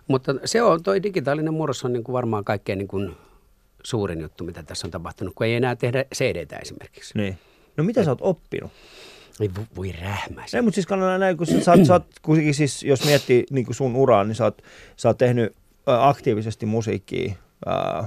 Mutta 0.08 0.34
se 0.44 0.62
on, 0.62 0.82
toi 0.82 1.02
digitaalinen 1.02 1.54
murros 1.54 1.84
on 1.84 1.92
niin 1.92 2.04
kuin 2.04 2.12
varmaan 2.12 2.44
kaikkein 2.44 2.78
niin 2.78 2.88
kuin 2.88 3.16
suurin 3.82 4.20
juttu, 4.20 4.44
mitä 4.44 4.62
tässä 4.62 4.86
on 4.86 4.90
tapahtunut, 4.90 5.34
kun 5.34 5.46
ei 5.46 5.54
enää 5.54 5.76
tehdä 5.76 6.04
CD-tä 6.14 6.56
esimerkiksi. 6.56 7.18
niin. 7.18 7.38
No 7.76 7.84
mitä 7.84 8.04
sä 8.04 8.10
oot 8.10 8.18
oppinut? 8.22 8.72
Ei 9.40 9.50
voi, 9.56 9.64
voi 9.76 9.92
rähmäisi. 9.92 10.56
Ei, 10.56 10.62
mutta 10.62 10.74
siis 10.74 10.86
kannattaa 10.86 11.18
näin, 11.18 11.36
kun 11.36 11.46
sä, 11.46 11.84
sä, 11.84 11.92
oot, 11.92 12.06
kuitenkin 12.22 12.54
siis, 12.54 12.82
jos 12.82 13.04
miettii 13.04 13.44
niin 13.50 13.64
kuin 13.64 13.74
sun 13.76 13.96
uraa, 13.96 14.24
niin 14.24 14.34
sä 14.34 14.44
oot, 14.44 14.62
sä 14.96 15.08
oot 15.08 15.18
tehnyt 15.18 15.56
aktiivisesti 15.86 16.66
musiikkia, 16.66 17.34
ä, 17.66 18.04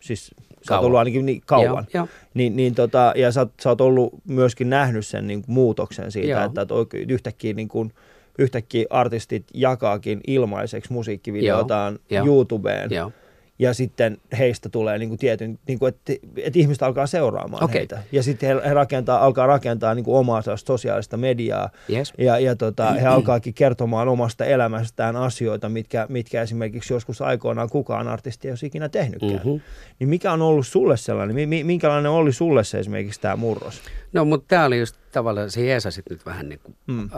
siis 0.00 0.34
sä 0.70 0.74
oot 0.74 0.78
Kauan. 0.78 0.86
ollut 0.86 0.98
ainakin 0.98 1.26
niin 1.26 1.42
kauan. 1.46 1.64
Joo, 1.66 1.84
joo. 1.94 2.08
Niin, 2.34 2.56
niin 2.56 2.74
tota, 2.74 3.12
ja 3.16 3.32
sä, 3.32 3.44
oot- 3.44 3.62
sä 3.62 3.68
oot 3.68 3.80
ollut 3.80 4.12
myöskin 4.28 4.70
nähnyt 4.70 5.06
sen 5.06 5.26
niin 5.26 5.42
kuin 5.42 5.54
muutoksen 5.54 6.12
siitä, 6.12 6.28
Joo. 6.28 6.44
että, 6.44 6.62
että 6.62 6.74
oikein 6.74 7.10
yhtäkkiä, 7.10 7.52
niin 7.52 7.68
kuin, 7.68 7.92
yhtäkkiä 8.38 8.86
artistit 8.90 9.44
jakaakin 9.54 10.20
ilmaiseksi 10.26 10.92
musiikkivideotaan 10.92 11.98
Joo, 12.10 12.24
joo. 12.24 12.26
YouTubeen. 12.36 12.90
Joo. 12.90 13.12
Ja 13.60 13.74
sitten 13.74 14.18
heistä 14.38 14.68
tulee 14.68 14.98
niin 14.98 15.08
kuin 15.08 15.18
tietyn, 15.18 15.58
niin 15.68 15.78
kuin, 15.78 15.88
että, 15.88 16.12
että 16.36 16.58
ihmiset 16.58 16.82
alkaa 16.82 17.06
seuraamaan 17.06 17.64
Okei. 17.64 17.78
heitä. 17.78 18.02
Ja 18.12 18.22
sitten 18.22 18.48
he, 18.48 18.68
he 18.68 18.74
rakentaa, 18.74 19.24
alkaa 19.24 19.46
rakentaa 19.46 19.94
niin 19.94 20.04
kuin 20.04 20.16
omaa 20.16 20.42
sosiaalista 20.64 21.16
mediaa. 21.16 21.70
Yes. 21.90 22.12
Ja, 22.18 22.38
ja 22.38 22.56
tota, 22.56 22.92
he 22.92 23.06
alkaakin 23.06 23.54
kertomaan 23.54 24.08
omasta 24.08 24.44
elämästään 24.44 25.16
asioita, 25.16 25.68
mitkä, 25.68 26.06
mitkä 26.08 26.42
esimerkiksi 26.42 26.92
joskus 26.92 27.22
aikoinaan 27.22 27.70
kukaan 27.70 28.08
artisti 28.08 28.48
ei 28.48 28.52
olisi 28.52 28.66
ikinä 28.66 28.88
tehnytkään. 28.88 29.32
Mhm. 29.32 29.48
Mm-hmm. 29.48 29.60
Niin 29.98 30.08
mikä 30.08 30.32
on 30.32 30.42
ollut 30.42 30.66
sulle 30.66 30.96
sellainen, 30.96 31.34
mi- 31.34 31.46
mi- 31.46 31.64
minkälainen 31.64 32.10
oli 32.10 32.32
sulle 32.32 32.64
se 32.64 32.78
esimerkiksi 32.78 33.20
tämä 33.20 33.36
murros? 33.36 33.80
No, 34.12 34.24
mutta 34.24 34.46
tämä 34.48 34.64
oli 34.64 34.78
just 34.78 34.96
tavallaan, 35.12 35.50
se 35.50 35.66
jeesasit 35.66 36.04
nyt 36.10 36.26
vähän 36.26 36.48
niin 36.48 36.60
kuin. 36.62 36.76
Mm. 36.86 37.08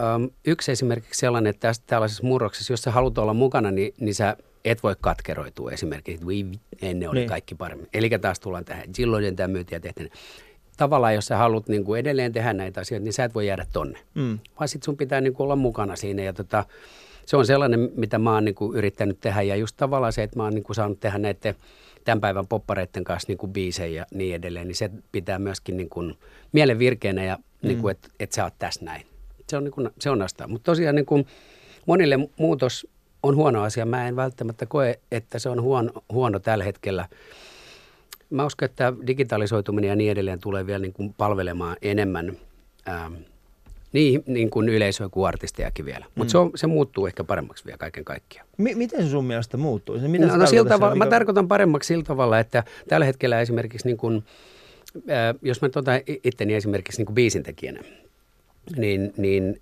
Yksi 0.46 0.72
esimerkiksi 0.72 1.20
sellainen, 1.20 1.50
että 1.50 1.68
tässä 1.68 1.82
tällaisessa 1.86 2.26
murroksessa, 2.26 2.72
jos 2.72 2.82
sä 2.82 2.90
haluat 2.90 3.18
olla 3.18 3.34
mukana, 3.34 3.70
niin, 3.70 3.94
niin 4.00 4.14
sä 4.14 4.36
et 4.64 4.82
voi 4.82 4.96
katkeroitua 5.00 5.70
esimerkiksi, 5.70 6.12
että 6.14 6.26
"Voi 6.26 6.46
vi- 6.50 6.60
ennen 6.88 7.08
oli 7.10 7.18
Niin. 7.18 7.28
kaikki 7.28 7.54
paremmin. 7.54 7.88
Eli 7.94 8.10
taas 8.10 8.40
tullaan 8.40 8.64
tähän, 8.64 8.94
silloin 8.94 9.36
tämä 9.36 9.48
myytiin 9.48 9.76
ja 9.76 9.80
tehtiin. 9.80 10.10
Tavallaan, 10.76 11.14
jos 11.14 11.26
sä 11.26 11.36
haluat 11.36 11.68
niin 11.68 11.84
kuin 11.84 12.00
edelleen 12.00 12.32
tehdä 12.32 12.52
näitä 12.52 12.80
asioita, 12.80 13.04
niin 13.04 13.12
sä 13.12 13.24
et 13.24 13.34
voi 13.34 13.46
jäädä 13.46 13.66
tonne. 13.72 13.98
Mm. 14.14 14.38
Vaan 14.58 14.68
sit 14.68 14.82
sun 14.82 14.96
pitää 14.96 15.20
niin 15.20 15.32
kuin 15.34 15.44
olla 15.44 15.56
mukana 15.56 15.96
siinä 15.96 16.22
ja 16.22 16.32
tota, 16.32 16.64
se 17.26 17.36
on 17.36 17.46
sellainen, 17.46 17.90
mitä 17.96 18.18
mä 18.18 18.32
oon 18.34 18.44
niin 18.44 18.54
kuin 18.54 18.76
yrittänyt 18.76 19.20
tehdä 19.20 19.42
ja 19.42 19.56
just 19.56 19.76
tavallaan 19.76 20.12
se, 20.12 20.22
että 20.22 20.36
mä 20.36 20.42
oon 20.44 20.54
niin 20.54 20.64
kuin 20.64 20.76
saanut 20.76 21.00
tehdä 21.00 21.18
näiden 21.18 21.54
tämän 22.04 22.20
päivän 22.20 22.46
poppareiden 22.46 23.04
kanssa 23.04 23.28
niin 23.28 23.38
kuin 23.38 23.52
biisejä 23.52 24.00
ja 24.00 24.06
niin 24.14 24.34
edelleen, 24.34 24.68
niin 24.68 24.76
se 24.76 24.90
pitää 25.12 25.38
myöskin 25.38 25.76
niin 25.76 25.88
kuin 25.88 26.14
mielen 26.52 26.78
virkeänä 26.78 27.24
ja 27.24 27.36
mm. 27.36 27.68
niin 27.68 27.80
kuin, 27.80 27.90
että, 27.92 28.08
että 28.20 28.36
sä 28.36 28.44
oot 28.44 28.54
tässä 28.58 28.84
näin. 28.84 29.06
Se 29.48 29.56
on, 29.56 29.64
niin 29.64 29.72
kuin, 29.72 29.90
se 30.00 30.10
on 30.10 30.22
asta. 30.22 30.48
Mutta 30.48 30.64
tosiaan 30.64 30.94
niin 30.94 31.06
kuin 31.06 31.26
monille 31.86 32.18
muutos 32.38 32.86
on 33.22 33.36
huono 33.36 33.62
asia. 33.62 33.86
Mä 33.86 34.08
en 34.08 34.16
välttämättä 34.16 34.66
koe, 34.66 34.98
että 35.12 35.38
se 35.38 35.48
on 35.48 35.62
huono, 35.62 35.90
huono 36.12 36.38
tällä 36.38 36.64
hetkellä. 36.64 37.08
Mä 38.30 38.46
uskon, 38.46 38.66
että 38.66 38.92
digitalisoituminen 39.06 39.88
ja 39.88 39.96
niin 39.96 40.10
edelleen 40.10 40.40
tulee 40.40 40.66
vielä 40.66 40.78
niin 40.78 40.92
kuin 40.92 41.14
palvelemaan 41.18 41.76
enemmän 41.82 42.36
ähm, 42.88 43.14
niin, 43.92 44.22
niin 44.26 44.50
kuin 44.50 44.68
yleisöä 44.68 45.08
kuin 45.08 45.28
artistejakin 45.28 45.84
vielä. 45.84 46.04
Mutta 46.14 46.24
mm. 46.24 46.28
se, 46.28 46.38
on, 46.38 46.50
se 46.54 46.66
muuttuu 46.66 47.06
ehkä 47.06 47.24
paremmaksi 47.24 47.64
vielä 47.64 47.78
kaiken 47.78 48.04
kaikkiaan. 48.04 48.48
Mi- 48.58 48.74
miten 48.74 49.02
se 49.02 49.10
sun 49.10 49.24
mielestä 49.24 49.56
muuttuu? 49.56 49.98
Se, 49.98 50.08
mitä 50.08 50.26
No, 50.26 50.36
no 50.36 50.46
sillä 50.46 50.68
tavalla, 50.68 50.92
siellä, 50.92 51.04
mä 51.04 51.10
tarkoitan 51.10 51.48
paremmaksi 51.48 51.86
sillä 51.86 52.04
tavalla, 52.04 52.38
että 52.38 52.64
tällä 52.88 53.06
hetkellä 53.06 53.40
esimerkiksi, 53.40 53.88
niin 53.88 53.96
kuin, 53.96 54.24
äh, 54.96 55.34
jos 55.42 55.62
mä 55.62 55.68
otan 55.76 56.00
itteni 56.24 56.54
esimerkiksi 56.54 57.00
niin 57.00 57.06
kuin 57.06 57.14
biisintekijänä, 57.14 57.80
niin, 58.76 59.12
niin 59.16 59.60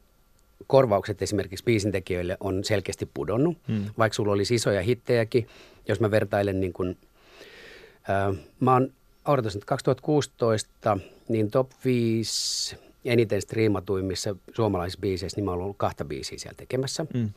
korvaukset 0.67 1.23
esimerkiksi 1.23 1.65
biisintekijöille 1.65 2.37
on 2.41 2.65
selkeästi 2.65 3.09
pudonnut, 3.15 3.59
hmm. 3.69 3.85
vaikka 3.99 4.15
sulla 4.15 4.33
olisi 4.33 4.55
isoja 4.55 4.83
hittejäkin. 4.83 5.47
Jos 5.89 6.01
mä 6.01 6.11
vertailen 6.11 6.61
niin 6.61 6.73
kuin, 6.73 6.97
äh, 8.11 8.37
mä 8.61 8.73
oon, 8.73 8.93
odotas 9.25 9.55
nyt 9.55 9.65
2016, 9.65 10.99
niin 11.29 11.51
top 11.51 11.71
5 11.85 12.77
eniten 13.05 13.43
striimatuimmissa 13.43 14.37
suomalaisissa 14.55 15.01
biiseissä, 15.01 15.37
niin 15.39 15.45
mä 15.45 15.51
oon 15.51 15.61
ollut 15.61 15.77
kahta 15.77 16.05
biisiä 16.05 16.39
siellä 16.39 16.57
tekemässä. 16.57 17.07
Mm. 17.15 17.31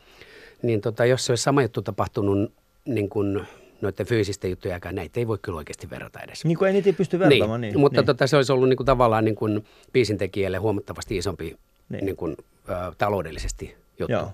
Niin 0.62 0.82
tota, 0.82 1.06
jos 1.06 1.26
se 1.26 1.32
olisi 1.32 1.44
sama 1.44 1.62
juttu 1.62 1.82
tapahtunut 1.82 2.52
niin 2.86 3.10
kuin 3.10 3.42
noiden 3.82 4.06
fyysisten 4.06 4.50
juttujen 4.50 4.76
aikaan, 4.76 4.96
näitä 4.96 5.20
ei 5.20 5.28
voi 5.28 5.38
kyllä 5.42 5.58
oikeasti 5.58 5.90
verrata 5.90 6.20
edes. 6.20 6.46
Niin 6.46 6.58
kuin 6.58 6.68
ei 6.68 6.74
niitä 6.74 6.98
pysty 6.98 7.20
vertaamaan. 7.20 7.62
Niin, 7.62 7.80
mutta 7.80 8.02
niin. 8.02 8.06
Tota, 8.06 8.28
se 8.28 8.36
olisi 8.36 8.52
ollut 8.52 8.70
niin 8.70 8.78
kuin, 8.78 8.86
tavallaan 8.86 9.26
niin 9.26 9.36
kuin 9.36 9.66
biisintekijälle 9.94 10.58
huomattavasti 10.58 11.18
isompi 11.18 11.44
Niin. 11.44 11.58
niin. 11.90 12.06
Niin 12.06 12.16
kuin, 12.16 12.38
ö, 12.70 12.74
taloudellisesti 12.98 13.76
juttu. 14.00 14.12
Joo. 14.14 14.32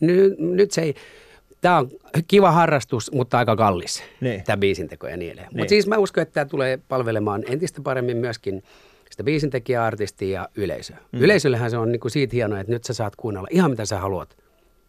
Ny, 0.00 0.36
nyt 0.38 0.70
se 0.70 0.82
ei, 0.82 0.94
tämä 1.60 1.78
on 1.78 1.90
kiva 2.28 2.50
harrastus, 2.50 3.12
mutta 3.12 3.38
aika 3.38 3.56
kallis, 3.56 4.02
Niin. 4.20 4.44
tämä 4.44 4.56
biisinteko 4.56 5.06
ja 5.08 5.16
niin 5.16 5.28
edelleen. 5.32 5.48
Niin. 5.48 5.58
Mutta 5.58 5.68
siis 5.68 5.86
mä 5.86 5.96
uskon, 5.96 6.22
että 6.22 6.32
tämä 6.34 6.44
tulee 6.44 6.78
palvelemaan 6.88 7.44
entistä 7.48 7.80
paremmin 7.82 8.16
myöskin 8.16 8.62
sitä 9.10 9.24
biisintekijää, 9.24 9.84
artistia 9.84 10.40
ja 10.40 10.48
yleisöä. 10.54 10.96
Mm. 11.12 11.20
Yleisöllähän 11.20 11.70
se 11.70 11.76
on 11.78 11.92
niin 11.92 12.00
kuin 12.00 12.10
siitä 12.12 12.36
hienoa, 12.36 12.60
että 12.60 12.72
nyt 12.72 12.84
sä 12.84 12.94
saat 12.94 13.16
kuunnella 13.16 13.48
ihan 13.50 13.70
mitä 13.70 13.84
sä 13.84 13.98
haluat 13.98 14.36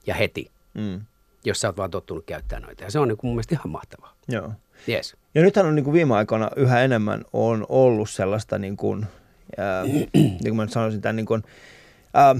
ja 0.07 0.15
heti, 0.15 0.51
Mm. 0.73 1.01
jos 1.45 1.61
sä 1.61 1.67
oot 1.67 1.77
vaan 1.77 1.91
tottunut 1.91 2.25
käyttämään 2.25 2.63
noita. 2.63 2.83
Ja 2.83 2.91
se 2.91 2.99
on 2.99 3.07
niin 3.07 3.17
kuin 3.17 3.27
mun 3.27 3.35
mielestä 3.35 3.55
ihan 3.55 3.69
mahtavaa. 3.69 4.13
Joo. 4.27 4.51
Yes. 4.89 5.15
Ja 5.35 5.41
nythän 5.41 5.65
on 5.65 5.75
niin 5.75 5.83
kuin 5.83 5.93
viime 5.93 6.15
aikoina 6.15 6.49
yhä 6.55 6.81
enemmän 6.81 7.25
on 7.33 7.65
ollut 7.69 8.09
sellaista, 8.09 8.57
niin 8.57 8.77
kuin, 8.77 9.05
ää, 9.57 9.83
niin 10.13 10.39
kuin 10.43 10.55
mä 10.55 10.63
nyt 10.65 10.71
sanoisin, 10.71 11.01
tämän 11.01 11.15
niin 11.15 11.25
kuin, 11.25 11.43
ää, 12.13 12.36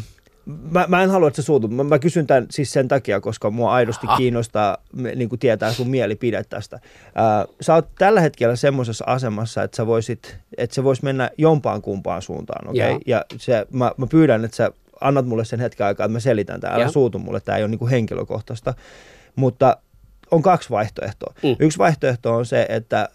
mä, 0.46 0.86
mä 0.88 1.04
en 1.04 1.10
halua, 1.10 1.28
että 1.28 1.42
sä 1.42 1.46
suutut. 1.46 1.72
Mä, 1.72 1.84
mä 1.84 2.00
kysyn 2.00 2.28
tämän 2.28 2.46
siis 2.50 2.72
sen 2.72 2.88
takia, 2.88 3.22
koska 3.22 3.50
mua 3.50 3.74
aidosti 3.74 4.08
Ah. 4.10 4.18
kiinnostaa 4.18 4.78
niin 5.16 5.30
kuin 5.30 5.40
tietää 5.40 5.74
sun 5.74 5.90
mielipide 5.90 6.44
tästä. 6.44 6.80
Ää, 7.16 7.46
sä 7.62 7.74
oot 7.74 7.88
tällä 7.98 8.22
hetkellä 8.22 8.56
semmoisessa 8.56 9.06
asemassa, 9.08 9.64
että 9.64 9.78
sä 9.78 9.88
voisit, 9.88 10.38
että 10.58 10.74
se 10.74 10.84
voisi 10.84 11.04
mennä 11.04 11.30
jompaan 11.38 11.82
kumpaan 11.82 12.22
suuntaan, 12.22 12.70
okei? 12.70 12.92
Joo. 12.92 13.00
Ja 13.06 13.26
se, 13.38 13.66
mä, 13.72 13.92
mä 13.98 14.08
pyydän, 14.08 14.46
että 14.46 14.58
sä 14.58 14.72
annat 15.02 15.26
mulle 15.28 15.46
sen 15.46 15.60
hetken 15.60 15.88
aikaa, 15.88 16.06
että 16.06 16.14
mä 16.14 16.20
selitän 16.20 16.62
tämän. 16.62 16.76
Älä 16.82 16.92
suutu 16.92 17.20
mulle, 17.20 17.40
tämä 17.40 17.58
ei 17.58 17.64
ole 17.64 17.70
niin 17.70 17.80
kuin 17.80 17.92
henkilökohtaista. 17.92 18.74
Mutta 19.36 19.78
on 20.32 20.42
kaksi 20.42 20.70
vaihtoehtoa. 20.70 21.34
Mm. 21.44 21.56
Yksi 21.60 21.78
vaihtoehto 21.78 22.36
on 22.36 22.46
se, 22.46 22.66
että 22.70 23.10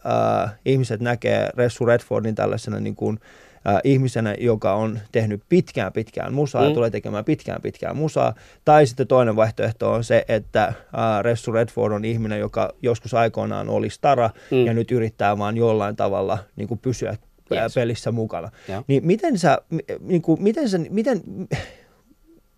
äh, 0.44 0.52
ihmiset 0.64 1.00
näkee 1.00 1.50
Ressu 1.56 1.86
Redfordin 1.86 2.34
tällaisena 2.34 2.80
niin 2.80 2.96
kuin, 2.96 3.18
äh, 3.22 3.49
ihmisenä, 3.84 4.34
joka 4.38 4.74
on 4.74 4.98
tehnyt 5.12 5.42
pitkään 5.48 5.92
pitkään 5.92 6.34
musaa 6.34 6.62
mm. 6.62 6.68
ja 6.68 6.74
tulee 6.74 6.90
tekemään 6.90 7.24
pitkään 7.24 7.62
pitkään 7.62 7.96
musaa. 7.96 8.34
Tai 8.64 8.86
sitten 8.86 9.06
toinen 9.06 9.36
vaihtoehto 9.36 9.92
on 9.92 10.04
se, 10.04 10.24
että 10.28 10.64
äh, 10.64 10.74
Ressu 11.22 11.52
Redford 11.52 11.92
on 11.92 12.04
ihminen, 12.04 12.40
joka 12.40 12.72
joskus 12.82 13.14
aikoinaan 13.14 13.68
oli 13.68 13.90
stara 13.90 14.30
mm. 14.50 14.66
ja 14.66 14.74
nyt 14.74 14.90
yrittää 14.90 15.38
vaan 15.38 15.56
jollain 15.56 15.96
tavalla 15.96 16.38
niin 16.56 16.68
kuin 16.68 16.78
pysyä 16.78 17.16
yes. 17.52 17.74
pelissä 17.74 18.12
mukana. 18.12 18.50
Ja. 18.68 18.82
Niin 18.86 19.06
miten 19.06 19.38
sä, 19.38 19.58
niin 20.00 20.22
kuin, 20.22 20.42
miten 20.42 20.68
sä, 20.68 20.78
miten, 20.78 21.20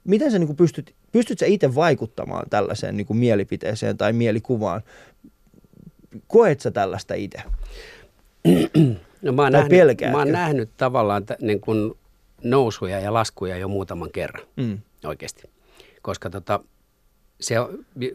miten 0.04 0.30
sä 0.30 0.38
niin 0.38 0.46
kuin 0.46 0.56
pystyt, 0.56 0.94
pystyt 1.12 1.38
sä 1.38 1.46
itse 1.46 1.74
vaikuttamaan 1.74 2.50
tällaiseen 2.50 2.96
niin 2.96 3.06
kuin 3.06 3.16
mielipiteeseen 3.16 3.96
tai 3.96 4.12
mielikuvaan? 4.12 4.82
Koet 6.26 6.60
sä 6.60 6.70
tällaista 6.70 7.14
itse? 7.14 7.42
No 9.22 9.32
mä 9.32 9.42
oon, 9.42 9.52
nähnyt, 9.52 10.00
mä 10.10 10.18
oon 10.18 10.32
nähnyt 10.32 10.70
tavallaan 10.76 11.26
t- 11.26 11.40
niin 11.40 11.60
kuin 11.60 11.92
nousuja 12.42 13.00
ja 13.00 13.12
laskuja 13.12 13.56
jo 13.56 13.68
muutaman 13.68 14.10
kerran 14.12 14.46
mm. 14.56 14.78
oikeasti. 15.04 15.42
Koska 16.02 16.30
tota, 16.30 16.60
se, 17.40 17.54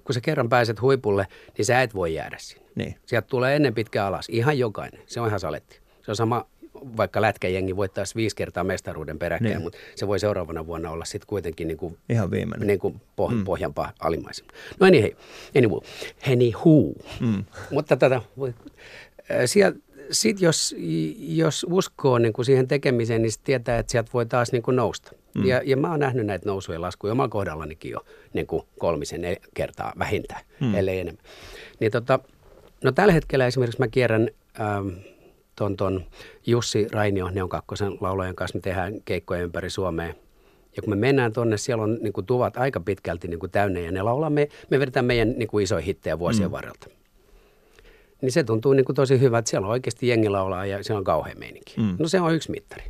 kun 0.04 0.14
sä 0.14 0.22
kerran 0.22 0.50
pääset 0.50 0.82
huipulle, 0.82 1.28
niin 1.58 1.66
sä 1.66 1.82
et 1.82 1.96
voi 1.96 2.14
jäädä 2.14 2.38
sinne. 2.40 2.68
Niin. 2.76 2.96
Sieltä 3.06 3.28
tulee 3.28 3.56
ennen 3.56 3.74
pitkään 3.74 4.08
alas. 4.08 4.30
Ihan 4.30 4.60
jokainen. 4.60 5.02
Se 5.06 5.20
on 5.22 5.28
ihan 5.28 5.40
saletti. 5.40 5.80
Se 6.02 6.12
on 6.12 6.16
sama, 6.16 6.46
vaikka 6.98 7.22
lätkäjengi 7.22 7.76
voittaisi 7.76 8.16
viisi 8.16 8.36
kertaa 8.36 8.64
mestaruuden 8.64 9.20
peräkkäin, 9.20 9.54
niin. 9.54 9.62
mutta 9.62 9.80
se 9.96 10.08
voi 10.08 10.20
seuraavana 10.20 10.66
vuonna 10.66 10.92
olla 10.92 11.06
sitten 11.06 11.28
kuitenkin 11.28 11.68
niin 11.68 11.78
kuin, 11.78 11.98
ihan 12.10 12.32
viimeinen. 12.32 12.68
Niin 12.68 12.80
kuin 12.80 13.02
poh- 13.22 13.34
mm. 13.34 13.44
pohjanpaa 13.44 13.92
alimmaisena. 14.00 14.54
No 14.80 14.88
anyway, 14.88 15.12
anyway, 15.58 15.80
anywho. 16.32 16.94
Mm. 17.20 17.44
Mutta 17.72 17.98
tätä, 17.98 18.22
sieltä 19.46 19.80
sitten 20.12 20.46
jos, 20.46 20.76
jos 21.20 21.66
uskoo 21.70 22.18
niin 22.18 22.34
kuin 22.34 22.46
siihen 22.46 22.68
tekemiseen, 22.68 23.22
niin 23.22 23.32
tietää, 23.44 23.80
että 23.80 23.92
sieltä 23.92 24.10
voi 24.14 24.26
taas 24.26 24.52
niin 24.52 24.64
kuin 24.64 24.76
nousta. 24.76 25.12
Mm. 25.36 25.46
Ja, 25.46 25.62
ja 25.66 25.78
mä 25.78 25.92
oon 25.92 26.00
nähnyt 26.00 26.26
näitä 26.26 26.50
nousuja 26.50 26.82
laskuja 26.82 27.12
omalla 27.12 27.30
kohdallanikin 27.30 27.92
jo 27.92 28.06
niin 28.34 28.48
kuin 28.48 28.64
kolmisen 28.80 29.22
kertaa 29.54 29.94
vähintään, 30.00 30.42
mm. 30.60 30.76
ellei 30.76 31.00
enemmän. 31.00 31.24
Niin 31.80 31.92
tota, 31.92 32.20
no 32.84 32.92
tällä 32.92 33.14
hetkellä 33.14 33.48
esimerkiksi 33.48 33.80
mä 33.80 33.88
kierrän 33.88 34.30
ähm, 34.60 34.88
ton, 35.56 35.78
ton 35.78 36.06
Jussi 36.46 36.88
Rainio, 36.92 37.30
ne 37.30 37.44
on 37.44 37.50
kakkosen 37.50 37.98
laulajan 38.02 38.36
kanssa, 38.36 38.58
me 38.58 38.62
tehdään 38.62 38.94
keikkoja 39.06 39.42
ympäri 39.42 39.70
Suomea. 39.70 40.14
Ja 40.76 40.82
kun 40.82 40.90
me 40.90 40.96
mennään 40.96 41.34
tonne, 41.34 41.58
siellä 41.58 41.84
on 41.84 41.98
niin 42.02 42.14
kuin, 42.14 42.26
tuvat 42.26 42.58
aika 42.58 42.80
pitkälti 42.80 43.28
niin 43.28 43.40
kuin, 43.40 43.52
täynnä 43.52 43.80
ja 43.80 43.92
ne 43.92 44.02
laulaa, 44.02 44.30
me, 44.30 44.50
me 44.70 44.80
vedetään 44.80 45.06
meidän 45.06 45.34
niin 45.38 45.48
kuin, 45.48 45.64
isoja 45.64 45.82
hittejä 45.82 46.20
vuosien 46.20 46.50
mm. 46.50 46.52
varrelta 46.52 46.88
niin 48.22 48.32
se 48.32 48.44
tuntuu 48.44 48.74
niin 48.74 48.86
kuin 48.86 48.96
tosi 48.96 49.20
hyvä, 49.20 49.38
että 49.38 49.50
siellä 49.50 49.66
on 49.66 49.72
oikeasti 49.72 50.08
jengi 50.08 50.30
laulaa 50.30 50.66
ja 50.66 50.84
se 50.84 50.94
on 50.94 51.04
kauhean 51.04 51.40
meininki. 51.40 51.74
Mm. 51.78 51.96
No 52.00 52.08
se 52.08 52.22
on 52.22 52.36
yksi 52.36 52.52
mittari. 52.52 52.84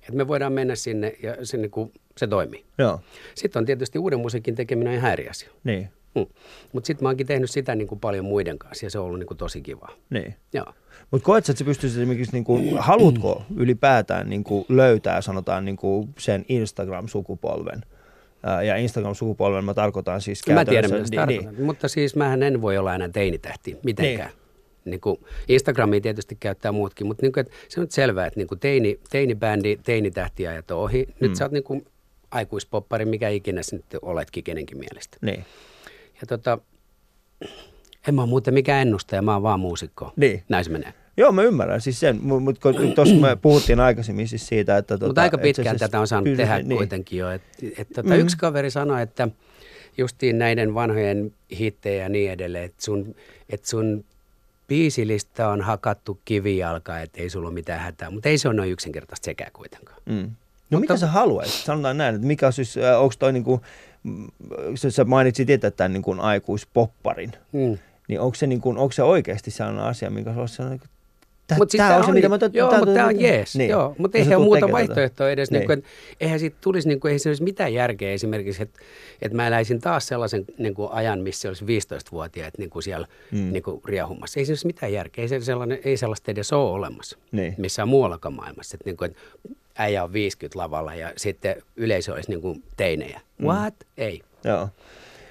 Että 0.00 0.12
me 0.12 0.28
voidaan 0.28 0.52
mennä 0.52 0.74
sinne 0.74 1.16
ja 1.22 1.46
se, 1.46 1.56
niin 1.56 1.70
kuin, 1.70 1.92
se 2.16 2.26
toimii. 2.26 2.64
Joo. 2.78 3.00
Sitten 3.34 3.60
on 3.60 3.66
tietysti 3.66 3.98
uuden 3.98 4.20
musiikin 4.20 4.54
tekeminen 4.54 4.94
ihan 4.94 5.12
eri 5.12 5.28
asia. 5.28 5.50
Niin. 5.64 5.88
Mm. 6.14 6.26
Mutta 6.72 6.86
sitten 6.86 7.04
mä 7.04 7.08
oonkin 7.08 7.26
tehnyt 7.26 7.50
sitä 7.50 7.74
niin 7.74 7.88
kuin 7.88 8.00
paljon 8.00 8.24
muiden 8.24 8.58
kanssa 8.58 8.86
ja 8.86 8.90
se 8.90 8.98
on 8.98 9.04
ollut 9.04 9.18
niin 9.18 9.26
kuin 9.26 9.38
tosi 9.38 9.62
kivaa. 9.62 9.92
Niin. 10.10 10.34
Joo. 10.52 10.66
Mutta 11.10 11.24
koet 11.24 11.48
että 11.48 11.58
sä 11.58 11.64
pystyisit 11.64 11.98
esimerkiksi, 11.98 12.32
niin 12.32 12.44
kuin, 12.44 12.78
haluatko 12.78 13.42
ylipäätään 13.56 14.30
niin 14.30 14.44
kuin 14.44 14.64
löytää 14.68 15.20
sanotaan 15.20 15.64
niin 15.64 15.76
kuin 15.76 16.08
sen 16.18 16.44
Instagram-sukupolven? 16.48 17.80
Ja 18.66 18.76
Instagram-sukupolven 18.76 19.64
mä 19.64 19.74
tarkoitan 19.74 20.20
siis 20.20 20.42
Mä 20.48 20.64
tiedän, 20.64 20.90
mitä 20.90 21.26
niin, 21.26 21.44
niin. 21.44 21.64
mutta 21.64 21.88
siis 21.88 22.16
mähän 22.16 22.42
en 22.42 22.62
voi 22.62 22.78
olla 22.78 22.94
enää 22.94 23.08
teinitähti 23.08 23.76
mitenkään. 23.82 24.30
Niin. 24.30 24.41
Niin 24.84 25.00
kuin 25.00 25.16
Instagramia 25.48 26.00
tietysti 26.00 26.36
käyttää 26.40 26.72
muutkin, 26.72 27.06
mutta 27.06 27.22
niin 27.22 27.32
kuin, 27.32 27.40
että 27.40 27.52
se 27.68 27.80
on 27.80 27.82
nyt 27.82 27.90
selvää, 27.90 28.26
että 28.26 28.40
niin 28.40 28.48
kuin 28.48 28.58
teini, 28.58 29.00
teinibändi, 29.10 29.76
teinitähtiajat 29.76 30.70
on 30.70 30.78
ohi. 30.78 31.08
Nyt 31.20 31.30
mm. 31.30 31.34
sä 31.34 31.44
oot 31.44 31.52
niin 31.52 31.64
kuin 31.64 31.86
aikuispoppari, 32.30 33.04
mikä 33.04 33.28
ikinä 33.28 33.62
sä 33.62 33.76
nyt 33.76 33.84
oletkin 34.02 34.44
kenenkin 34.44 34.78
mielestä. 34.78 35.16
Niin. 35.20 35.44
Ja 36.20 36.26
tota, 36.28 36.58
en 38.08 38.14
mä 38.14 38.22
ole 38.22 38.28
muuten 38.28 38.54
mikään 38.54 38.82
ennustaja, 38.82 39.22
mä 39.22 39.32
oon 39.32 39.42
vaan 39.42 39.60
muusikko. 39.60 40.12
Niin. 40.16 40.42
Näin 40.48 40.64
se 40.64 40.70
menee. 40.70 40.94
Joo, 41.16 41.32
mä 41.32 41.42
ymmärrän 41.42 41.80
siis 41.80 42.00
sen, 42.00 42.20
mutta 42.22 42.72
tuossa 42.94 43.14
me 43.14 43.36
puhuttiin 43.42 43.80
aikaisemmin 43.80 44.28
siis 44.28 44.46
siitä, 44.46 44.76
että... 44.76 44.94
Tota, 44.94 45.06
mutta 45.06 45.22
aika 45.22 45.38
pitkään 45.38 45.78
tätä 45.78 46.00
on 46.00 46.06
saanut 46.06 46.36
tehdä 46.36 46.58
niin. 46.58 46.76
kuitenkin 46.76 47.18
jo. 47.18 47.30
Et, 47.30 47.42
et, 47.78 47.88
tota, 47.88 48.02
mm-hmm. 48.02 48.20
Yksi 48.20 48.36
kaveri 48.36 48.70
sanoi, 48.70 49.02
että 49.02 49.28
justiin 49.98 50.38
näiden 50.38 50.74
vanhojen 50.74 51.34
hittejä 51.58 52.02
ja 52.02 52.08
niin 52.08 52.30
edelleen, 52.30 52.64
että 52.64 52.84
sun, 52.84 53.14
et 53.48 53.64
sun 53.64 54.04
biisilista 54.68 55.48
on 55.48 55.60
hakattu 55.62 56.20
kivijalka, 56.24 57.00
että 57.00 57.20
ei 57.20 57.30
sulla 57.30 57.48
ole 57.48 57.54
mitään 57.54 57.80
hätää, 57.80 58.10
mutta 58.10 58.28
ei 58.28 58.38
se 58.38 58.48
ole 58.48 58.56
noin 58.56 58.70
yksinkertaista 58.70 59.24
sekään 59.24 59.52
kuitenkaan. 59.52 59.98
Mm. 60.06 60.14
No 60.72 60.78
mutta, 60.78 60.80
mitä 60.80 60.96
sä 60.96 61.06
haluaisit? 61.06 61.64
Sanotaan 61.64 61.98
näin, 61.98 62.14
että 62.14 62.26
mikä 62.26 62.46
on 62.46 62.52
siis, 62.52 62.76
äh, 62.76 63.02
onko 63.02 63.14
toi 63.18 63.32
niinku, 63.32 63.60
mm, 64.02 64.26
sä 64.88 65.04
mainitsit 65.04 65.50
itse 65.50 65.70
tämän 65.70 65.92
niin 65.92 66.02
kuin 66.02 66.20
aikuispopparin, 66.20 67.32
mm. 67.52 67.78
niin 68.08 68.20
onko 68.20 68.34
se, 68.34 68.46
niin 68.46 68.60
kuin, 68.60 68.78
onko 68.78 68.92
se 68.92 69.02
oikeasti 69.02 69.50
sellainen 69.50 69.84
asia, 69.84 70.10
mikä 70.10 70.30
olisi 70.30 70.54
sellainen 70.54 70.80
Mut 71.58 71.68
tämä 71.76 71.96
on 71.96 72.04
se, 72.04 72.12
mitä 72.12 72.28
mä 72.28 72.38
tot, 72.38 72.54
Joo, 72.54 72.78
mutta 72.78 72.94
tämä 72.94 73.06
on 73.06 73.20
jees. 73.20 73.56
Niin. 73.56 73.70
Joo, 73.70 73.94
mutta 73.98 74.18
eihän 74.18 74.40
muuta 74.40 74.72
vaihtoehtoa 74.72 75.30
edes. 75.30 75.50
Niin. 75.50 75.58
Niin 75.58 75.66
kuin, 75.66 75.84
eihän 76.20 76.38
siitä 76.40 76.56
tulisi, 76.60 76.88
niin 76.88 77.00
kuin, 77.00 77.10
eihän 77.10 77.20
se 77.20 77.28
olisi 77.28 77.42
mitään 77.42 77.74
järkeä 77.74 78.12
esimerkiksi, 78.12 78.62
että, 78.62 78.80
että 79.22 79.36
mä 79.36 79.46
eläisin 79.46 79.80
taas 79.80 80.06
sellaisen 80.06 80.44
niin 80.58 80.74
kuin 80.74 80.92
ajan, 80.92 81.20
missä 81.20 81.48
olisi 81.48 81.64
15-vuotiaat 81.64 82.58
niin 82.58 82.70
kuin 82.70 82.82
siellä 82.82 83.06
mm. 83.30 83.52
niin 83.52 83.62
kuin 83.62 83.80
riahumassa. 83.84 84.40
Ei 84.40 84.46
se 84.46 84.52
olisi 84.52 84.66
mitään 84.66 84.92
järkeä. 84.92 85.22
Ei, 85.22 85.28
se 85.28 85.40
sellainen, 85.40 85.78
ei 85.84 85.96
sellaista 85.96 86.30
edes 86.30 86.52
ole 86.52 86.70
olemassa 86.70 87.18
niin. 87.32 87.54
missään 87.58 87.88
muuallakaan 87.88 88.34
maailmassa. 88.34 88.74
Että, 88.74 88.88
niin 88.88 88.96
kuin, 88.96 89.10
että 89.10 89.22
äijä 89.78 90.04
on 90.04 90.12
50 90.12 90.58
lavalla 90.58 90.94
ja 90.94 91.12
sitten 91.16 91.56
yleisö 91.76 92.12
olisi 92.12 92.30
niin 92.30 92.40
kuin 92.40 92.62
teinejä. 92.76 93.20
Mm. 93.38 93.46
What? 93.46 93.74
Ei. 93.96 94.20
Joo. 94.44 94.68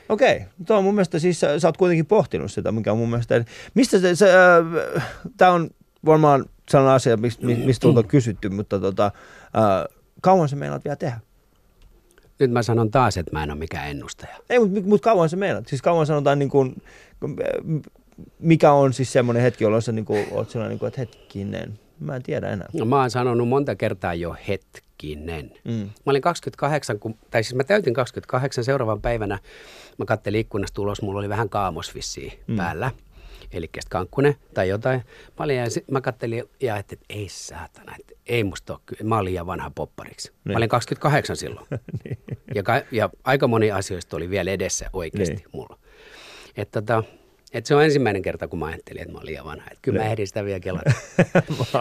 Okei, 0.09 0.35
okay. 0.35 0.47
tuo 0.67 0.77
on 0.77 0.83
mun 0.83 0.95
mielestä 0.95 1.19
siis, 1.19 1.39
sä, 1.39 1.59
sä 1.59 1.67
oot 1.67 1.77
kuitenkin 1.77 2.05
pohtinut 2.05 2.51
sitä, 2.51 2.71
mikä 2.71 2.91
on 2.91 2.97
mun 2.97 3.09
mielestä, 3.09 3.45
mistä 3.73 3.99
se, 3.99 4.15
se 4.15 4.29
äh, 4.95 5.03
tämä 5.37 5.51
on 5.51 5.69
varmaan 6.05 6.45
sellainen 6.69 6.95
asia, 6.95 7.17
mistä 7.17 7.45
mist 7.45 7.83
on 7.83 8.07
kysytty, 8.07 8.49
mutta 8.49 8.79
tota, 8.79 9.05
äh, 9.05 9.97
kauan 10.21 10.49
se 10.49 10.55
meinaat 10.55 10.85
vielä 10.85 10.95
tehdä? 10.95 11.19
Nyt 12.39 12.51
mä 12.51 12.63
sanon 12.63 12.91
taas, 12.91 13.17
että 13.17 13.31
mä 13.31 13.43
en 13.43 13.51
ole 13.51 13.59
mikään 13.59 13.89
ennustaja. 13.89 14.35
Ei, 14.49 14.59
mutta 14.59 14.81
mut 14.81 15.01
kauan 15.01 15.29
se 15.29 15.35
meinaat? 15.35 15.67
Siis 15.67 15.81
kauan 15.81 16.05
sanotaan 16.05 16.39
niin 16.39 16.49
kuin, 16.49 16.81
mikä 18.39 18.71
on 18.71 18.93
siis 18.93 19.13
semmoinen 19.13 19.43
hetki, 19.43 19.63
jolloin 19.63 19.81
sä 19.81 19.91
niin 19.91 20.05
kuin, 20.05 20.27
oot 20.31 20.49
sellainen, 20.49 20.69
niin 20.69 20.79
kuin, 20.79 20.87
että 20.87 21.01
hetkinen, 21.01 21.79
mä 21.99 22.15
en 22.15 22.23
tiedä 22.23 22.49
enää. 22.49 22.67
No, 22.73 22.85
mä 22.85 22.99
oon 22.99 23.11
sanonut 23.11 23.47
monta 23.47 23.75
kertaa 23.75 24.13
jo 24.13 24.35
hetkinen. 24.47 25.51
Mm. 25.63 25.73
Mä 25.73 25.89
olin 26.05 26.21
28, 26.21 26.99
kun, 26.99 27.17
tai 27.31 27.43
siis 27.43 27.55
mä 27.55 27.63
täytin 27.63 27.93
28 27.93 28.63
seuraavan 28.63 29.01
päivänä. 29.01 29.39
Mä 29.97 30.05
kattelin 30.05 30.39
ikkunasta 30.39 30.81
ulos, 30.81 31.01
mulla 31.01 31.19
oli 31.19 31.29
vähän 31.29 31.49
kaamosvissiä 31.49 32.31
mm. 32.47 32.57
päällä 32.57 32.91
eli 33.53 33.69
kankkunen 33.89 34.35
tai 34.53 34.69
jotain. 34.69 35.01
Mä, 35.39 35.45
olin, 35.45 35.57
ja 35.57 35.65
mä 35.91 36.01
kattelin 36.01 36.43
ja 36.61 36.73
ajattelin, 36.73 37.01
että 37.01 37.13
ei 37.13 37.27
saatana, 37.29 37.95
että 37.99 38.13
ei 38.25 38.43
musta 38.43 38.73
ole 38.73 38.81
kyllä. 38.85 39.03
Mä 39.03 39.17
olin 39.17 39.25
liian 39.25 39.47
vanha 39.47 39.71
poppariksi. 39.75 40.31
Niin. 40.31 40.53
Mä 40.53 40.57
olin 40.57 40.69
28 40.69 41.37
silloin. 41.37 41.67
niin. 42.03 42.17
ja, 42.55 42.63
ka, 42.63 42.81
ja 42.91 43.09
aika 43.23 43.47
moni 43.47 43.71
asioista 43.71 44.17
oli 44.17 44.29
vielä 44.29 44.51
edessä 44.51 44.89
oikeasti 44.93 45.35
niin. 45.35 45.49
mulla. 45.51 45.77
Että 46.57 46.81
tota, 46.81 47.03
et 47.53 47.65
se 47.65 47.75
on 47.75 47.83
ensimmäinen 47.83 48.21
kerta, 48.21 48.47
kun 48.47 48.59
mä 48.59 48.65
ajattelin, 48.65 49.01
että 49.01 49.13
mä 49.13 49.17
olin 49.17 49.25
liian 49.25 49.45
vanha. 49.45 49.65
Että 49.71 49.79
kyllä 49.81 49.97
niin. 49.97 50.07
mä 50.07 50.11
ehdin 50.11 50.27
sitä 50.27 50.45
vielä 50.45 50.59
kelata. 50.69 50.91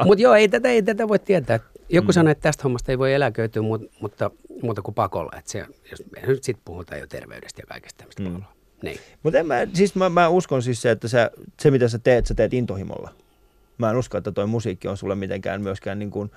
mutta 0.04 0.22
joo, 0.22 0.34
ei 0.34 0.48
tätä, 0.48 0.68
ei 0.68 0.82
tätä 0.82 1.08
voi 1.08 1.18
tietää. 1.18 1.60
Joku 1.88 2.08
mm. 2.08 2.12
sanoi, 2.12 2.32
että 2.32 2.42
tästä 2.42 2.62
hommasta 2.62 2.92
ei 2.92 2.98
voi 2.98 3.14
eläköityä, 3.14 3.62
mutta, 3.62 3.86
mutta 4.00 4.30
muuta 4.62 4.82
kuin 4.82 4.94
pakolla. 4.94 5.32
Että 5.38 5.50
se, 5.50 5.66
jos 5.90 6.02
me 6.10 6.26
nyt 6.26 6.44
sitten 6.44 6.62
puhutaan 6.64 7.00
jo 7.00 7.06
terveydestä 7.06 7.62
ja 7.62 7.66
kaikesta 7.66 7.98
tämmöistä 7.98 8.22
mm. 8.22 8.28
pakolla. 8.28 8.59
Niin. 8.82 8.98
Mutta 9.22 9.44
mä, 9.44 9.66
siis 9.72 9.94
mä, 9.94 10.08
mä, 10.08 10.28
uskon 10.28 10.62
siis 10.62 10.82
se, 10.82 10.90
että 10.90 11.08
sä, 11.08 11.30
se 11.60 11.70
mitä 11.70 11.88
sä 11.88 11.98
teet, 11.98 12.26
sä 12.26 12.34
teet 12.34 12.54
intohimolla. 12.54 13.10
Mä 13.78 13.90
en 13.90 13.96
usko, 13.96 14.18
että 14.18 14.32
toi 14.32 14.46
musiikki 14.46 14.88
on 14.88 14.96
sulle 14.96 15.14
mitenkään 15.14 15.62
myöskään 15.62 15.98
niin 15.98 16.10
kuin 16.10 16.30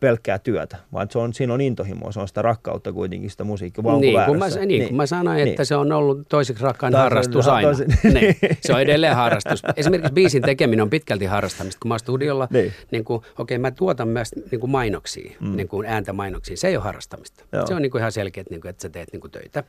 pelkkää 0.00 0.38
työtä, 0.38 0.76
vaan 0.92 1.08
se 1.10 1.18
on, 1.18 1.34
siinä 1.34 1.54
on 1.54 1.60
intohimoa, 1.60 2.12
se 2.12 2.20
on 2.20 2.28
sitä 2.28 2.42
rakkautta 2.42 2.92
kuitenkin 2.92 3.30
sitä 3.30 3.44
musiikkia. 3.44 3.82
Niin, 4.00 4.18
kun 4.26 4.38
mä, 4.38 4.48
niin, 4.48 4.68
niin, 4.68 4.88
kun 4.88 4.96
mä 4.96 5.06
sanoin, 5.06 5.38
että 5.38 5.60
niin. 5.60 5.66
se 5.66 5.76
on 5.76 5.92
ollut 5.92 6.28
toiseksi 6.28 6.64
rakkain 6.64 6.92
Taas 6.92 7.02
harrastus 7.02 7.48
aina. 7.48 7.68
Tosi, 7.68 7.84
niin. 8.14 8.36
Se 8.60 8.72
on 8.72 8.80
edelleen 8.80 9.16
harrastus. 9.16 9.62
Esimerkiksi 9.76 10.12
biisin 10.12 10.42
tekeminen 10.42 10.82
on 10.82 10.90
pitkälti 10.90 11.24
harrastamista. 11.24 11.78
Kun 11.82 11.88
mä 11.88 11.94
oon 11.94 12.00
studiolla, 12.00 12.48
niin. 12.50 12.72
niin 12.90 13.04
kuin, 13.04 13.16
okei 13.16 13.32
okay, 13.38 13.58
mä 13.58 13.70
tuotan 13.70 14.08
myös 14.08 14.30
niin 14.50 14.60
kuin 14.60 14.70
mainoksia, 14.70 15.36
mm. 15.40 15.56
niin 15.56 15.68
kuin 15.68 15.86
ääntä 15.86 16.12
mainoksia. 16.12 16.56
Se 16.56 16.68
ei 16.68 16.76
ole 16.76 16.84
harrastamista. 16.84 17.44
Joo. 17.52 17.66
Se 17.66 17.74
on 17.74 17.82
niin 17.82 17.90
kuin 17.90 18.00
ihan 18.00 18.12
selkeä, 18.12 18.40
että, 18.40 18.54
niin 18.54 18.60
kuin, 18.60 18.70
että 18.70 18.82
sä 18.82 18.88
teet 18.88 19.12
niin 19.12 19.20
kuin 19.20 19.30
töitä. 19.30 19.64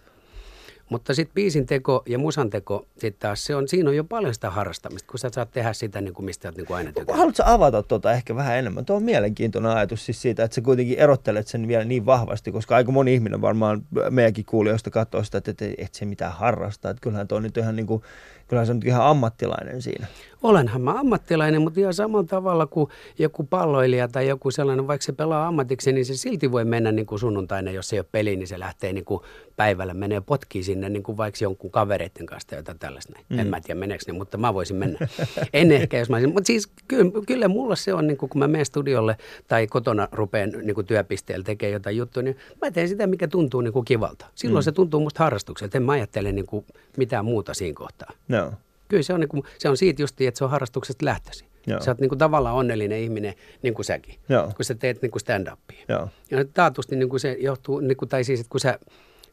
Mutta 0.92 1.14
sitten 1.14 1.34
biisin 1.34 1.66
teko 1.66 2.04
ja 2.06 2.18
musan 2.18 2.50
teko, 2.50 2.86
sit 2.98 3.20
taas 3.20 3.46
se 3.46 3.56
on, 3.56 3.68
siinä 3.68 3.90
on 3.90 3.96
jo 3.96 4.04
paljon 4.04 4.34
sitä 4.34 4.50
harrastamista, 4.50 5.08
kun 5.12 5.20
sä 5.20 5.30
saat 5.34 5.52
tehdä 5.52 5.74
sitä, 5.74 6.02
niin 6.02 6.14
kuin 6.14 6.26
mistä 6.26 6.48
olet 6.48 6.58
niin 6.58 6.68
kuin 6.68 6.78
aina 6.78 6.92
tykännyt. 6.92 7.16
Haluatko 7.16 7.44
avata 7.46 7.84
tuota 7.84 8.12
ehkä 8.12 8.36
vähän 8.36 8.58
enemmän? 8.58 8.86
Tuo 8.86 8.96
on 8.96 9.04
mielenkiintoinen 9.04 9.72
ajatus 9.72 10.06
siis 10.06 10.22
siitä, 10.22 10.44
että 10.44 10.56
sä 10.56 10.62
kuitenkin 10.62 11.00
erottelet 11.00 11.48
sen 11.48 11.68
vielä 11.68 11.84
niin 11.84 12.06
vahvasti, 12.06 12.52
koska 12.52 12.76
aika 12.76 12.92
moni 12.92 13.14
ihminen 13.14 13.42
varmaan 13.42 13.82
meidänkin 14.10 14.46
kuulijoista 14.46 14.90
katsoo 14.90 15.24
sitä, 15.24 15.38
että 15.38 15.52
et, 15.52 15.62
et 15.78 15.94
se 15.94 16.06
mitään 16.06 16.34
harrastaa. 16.34 16.92
Että 16.92 17.02
kyllähän 17.02 17.28
tuo 17.28 17.40
nyt 17.40 17.58
ihan 17.58 17.76
niin 17.76 17.88
kuin, 17.88 18.04
Kyllä 18.52 18.66
se 18.66 18.72
on 18.72 18.78
nyt 18.78 18.86
ihan 18.86 19.06
ammattilainen 19.06 19.82
siinä. 19.82 20.08
Olenhan 20.44 20.82
mä 20.82 21.00
ammattilainen, 21.00 21.62
mutta 21.62 21.80
ihan 21.80 21.94
samalla 21.94 22.28
tavalla 22.28 22.68
kuin 22.68 22.90
joku 23.20 23.44
palloilija 23.44 24.08
tai 24.08 24.28
joku 24.28 24.52
sellainen, 24.52 24.88
vaikka 24.88 25.06
se 25.06 25.14
pelaa 25.14 25.48
ammatiksi, 25.48 25.92
niin 25.92 26.06
se 26.06 26.18
silti 26.18 26.52
voi 26.52 26.66
mennä 26.66 26.92
niin 26.92 27.06
kuin 27.06 27.20
sunnuntaina, 27.20 27.72
jos 27.72 27.94
ei 27.94 28.00
ole 28.00 28.06
peli, 28.12 28.36
niin 28.36 28.48
se 28.48 28.60
lähtee 28.60 28.94
niin 28.94 29.06
kuin 29.06 29.22
päivällä, 29.56 29.94
menee 29.94 30.22
potkii 30.22 30.64
sinne 30.64 30.90
niin 30.90 31.04
kuin 31.04 31.18
vaikka 31.18 31.38
jonkun 31.42 31.72
kavereiden 31.72 32.26
kanssa 32.26 32.48
tai 32.50 32.60
jotain 32.60 32.80
tällaista. 32.80 33.14
Mm. 33.30 33.40
En 33.40 33.48
mä 33.48 33.62
tiedä 33.62 33.80
meneekö 33.80 34.04
ne, 34.08 34.14
mutta 34.14 34.38
mä 34.38 34.54
voisin 34.54 34.78
mennä. 34.78 35.00
en 35.54 35.72
ehkä, 35.72 35.98
jos 35.98 36.10
mä 36.10 36.16
olisin. 36.16 36.34
Mutta 36.34 36.48
siis 36.48 36.70
kyllä, 36.88 37.12
kyllä 37.28 37.48
mulla 37.48 37.76
se 37.76 37.94
on, 37.94 38.08
niin 38.08 38.18
kuin, 38.18 38.30
kun 38.30 38.40
mä 38.40 38.48
menen 38.48 38.66
studiolle 38.66 39.18
tai 39.48 39.68
kotona 39.68 40.08
rupean 40.12 40.52
niin 40.64 40.76
kuin 40.76 40.88
työpisteellä 40.88 41.44
tekemään 41.44 41.74
jotain 41.74 41.98
juttua, 41.98 42.24
niin 42.24 42.38
mä 42.62 42.72
teen 42.72 42.88
sitä, 42.88 43.08
mikä 43.08 43.28
tuntuu 43.28 43.62
niin 43.62 43.74
kuin 43.74 43.86
kivalta. 43.86 44.26
Silloin 44.36 44.62
mm. 44.62 44.66
se 44.66 44.72
tuntuu 44.72 45.00
musta 45.00 45.24
harrastukselta. 45.24 45.78
En 45.78 45.84
mä 45.84 45.92
ajattele 45.92 46.32
niin 46.32 46.46
kuin 46.46 46.66
mitään 46.98 47.26
muuta 47.26 47.54
siinä 47.54 47.76
kohtaa. 47.76 48.12
No. 48.28 48.41
Kyllä 48.88 49.04
se 49.04 49.14
on, 49.14 49.20
niin 49.20 49.30
kuin, 49.30 49.44
se 49.58 49.70
on 49.70 49.78
siitä 49.78 50.02
just, 50.02 50.22
että 50.22 50.38
se 50.38 50.44
on 50.44 50.50
harrastuksesta 50.50 51.06
lähtöisin. 51.06 51.48
Joo. 51.68 51.82
Sä 51.82 51.92
oot 51.92 52.00
niin 52.00 52.10
kuin 52.10 52.20
tavallaan 52.20 52.56
onnellinen 52.56 53.00
ihminen, 53.00 53.34
niin 53.62 53.74
kuin 53.74 53.86
säkin, 53.86 54.16
Joo. 54.30 54.52
kun 54.56 54.66
sä 54.66 54.76
teet 54.76 55.02
niin 55.02 55.12
kuin 55.12 55.22
stand-upia. 55.22 55.86
Joo. 55.90 56.10
Ja 56.32 56.46
taatusti 56.54 56.96
niin 56.96 57.10
kuin 57.10 57.20
se 57.20 57.38
johtuu, 57.40 57.80
niin 57.80 57.98
kuin, 57.98 58.10
tai 58.10 58.24
siis, 58.24 58.40
että 58.40 58.50
kun 58.50 58.60
sä 58.60 58.80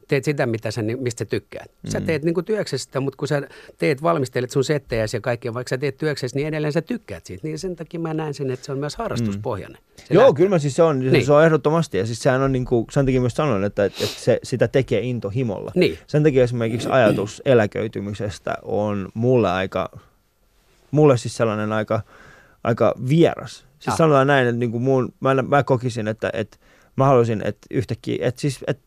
teet 0.08 0.24
sitä, 0.24 0.46
mitä 0.46 0.70
sä, 0.70 0.82
mistä 0.82 1.18
sä 1.18 1.24
tykkäät. 1.24 1.70
Sä 1.88 2.00
teet 2.00 2.22
niin 2.22 2.34
kuin 2.34 2.44
työksesi 2.44 2.84
sitä, 2.84 3.00
mutta 3.00 3.16
kun 3.16 3.28
sä 3.28 3.42
teet, 3.78 4.02
valmistelet 4.02 4.50
sun 4.50 4.64
settejä 4.64 5.04
ja 5.12 5.20
kaikkea, 5.20 5.54
vaikka 5.54 5.68
sä 5.68 5.78
teet 5.78 5.96
työksesi, 5.96 6.36
niin 6.36 6.48
edelleen 6.48 6.72
sä 6.72 6.82
tykkäät 6.82 7.26
siitä. 7.26 7.46
Niin 7.46 7.58
sen 7.58 7.76
takia 7.76 8.00
mä 8.00 8.14
näen 8.14 8.34
sen, 8.34 8.50
että 8.50 8.66
se 8.66 8.72
on 8.72 8.78
myös 8.78 8.96
harrastuspohjainen. 8.96 9.82
Se 9.96 10.14
Joo, 10.14 10.22
lähtee. 10.22 10.36
kyllä 10.36 10.50
mä 10.50 10.58
siis 10.58 10.76
se 10.76 10.82
on, 10.82 10.98
niin. 10.98 11.26
Se 11.26 11.32
on 11.32 11.44
ehdottomasti. 11.44 11.98
Ja 11.98 12.06
siis 12.06 12.18
sehän 12.22 12.42
on 12.42 12.52
niin 12.52 12.64
kuin, 12.64 12.86
sen 12.90 13.06
takia 13.06 13.20
myös 13.20 13.34
sanon, 13.34 13.64
että, 13.64 13.84
että 13.84 14.06
se, 14.06 14.40
sitä 14.42 14.68
tekee 14.68 15.00
intohimolla. 15.00 15.72
Niin. 15.74 15.98
Sen 16.06 16.22
takia 16.22 16.44
esimerkiksi 16.44 16.88
ajatus 16.90 17.42
eläköitymisestä 17.44 18.54
on 18.62 19.08
mulle 19.14 19.50
aika, 19.50 19.98
mulle 20.90 21.16
siis 21.16 21.36
sellainen 21.36 21.72
aika, 21.72 22.00
aika 22.64 22.94
vieras. 23.08 23.58
Siis 23.78 23.88
Ah. 23.88 23.96
sanotaan 23.96 24.26
näin, 24.26 24.48
että 24.48 24.58
niin 24.58 24.70
kuin 24.70 24.82
mun, 24.82 25.12
mä, 25.20 25.42
mä 25.42 25.62
kokisin, 25.62 26.08
että, 26.08 26.30
että 26.32 26.56
mä 26.96 27.04
haluaisin, 27.04 27.42
että 27.44 27.66
yhtäkkiä, 27.70 28.26
että 28.28 28.40
siis, 28.40 28.58
että 28.66 28.82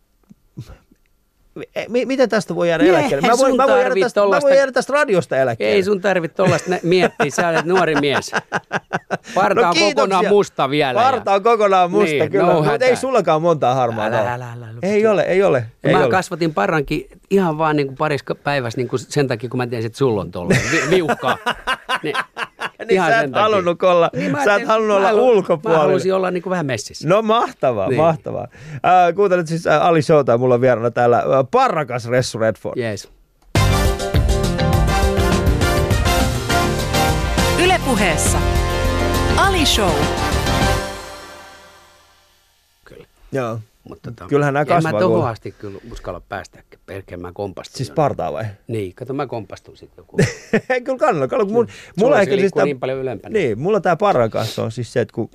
miten 2.06 2.30
tästä 2.30 2.56
voi 2.56 2.70
jäädä 2.70 2.84
eläkkeelle? 2.84 3.28
Mä 3.28 3.38
voin, 3.38 3.56
mä 3.56 3.68
voin, 3.68 3.80
jäädä 3.82 3.96
tästä, 4.02 4.22
mä 4.22 4.28
voin 4.28 4.34
tollasta- 4.42 4.56
jäädä 4.56 4.72
tästä 4.72 4.94
radiosta 4.94 5.38
eläkkeelle. 5.38 5.76
Ei 5.76 5.84
sun 5.84 6.02
tarvitse 6.02 6.36
tuollaista 6.36 6.72
miettiä, 6.84 7.32
sä 7.32 7.48
olet 7.50 7.66
nuori 7.66 7.96
mies. 7.96 8.32
Parta 9.36 9.70
on 9.70 9.76
No 9.80 9.86
kokonaan 9.90 10.26
musta 10.30 10.70
vielä. 10.70 11.02
Parta 11.02 11.34
on 11.34 11.44
kokonaan 11.44 11.92
musta, 11.92 12.06
Niin, 12.16 12.32
kyllä. 12.32 12.54
no 12.54 12.62
mutta 12.64 12.86
ei 12.86 12.96
sullakaan 12.96 13.42
montaa 13.42 13.74
harmaa. 13.76 14.06
Älä, 14.06 14.20
älä, 14.20 14.34
älä, 14.34 14.46
älä. 14.54 14.66
Ei 14.82 15.08
ole, 15.08 15.22
ei 15.22 15.44
ole. 15.44 15.66
Ei 15.84 15.94
mä 15.94 16.00
ole. 16.00 16.10
kasvatin 16.10 16.54
parrankin 16.54 17.08
ihan 17.30 17.58
vaan 17.58 17.76
niin 17.76 17.88
kuin 17.88 17.98
parissa 17.98 18.36
päivässä 18.36 18.78
niin 18.78 18.88
kuin 18.88 19.00
sen 19.00 19.28
takia, 19.28 19.50
kun 19.50 19.58
mä 19.58 19.68
tiesin, 19.68 19.86
että 19.88 19.98
sulla 19.98 20.22
on 20.22 20.32
tuolla 20.32 20.56
vi- 20.72 20.90
viukkaa. 20.90 21.38
Niin, 22.80 22.88
Niin 22.88 23.02
sä 23.02 23.22
et 23.22 23.32
halunnut 23.34 23.84
olla, 23.84 24.10
Niin 24.14 24.32
mä 24.32 24.44
sä 24.44 24.56
et 24.56 24.68
halunnut 24.68 24.96
mä 24.96 24.98
olla 24.98 25.08
halu- 25.08 25.30
ulkopuolella. 25.30 25.84
Mä 25.84 25.88
halusin 25.90 26.14
olla 26.14 26.32
niin 26.32 26.44
kuin 26.44 26.52
vähän 26.52 26.66
messissä. 26.66 27.08
No 27.08 27.22
mahtavaa, 27.22 27.88
Niin. 27.90 28.02
mahtavaa. 28.02 28.48
Äh, 28.74 29.16
kuuntelet 29.16 29.48
siis 29.48 29.68
äh, 29.68 29.86
Ali 29.86 30.02
Showta, 30.02 30.38
mulla 30.38 30.56
on 30.56 30.62
vieraana 30.62 30.92
täällä 30.92 31.18
äh, 31.18 31.24
parrakas 31.52 32.08
Ressu 32.10 32.40
Redford. 32.40 32.78
Jees. 32.78 33.10
Ylepuheessa 37.64 38.38
Ali 39.38 39.66
Show. 39.66 39.90
Kyllä. 42.86 43.06
Joo. 43.32 43.60
Mutta 43.90 44.12
tota, 44.12 44.28
Kyllähän 44.30 44.54
nämä 44.54 44.62
en 44.62 44.68
kasvaa, 44.68 44.92
mä 44.92 45.00
tohon 45.00 45.18
kuule. 45.18 45.30
asti 45.30 45.52
kyllä 45.52 45.80
uskalla 45.92 46.22
päästä. 46.30 46.64
Perkeen 46.86 47.22
mä 47.22 47.32
kompastun. 47.34 47.78
Siis 47.78 47.92
partaa 47.92 48.34
vai? 48.34 48.46
Niin, 48.68 48.96
kato 48.96 49.14
mä 49.14 49.28
kompastun 49.28 49.78
sitten 49.78 50.02
joku. 50.02 50.18
Kyllä 50.86 50.98
kannalla. 51.00 51.28
Kun 51.28 51.52
mun, 51.52 51.68
mulla 51.96 52.22
ehkä 52.22 52.36
siis 52.36 52.52
tää- 52.54 52.66
niin 52.66 52.80
paljon 52.80 53.00
ylempänä. 53.00 53.34
Niin, 53.34 53.60
mulla 53.60 53.82
tämä 53.82 53.96
parrakas 53.96 54.60
on 54.60 54.72
siis 54.72 54.94
se, 54.94 55.02
että 55.02 55.14
kun, 55.14 55.30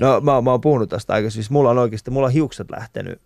no 0.00 0.20
mä, 0.20 0.40
mä 0.40 0.50
oon 0.50 0.60
puhunut 0.60 0.88
tästä 0.90 1.12
aika, 1.12 1.30
siis 1.30 1.50
mulla 1.50 1.70
on 1.70 1.78
oikeasti, 1.78 2.10
mulla 2.10 2.26
on 2.26 2.32
hiukset 2.32 2.70
lähtenyt, 2.70 3.20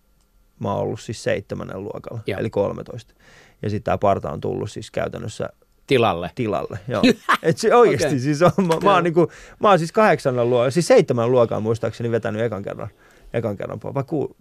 mä 0.59 0.71
oon 0.73 0.81
ollut 0.81 0.99
siis 0.99 1.23
seitsemännen 1.23 1.83
luokalla, 1.83 2.19
Joo. 2.27 2.39
eli 2.39 2.49
13. 2.49 3.13
Ja 3.61 3.69
sitten 3.69 3.83
tämä 3.83 3.97
parta 3.97 4.31
on 4.31 4.41
tullut 4.41 4.71
siis 4.71 4.91
käytännössä 4.91 5.49
Tilalle. 5.87 6.31
tilalle. 6.35 6.79
Joo. 6.87 7.01
Et 7.43 7.57
se 7.57 7.75
oikeasti 7.75 8.07
Okei. 8.07 8.19
siis 8.19 8.41
on, 8.41 8.51
mä, 8.57 8.73
mä, 8.83 8.93
oon 8.93 9.03
niinku, 9.03 9.31
mä 9.59 9.69
oon 9.69 9.79
siis 9.79 9.91
kahdeksannen 9.91 10.49
luokalla, 10.49 10.71
siis 10.71 10.87
seitsemän 10.87 11.31
luokan 11.31 11.63
muistaakseni 11.63 12.11
vetänyt 12.11 12.41
ekan 12.41 12.63
kerran, 12.63 12.89
ekan 13.33 13.57
kerran. 13.57 13.79
Vai 13.83 14.03
ku, 14.03 14.35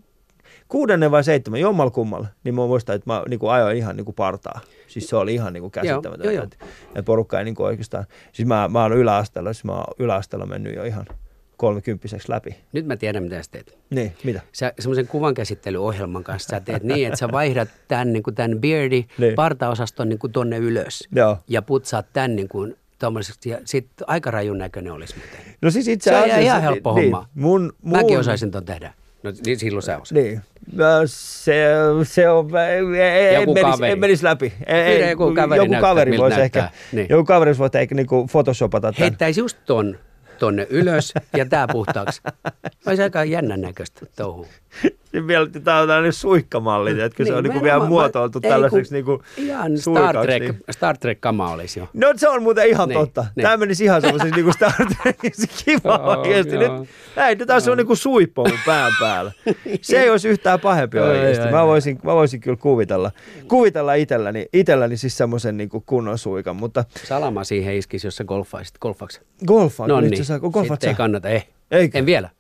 kuudennen 0.69 1.11
vai 1.11 1.25
seitsemän, 1.25 1.61
jommalla 1.61 1.91
kummalla, 1.91 2.27
niin 2.45 2.55
mä 2.55 2.67
muistan, 2.67 2.97
että 2.97 3.13
mä 3.13 3.23
niinku 3.29 3.49
ajoin 3.49 3.77
ihan 3.77 3.97
niinku 3.97 4.13
partaa. 4.13 4.61
Siis 4.87 5.09
se 5.09 5.17
oli 5.17 5.35
ihan 5.35 5.53
niinku 5.53 5.71
käsittämätöntä. 5.71 6.25
joo, 6.25 6.33
joo. 6.35 6.45
Että, 6.45 6.57
että 6.89 7.03
porukka 7.03 7.39
ei 7.39 7.45
niinku 7.45 7.63
oikeastaan, 7.63 8.05
siis 8.33 8.49
mä, 8.49 8.69
mä 8.69 8.83
oon 8.83 8.93
yläasteella, 8.93 9.53
siis 9.53 9.65
mä 9.65 9.73
oon 9.73 9.95
yläasteella 9.99 10.47
mennyt 10.47 10.75
jo 10.77 10.85
ihan 10.85 11.07
kolmekymppiseksi 11.57 12.31
läpi. 12.31 12.57
Nyt 12.73 12.87
mä 12.87 12.97
tiedän, 12.97 13.23
mitä 13.23 13.43
sä 13.43 13.51
teet. 13.51 13.79
Niin, 13.91 14.13
mitä? 14.25 14.41
Sä 14.53 14.73
semmoisen 14.79 15.07
kuvankäsittelyohjelman 15.07 16.25
kanssa 16.25 16.49
sä 16.49 16.61
teet 16.61 16.83
niin, 16.83 17.07
että 17.07 17.19
sä 17.19 17.29
vaihdat 17.33 17.69
tämän, 17.89 18.13
niin 18.13 18.23
kuin 18.23 18.35
tämän 18.35 18.59
beardi 18.61 19.05
Niin. 19.19 19.35
partaosaston 19.35 20.09
niin 20.09 20.19
kuin 20.19 20.33
tonne 20.33 20.59
ylös. 20.59 21.09
Joo. 21.15 21.39
Ja 21.49 21.63
putsaat 21.63 22.07
tämän 22.13 22.37
niin 22.37 22.49
kuin 22.49 22.77
tommoiseksi, 22.99 23.51
ja 23.51 23.59
sitten 23.65 24.09
aika 24.09 24.31
rajun 24.31 24.59
näköinen 24.59 24.93
olisi 24.93 25.15
muuten. 25.17 25.39
No 25.63 25.71
siis 25.71 25.89
itse 25.89 26.11
Se 26.11 26.17
on 26.17 26.23
asiassa... 26.23 26.41
ihan 26.41 26.63
helppo 26.63 26.95
niin, 26.95 27.13
homma. 27.13 27.29
Mun, 27.35 27.73
mun, 27.83 27.97
Mäkin 27.99 28.19
osaisin 28.19 28.51
ton 28.51 28.65
tehdä. 28.65 28.95
No 29.25 29.33
niin 29.47 29.59
silloin 29.59 29.83
sä 29.83 29.99
osaat. 29.99 30.11
Niin. 30.23 30.41
Ö, 30.81 30.85
Se, 31.07 31.55
se 32.03 32.29
on, 32.31 32.51
ei, 32.57 33.01
ei, 33.01 33.35
Joku 33.35 33.51
en, 33.51 33.55
menisi, 33.55 33.71
kaveri. 33.73 33.93
en 33.93 33.99
menisi 33.99 34.25
läpi. 34.25 34.53
Ei, 34.67 34.95
Pyydä 34.97 35.11
joku 35.11 35.35
kaveri 35.35 35.61
joku 35.63 35.75
kaveri 35.81 36.19
voisi 36.19 36.41
ehkä, 36.41 36.61
näyttää. 36.61 36.79
Niin. 36.93 37.07
joku 37.11 37.25
kaveri 37.25 37.59
voisi 37.59 37.79
ehkä 37.79 37.95
niinku 37.95 38.27
photoshopata 38.27 38.93
tämän. 38.93 39.01
Heittäisi 39.11 39.41
just 39.41 39.59
ton 39.67 39.99
tonne 40.39 40.67
ylös 40.71 41.13
ja 41.37 41.47
tää 41.47 41.67
puhtaaksi. 41.73 42.23
Olisi 42.87 43.03
aika 43.03 43.25
jännän 43.25 43.61
näköistä 43.61 44.07
touhua. 44.17 44.47
Niin 45.15 45.27
vielä, 45.27 45.47
tämä 45.65 45.81
on 45.81 45.89
tällainen 45.89 46.13
suikkamalli, 46.13 47.01
että 47.01 47.25
se 47.25 47.35
on 47.35 47.45
niinku 47.45 47.63
vielä 47.63 47.85
muotoiltu 47.87 48.41
Ei, 48.43 48.51
tällaiseksi 48.51 49.03
kun 49.05 49.15
niinku 49.15 49.23
Ihan 49.37 49.79
Star 49.79 50.17
Trek, 50.23 50.43
niin. 50.43 50.59
Star 50.71 50.99
Trek-kama 50.99 51.51
olisi 51.53 51.81
jo. 51.81 51.89
No 51.93 52.13
se 52.17 52.29
on 52.29 52.43
muuten 52.43 52.69
ihan 52.69 52.89
Niin, 52.89 52.99
totta. 53.01 53.27
niin. 53.37 53.43
Tämä 53.43 53.57
menisi 53.57 53.85
ihan 53.85 54.01
semmoiseksi 54.01 54.35
niinku 54.35 54.53
Star 54.53 54.73
Trekissa 55.03 55.47
kiva 55.65 55.95
Joo, 56.03 56.21
oikeasti. 56.21 56.59
Nyt, 56.59 56.73
näin, 57.17 57.39
nyt 57.39 57.47
taas 57.49 57.69
on 57.69 57.77
niinku 57.79 57.97
suippo 57.97 58.45
mun 58.49 58.59
pään 58.67 58.93
päällä. 59.01 59.33
Se 59.83 60.01
ei 60.03 60.11
olisi 60.11 60.29
yhtään 60.29 60.61
pahempi 60.61 60.99
oikeasti. 60.99 61.51
Mä 61.51 61.67
voisin, 61.67 61.99
mä 62.05 62.15
voisin 62.15 62.41
kyllä 62.41 62.57
kuvitella, 62.57 63.11
kuvitella 63.49 63.95
itselläni, 63.95 64.47
itselläni 64.53 64.97
siis 64.97 65.17
semmoisen 65.17 65.57
niinku 65.57 65.81
kunnon 65.87 66.19
suikan, 66.19 66.57
mutta 66.57 66.85
Salama 67.05 67.45
siihen 67.45 67.75
iskisi, 67.77 68.07
jos 68.07 68.17
sä 68.17 68.25
golfaisit. 68.25 68.79
Golfaksi. 68.79 69.21
golfaa, 69.47 69.87
No 69.87 70.01
niin, 70.01 70.13
golfaat 70.41 70.67
sitten 70.81 70.89
ei 70.89 70.95
kannata, 70.95 71.29
ei. 71.29 71.43
Eikö? 71.71 71.99
En 71.99 72.07
vielä. 72.07 72.31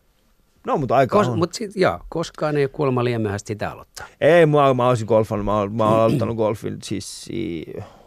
No, 0.66 0.76
mutta 0.76 0.96
aika 0.96 1.16
Kos, 1.18 1.28
on. 1.28 1.38
mutta 1.38 1.56
sit, 1.56 1.70
joo, 1.76 2.00
koskaan 2.08 2.56
ei 2.56 2.68
kuulemma 2.68 3.04
liian 3.04 3.22
myöhäistä 3.22 3.48
sitä 3.48 3.70
aloittaa. 3.70 4.06
Ei, 4.20 4.46
mä, 4.46 4.74
mä 4.74 4.88
olisin 4.88 5.06
golfannut. 5.06 5.44
Mä, 5.46 5.84
mä 5.84 5.90
oon 5.90 6.00
aloittanut 6.00 6.36
golfin 6.36 6.78
siis, 6.82 7.28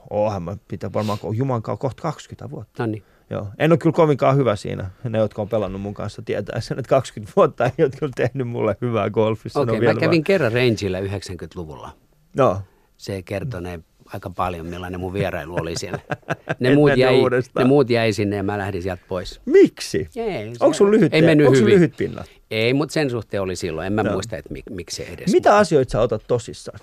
oohan 0.09 0.43
mä 0.43 0.57
pitää 0.67 0.93
varmaan 0.93 1.17
ko- 1.19 1.35
juman 1.35 1.61
kauan, 1.61 1.77
kohta 1.77 2.01
20 2.01 2.49
vuotta. 2.49 2.83
No 2.83 2.91
niin. 2.91 3.03
Joo. 3.29 3.47
En 3.59 3.71
ole 3.71 3.77
kyllä 3.77 3.93
kovinkaan 3.93 4.37
hyvä 4.37 4.55
siinä. 4.55 4.89
Ne, 5.03 5.17
jotka 5.17 5.41
on 5.41 5.49
pelannut 5.49 5.81
mun 5.81 5.93
kanssa, 5.93 6.21
tietää 6.21 6.61
sen, 6.61 6.79
että 6.79 6.89
20 6.89 7.33
vuotta 7.35 7.65
ei 7.65 7.71
ole 7.85 7.89
kyllä 7.99 8.11
tehnyt 8.15 8.47
mulle 8.47 8.77
hyvää 8.81 9.09
golfissa. 9.09 9.59
Okei, 9.59 9.79
vielä 9.79 9.93
mä 9.93 9.99
kävin 9.99 10.23
kerran 10.23 10.51
rangeillä 10.51 10.99
90-luvulla. 10.99 11.81
Vaan... 11.81 11.93
No, 12.37 12.61
Se 12.97 13.21
kertonee 13.21 13.79
aika 14.13 14.29
paljon, 14.29 14.65
millainen 14.65 14.99
mun 14.99 15.13
vierailu 15.13 15.55
oli 15.61 15.75
siellä. 15.77 15.99
Ne 16.59 16.75
muut, 16.75 16.97
jäi, 16.97 17.19
uudestaan. 17.19 17.63
ne 17.63 17.67
muut 17.67 17.89
jäi 17.89 18.13
sinne 18.13 18.35
ja 18.35 18.43
mä 18.43 18.57
lähdin 18.57 18.81
sieltä 18.83 19.03
pois. 19.07 19.41
miksi? 19.45 19.97
Ei, 20.15 20.49
se- 20.55 20.57
Onko 20.59 20.73
sun 20.73 20.91
lyhyt, 20.91 21.13
ei 21.13 21.21
mennyt 21.21 21.51
hyvin. 21.51 21.65
lyhyt 21.65 21.93
pinnat? 21.97 22.25
Ei, 22.51 22.73
mutta 22.73 22.93
sen 22.93 23.09
suhteen 23.09 23.41
oli 23.41 23.55
silloin. 23.55 23.87
En 23.87 23.93
mä 23.93 24.01
Joo. 24.01 24.13
muista, 24.13 24.37
että 24.37 24.53
mik, 24.53 24.65
miksi 24.69 24.95
se 24.95 25.03
edes. 25.03 25.31
Mitä 25.31 25.57
asioita 25.57 25.91
sä 25.91 26.01
otat 26.01 26.23
tosissaan? 26.27 26.79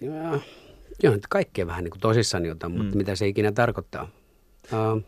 Joo, 0.00 0.40
joo 1.02 1.12
nyt 1.14 1.26
kaikkea 1.26 1.66
vähän 1.66 1.84
niin 1.84 1.90
kuin 1.90 2.00
tosissani 2.00 2.50
otan, 2.50 2.72
mutta 2.72 2.96
mitä 2.96 3.14
se 3.14 3.28
ikinä 3.28 3.52
tarkoittaa. 3.52 4.10
Uh, 4.72 5.02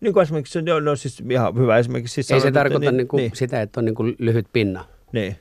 Niin 0.00 0.12
kuin 0.12 0.22
esimerkiksi, 0.22 0.62
no, 0.62 0.80
no 0.80 0.96
siis 0.96 1.22
ihan 1.30 1.54
hyvä 1.56 1.78
esimerkiksi. 1.78 2.14
Siis 2.14 2.30
ei 2.30 2.40
se 2.40 2.52
tarkoita 2.52 2.92
niin, 2.92 3.08
kuin 3.08 3.20
niin, 3.20 3.30
sitä, 3.34 3.62
että 3.62 3.80
on 3.80 3.84
niin 3.84 3.94
kuin 3.94 4.16
lyhyt 4.18 4.46
pinna. 4.52 4.84
niin. 5.12 5.36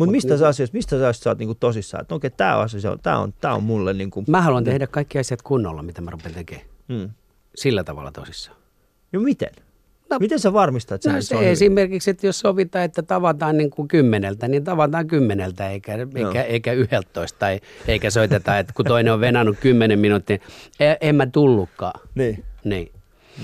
Mutta 0.00 0.12
mistä, 0.12 0.28
niinku- 0.28 0.38
sä 0.40 0.48
asioista, 0.48 0.76
mistä 0.76 0.90
sä 0.90 0.96
asioista 0.96 1.22
sä 1.24 1.30
oot 1.30 1.38
niinku 1.38 1.54
tosissaan? 1.54 2.00
Että 2.00 2.14
okei, 2.14 2.30
tämä 2.30 2.56
asia, 2.58 2.96
tää 3.02 3.18
on, 3.18 3.32
tää 3.40 3.54
on 3.54 3.62
mulle 3.62 3.92
niinku... 3.92 4.24
Mä 4.28 4.40
haluan 4.42 4.64
tehdä 4.64 4.86
kaikki 4.86 5.18
asiat 5.18 5.42
kunnolla, 5.42 5.82
mitä 5.82 6.00
mä 6.00 6.10
rupean 6.10 6.34
tekemään. 6.34 6.66
Mm. 6.88 7.10
Sillä 7.54 7.84
tavalla 7.84 8.12
tosissaan. 8.12 8.56
No 9.12 9.20
miten? 9.20 9.50
No, 10.10 10.16
Miten 10.20 10.38
sä 10.38 10.52
varmistat, 10.52 10.94
että 10.94 11.12
No 11.12 11.22
se, 11.22 11.34
on 11.34 11.40
hyvin? 11.40 11.52
esimerkiksi, 11.52 12.10
että 12.10 12.26
jos 12.26 12.38
sovitaan, 12.40 12.84
että 12.84 13.02
tavataan 13.02 13.56
niin 13.56 13.70
kuin 13.70 13.88
kymmeneltä, 13.88 14.48
niin 14.48 14.64
tavataan 14.64 15.06
kymmeneltä 15.06 15.70
eikä, 15.70 15.94
eikä, 16.14 16.42
eikä 16.42 16.72
yhdeltoista. 16.72 17.38
Tai 17.38 17.60
eikä 17.88 18.10
soiteta, 18.10 18.58
että 18.58 18.72
kun 18.76 18.84
toinen 18.84 19.12
on 19.12 19.20
venannut 19.20 19.56
kymmenen 19.60 19.98
minuuttia, 19.98 20.38
en, 20.80 20.96
en 21.00 21.14
mä 21.14 21.26
tullutkaan. 21.26 22.00
Niin. 22.14 22.44
Niin. 22.64 22.92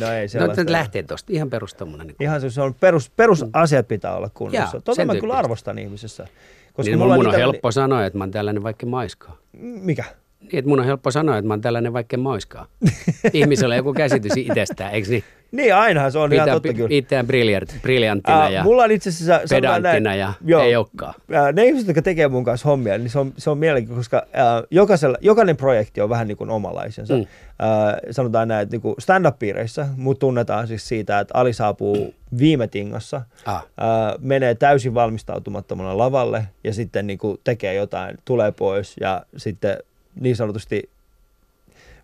No 0.00 0.12
ei 0.12 0.22
No, 0.24 0.28
sellaista. 0.28 0.60
nyt 0.62 0.70
lähtee 0.70 1.02
tuosta. 1.02 1.32
Ihan 1.32 1.50
perustommoinen. 1.50 2.06
Niin 2.06 2.16
Ihan 2.20 2.50
se, 2.50 2.62
on 2.62 2.74
perus, 2.74 3.10
perusasiat 3.10 3.88
pitää 3.88 4.16
olla 4.16 4.30
kunnossa. 4.34 4.76
Joo, 4.76 4.82
Tota 4.84 5.04
mä 5.04 5.14
kyllä 5.16 5.34
arvostan 5.34 5.78
ihmisessä. 5.78 6.26
Koska 6.72 6.90
niin 6.90 6.98
mulla 6.98 7.14
mun 7.14 7.26
on 7.26 7.32
itselläni- 7.32 7.40
helppo 7.40 7.70
sanoa, 7.72 8.04
että 8.06 8.18
mä 8.18 8.24
oon 8.24 8.30
tällainen 8.30 8.62
vaikka 8.62 8.86
maiskaa. 8.86 9.36
Mikä? 9.62 10.04
Että 10.52 10.68
mun 10.68 10.80
on 10.80 10.86
helppo 10.86 11.10
sanoa, 11.10 11.36
että 11.38 11.48
mä 11.48 11.52
oon 11.54 11.60
tällainen, 11.60 11.92
vaikka 11.92 12.16
mä 12.16 12.30
oiskaan. 12.30 12.66
Ihmisellä 13.32 13.72
on 13.72 13.76
joku 13.76 13.92
käsitys 13.92 14.32
itsestään, 14.36 14.92
eikö 14.92 15.08
niin? 15.08 15.24
Niin, 15.52 15.74
ainahan 15.74 16.12
se 16.12 16.18
on 16.18 16.32
ihan 16.32 16.44
Pitää 16.44 16.54
totta 16.54 16.72
kyllä. 16.74 16.88
itseään 16.90 17.26
briljant, 17.26 17.76
briljanttina 17.82 18.40
Ää, 18.40 18.48
ja 18.48 18.62
mulla 18.62 18.82
on 18.82 18.90
itse 18.90 19.10
asiassa 19.10 19.40
pedanttina 19.50 20.00
näin, 20.00 20.18
ja 20.20 20.32
joo, 20.44 20.62
ei 20.62 20.76
olekaan. 20.76 21.14
ää, 21.32 21.52
ne 21.52 21.64
ihmiset, 21.64 21.88
jotka 21.88 22.02
tekee 22.02 22.28
mun 22.28 22.44
kanssa 22.44 22.68
hommia, 22.68 22.98
niin 22.98 23.10
se 23.10 23.18
on, 23.18 23.32
se 23.36 23.50
on 23.50 23.58
mielenkiintoista, 23.58 24.16
koska 24.18 24.38
ää, 24.40 24.62
jokaisella, 24.70 25.18
jokainen 25.20 25.56
projekti 25.56 26.00
on 26.00 26.08
vähän 26.08 26.28
niin 26.28 26.36
kuin 26.36 26.50
omalaisensa. 26.50 27.14
Mm. 27.14 27.26
Ää, 27.58 27.98
sanotaan 28.10 28.48
näin, 28.48 28.62
että 28.62 28.76
niin 28.76 28.94
stand-up-piireissä 28.98 29.86
mut 29.96 30.18
tunnetaan 30.18 30.66
siis 30.66 30.88
siitä, 30.88 31.20
että 31.20 31.38
Ali 31.38 31.52
saapuu 31.52 32.14
viime 32.38 32.66
tingassa, 32.68 33.22
Ah. 33.44 33.66
ää, 33.80 34.14
menee 34.18 34.54
täysin 34.54 34.94
valmistautumattomana 34.94 35.98
lavalle 35.98 36.48
ja 36.64 36.72
sitten 36.74 37.06
niin 37.06 37.18
kuin 37.18 37.36
tekee 37.44 37.74
jotain, 37.74 38.18
tulee 38.24 38.52
pois 38.52 38.96
ja 39.00 39.22
sitten 39.36 39.76
niin 40.20 40.36
sanotusti 40.36 40.90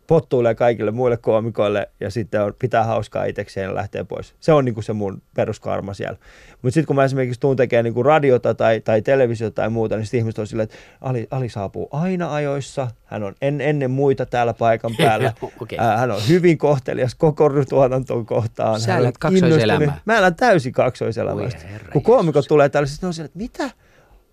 pottuilee 0.06 0.54
kaikille 0.54 0.90
muille 0.90 1.16
koomikoille 1.16 1.90
ja 2.00 2.10
sitten 2.10 2.42
on, 2.42 2.54
pitää 2.58 2.84
hauskaa 2.84 3.24
itsekseen 3.24 3.64
ja 3.64 3.74
lähtee 3.74 4.04
pois. 4.04 4.34
Se 4.40 4.52
on 4.52 4.64
niinku 4.64 4.82
se 4.82 4.92
mun 4.92 5.22
peruskarma 5.34 5.94
siellä. 5.94 6.18
Mutta 6.62 6.74
sitten 6.74 6.86
kun 6.86 6.96
mä 6.96 7.04
esimerkiksi 7.04 7.40
tuun 7.40 7.56
tekemään 7.56 7.84
niinku 7.84 8.02
radiota 8.02 8.54
tai, 8.54 8.80
tai 8.80 9.02
televisiota 9.02 9.54
tai 9.54 9.70
muuta, 9.70 9.96
niin 9.96 10.06
sitten 10.06 10.18
ihmiset 10.18 10.38
on 10.38 10.46
silleen, 10.46 10.64
että 10.64 10.76
Ali, 11.00 11.26
Ali 11.30 11.48
saapuu 11.48 11.88
aina 11.90 12.34
ajoissa, 12.34 12.88
hän 13.04 13.22
on 13.22 13.34
en, 13.42 13.60
ennen 13.60 13.90
muita 13.90 14.26
täällä 14.26 14.54
paikan 14.54 14.94
päällä. 15.02 15.32
Ää, 15.78 15.96
hän 15.96 16.10
on 16.10 16.20
hyvin 16.28 16.58
kohtelias 16.58 17.14
koko 17.14 17.50
tuotantoon 17.68 18.26
kohtaan. 18.26 18.80
Sä 18.80 18.96
elät 18.96 19.18
kaksoiselämää. 19.18 20.00
Mä 20.04 20.18
elän 20.18 20.34
täysin 20.34 20.72
kaksoiselämästä. 20.72 21.60
Kun 21.92 22.02
koomikot 22.02 22.44
tulee 22.48 22.68
tällä, 22.68 22.86
sitten 22.86 23.06
ne 23.06 23.08
on 23.08 23.14
silleen, 23.14 23.26
että 23.26 23.38
mitä? 23.38 23.74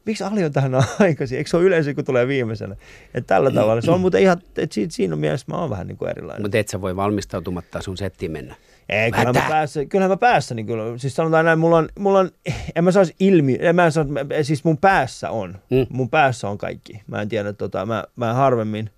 Miksi 0.10 0.24
Ali 0.24 0.45
on 0.45 0.51
tähän 0.51 0.72
aikaisin? 0.99 1.38
Eikö 1.38 1.49
se 1.49 1.57
ole 1.57 1.66
yleensä, 1.66 1.93
kun 1.93 2.05
tulee 2.05 2.28
viimeisenä? 2.28 2.76
Et 3.14 3.28
tällä 3.28 3.51
tavalla. 3.51 3.82
Se 3.82 3.91
on 3.91 4.01
muuten 4.01 4.22
ihan, 4.22 4.41
että 4.57 4.74
siinä, 4.74 4.91
siinä 4.91 5.14
on 5.14 5.20
mielessä 5.20 5.45
mä 5.49 5.57
oon 5.57 5.70
vähän 5.70 5.88
niin 5.88 5.97
kuin 5.97 6.10
erilainen. 6.10 6.41
Mutta 6.41 6.57
et 6.57 6.68
sä 6.68 6.82
voi 6.82 6.95
valmistautumatta 6.95 7.82
sun 7.82 7.97
settiin 7.97 8.32
mennä. 8.32 8.55
Ei, 8.89 9.12
kyllähän 9.12 9.36
mä 9.36 9.45
päässä, 9.49 9.86
kyllähän 9.86 10.12
mä 10.12 10.18
päässä, 10.18 10.55
niin 10.55 10.66
kyllä. 10.66 10.97
Siis 10.97 11.16
sanotaan 11.16 11.45
näin, 11.45 11.60
mulla 11.60 11.78
on, 11.78 11.89
mulla 11.99 12.20
on 12.20 12.30
en 12.76 12.84
mä 12.84 12.91
saisi 12.91 13.16
ilmi, 13.20 13.57
en 13.60 13.76
mä 13.76 13.91
saisi, 13.91 14.12
siis 14.41 14.64
mun 14.64 14.78
päässä 14.78 15.30
on, 15.30 15.55
mm. 15.70 15.86
mun 15.89 16.10
päässä 16.10 16.49
on 16.49 16.57
kaikki. 16.57 17.01
Mä 17.07 17.22
en 17.22 17.30
tiedä, 17.30 17.53
tota, 17.53 17.86
mä, 17.86 18.03
mä 18.16 18.34
harvemmin, 18.34 18.89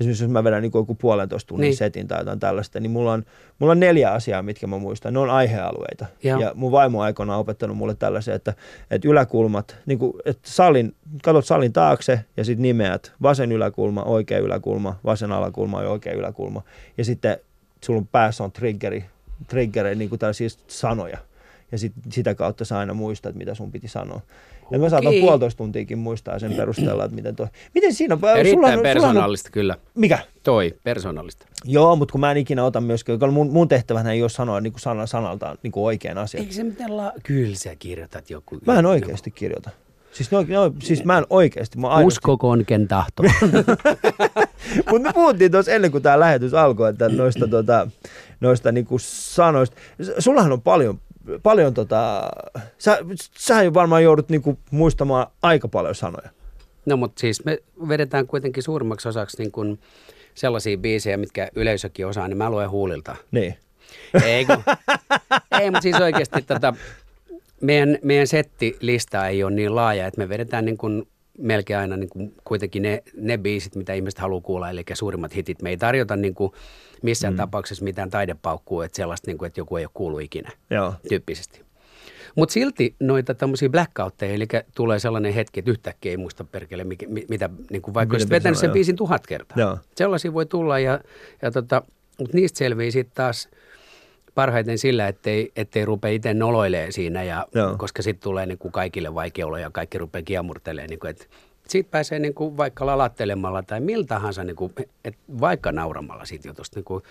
esimerkiksi 0.00 0.24
jos 0.24 0.30
mä 0.30 0.44
vedän 0.44 0.62
niin 0.62 0.72
joku 0.74 0.94
puolentoista 0.94 1.48
tunnin 1.48 1.64
Niin. 1.64 1.76
setin 1.76 2.08
tai 2.08 2.20
jotain 2.20 2.40
tällaista, 2.40 2.80
niin 2.80 2.90
mulla 2.90 3.12
on, 3.12 3.24
mulla 3.58 3.70
on 3.70 3.80
neljä 3.80 4.12
asiaa, 4.12 4.42
mitkä 4.42 4.66
mä 4.66 4.78
muistan. 4.78 5.12
Ne 5.12 5.18
on 5.18 5.30
aihealueita. 5.30 6.06
Joo. 6.22 6.40
Ja 6.40 6.52
mun 6.54 6.72
vaimo 6.72 7.02
aikoinaan 7.02 7.36
on 7.36 7.40
opettanut 7.40 7.76
mulle 7.76 7.94
tällaisen, 7.94 8.34
että, 8.34 8.54
että 8.90 9.08
yläkulmat, 9.08 9.76
niin 9.86 9.98
kuin, 9.98 10.12
että 10.24 10.50
salin, 10.50 10.94
katsot 11.22 11.46
salin 11.46 11.72
taakse 11.72 12.24
ja 12.36 12.44
sitten 12.44 12.62
nimeät 12.62 13.12
vasen 13.22 13.52
yläkulma, 13.52 14.02
oikea 14.02 14.38
yläkulma, 14.38 14.98
vasen 15.04 15.32
alakulma 15.32 15.82
ja 15.82 15.90
oikea 15.90 16.12
yläkulma. 16.12 16.62
Ja 16.98 17.04
sitten 17.04 17.38
sulla 17.84 17.98
on 17.98 18.06
päässä 18.06 18.44
on 18.44 18.52
triggeri, 18.52 19.04
triggeri 19.48 19.94
niin 19.94 20.08
kuin 20.08 20.18
tällaisia 20.18 20.48
sanoja. 20.66 21.18
Ja 21.72 21.78
sit, 21.78 21.92
sitä 22.12 22.34
kautta 22.34 22.64
sä 22.64 22.78
aina 22.78 22.94
muistat, 22.94 23.34
mitä 23.34 23.54
sun 23.54 23.72
piti 23.72 23.88
sanoa. 23.88 24.20
Ja 24.70 24.78
mä 24.78 24.88
saatan 24.88 25.12
puolitoista 25.20 25.58
tuntiakin 25.58 25.98
muistaa 25.98 26.38
sen 26.38 26.52
perusteella, 26.52 27.04
että 27.04 27.14
miten 27.14 27.36
toi... 27.36 27.46
Miten 27.74 27.94
siinä 27.94 28.14
on? 28.14 28.28
Erittäin 28.28 28.50
sullahan 28.54 28.78
on- 28.78 28.82
persoonallista 28.82 29.50
kyllä. 29.50 29.76
Mikä? 29.94 30.18
Toi, 30.42 30.74
persoonallista. 30.84 31.46
Joo, 31.64 31.96
mutta 31.96 32.12
kun 32.12 32.20
mä 32.20 32.30
en 32.30 32.36
ikinä 32.36 32.64
ota 32.64 32.80
myöskään, 32.80 33.32
mun, 33.32 33.50
mun 33.52 33.68
tehtävänä 33.68 34.12
ei 34.12 34.22
ole 34.22 34.30
sanoa 34.30 34.60
niin 34.60 34.72
kuin 34.72 34.80
sana 34.80 35.06
sanaltaan 35.06 35.58
niin 35.62 35.72
kuin 35.72 35.84
oikean 35.84 36.18
asian. 36.18 36.40
Eikö 36.42 36.54
se 36.54 36.64
mitään 36.64 36.96
la... 36.96 37.12
Kyllä 37.22 37.56
sä 37.56 37.76
kirjoitat 37.78 38.30
joku. 38.30 38.58
Mä 38.66 38.78
en 38.78 38.86
oikeasti 38.86 39.30
kirjoita. 39.30 39.70
Siis, 40.12 40.30
ne, 40.30 40.38
on- 40.38 40.46
ne, 40.48 40.58
on- 40.58 40.74
siis 40.82 41.04
mä 41.04 41.18
en 41.18 41.26
oikeasti. 41.30 41.78
Mä 41.78 41.88
aidosti- 41.88 42.06
Uskokoon 42.06 42.64
ken 42.66 42.88
tahto. 42.88 43.22
Mutta 44.90 45.08
me 45.08 45.12
puhuttiin 45.14 45.50
tuossa 45.52 45.72
ennen 45.72 45.90
kuin 45.90 46.02
tämä 46.02 46.20
lähetys 46.20 46.54
alkoi, 46.54 46.90
että 46.90 47.08
noista, 47.08 47.48
tota, 47.48 47.88
noista 48.40 48.72
niinku 48.72 48.98
sanoista. 48.98 49.76
S- 50.02 50.12
Sullahan 50.24 50.52
on 50.52 50.62
paljon, 50.62 51.00
paljon 51.42 51.74
tota, 51.74 52.30
sä, 52.78 52.98
sä 53.38 53.74
varmaan 53.74 54.02
joudut 54.02 54.28
niinku 54.28 54.58
muistamaan 54.70 55.26
aika 55.42 55.68
paljon 55.68 55.94
sanoja. 55.94 56.30
No 56.86 56.96
mutta 56.96 57.20
siis 57.20 57.44
me 57.44 57.58
vedetään 57.88 58.26
kuitenkin 58.26 58.62
suurimmaksi 58.62 59.08
osaksi 59.08 59.42
niin 59.42 59.52
kuin 59.52 59.80
sellaisia 60.34 60.78
biisejä, 60.78 61.16
mitkä 61.16 61.48
yleisökin 61.54 62.06
osaa, 62.06 62.28
niin 62.28 62.38
mä 62.38 62.50
luen 62.50 62.70
huulilta. 62.70 63.16
Niin. 63.30 63.56
Ei, 64.24 64.44
kun, 64.44 64.62
ei 65.60 65.70
mutta 65.70 65.82
siis 65.82 66.00
oikeasti 66.00 66.42
tota, 66.42 66.74
meidän, 67.60 67.98
meidän 68.02 68.26
settilista 68.26 69.28
ei 69.28 69.44
ole 69.44 69.54
niin 69.54 69.74
laaja, 69.74 70.06
että 70.06 70.20
me 70.20 70.28
vedetään 70.28 70.64
niin 70.64 70.78
kuin 70.78 71.08
melkein 71.38 71.78
aina 71.78 71.96
niin 71.96 72.08
kuin 72.08 72.34
kuitenkin 72.44 72.82
ne, 72.82 73.02
ne 73.16 73.38
biisit, 73.38 73.76
mitä 73.76 73.92
ihmiset 73.92 74.18
haluaa 74.20 74.40
kuulla, 74.40 74.70
eli 74.70 74.84
suurimmat 74.94 75.36
hitit. 75.36 75.62
Me 75.62 75.70
ei 75.70 75.76
tarjota 75.76 76.16
niin 76.16 76.34
kuin 76.34 76.52
missään 77.02 77.34
mm. 77.34 77.36
tapauksessa 77.36 77.84
mitään 77.84 78.10
taidepaukkua, 78.10 78.84
että 78.84 78.96
sellaista, 78.96 79.30
niin 79.30 79.38
kuin, 79.38 79.46
että 79.46 79.60
joku 79.60 79.76
ei 79.76 79.84
ole 79.84 79.90
kuullut 79.94 80.22
ikinä 80.22 80.50
Joo. 80.70 80.94
tyyppisesti. 81.08 81.64
Mutta 82.36 82.52
silti 82.52 82.96
noita 83.00 83.34
tämmöisiä 83.34 83.68
blackoutteja, 83.68 84.34
eli 84.34 84.46
tulee 84.74 84.98
sellainen 84.98 85.32
hetki, 85.34 85.60
että 85.60 85.70
yhtäkkiä 85.70 86.10
ei 86.10 86.16
muista 86.16 86.44
perkele, 86.44 86.84
mikä, 86.84 87.06
mi- 87.08 87.26
mitä, 87.28 87.50
niin 87.70 87.82
kuin 87.82 87.94
vaikka 87.94 88.14
olisit 88.14 88.30
vetänyt 88.30 88.58
sen 88.58 88.68
joo. 88.68 88.74
biisin 88.74 88.96
tuhat 88.96 89.26
kertaa. 89.26 89.58
Joo. 89.58 89.78
Sellaisia 89.96 90.34
voi 90.34 90.46
tulla, 90.46 90.78
ja, 90.78 91.00
ja 91.42 91.50
tota, 91.50 91.82
mutta 92.18 92.36
niistä 92.36 92.58
selvii 92.58 92.90
sitten 92.90 93.14
taas 93.14 93.48
parhaiten 94.34 94.78
sillä, 94.78 95.08
ettei, 95.08 95.52
ettei 95.56 95.84
rupea 95.84 96.10
itse 96.10 96.34
noloilemaan 96.34 96.92
siinä, 96.92 97.22
ja, 97.22 97.46
Joo. 97.54 97.76
koska 97.78 98.02
sitten 98.02 98.22
tulee 98.22 98.46
niin 98.46 98.58
kuin 98.58 98.72
kaikille 98.72 99.14
vaikea 99.14 99.46
olo 99.46 99.56
ja 99.56 99.70
kaikki 99.70 99.98
rupeaa 99.98 100.22
kiemurtelemaan. 100.22 100.90
Niin 100.90 100.98
kuin, 100.98 101.10
että 101.10 101.24
siitä 101.68 101.90
pääsee 101.90 102.18
niin 102.18 102.34
kuin 102.34 102.56
vaikka 102.56 102.86
lalattelemalla 102.86 103.62
tai 103.62 103.80
miltä 103.80 104.06
tahansa, 104.06 104.44
niin 104.44 104.56
kuin, 104.56 104.72
et 105.04 105.16
vaikka 105.40 105.72
nauramalla 105.72 106.24
siitä 106.24 106.48
jutusta. 106.48 106.78
Niin 106.78 106.84
kuin, 106.84 107.02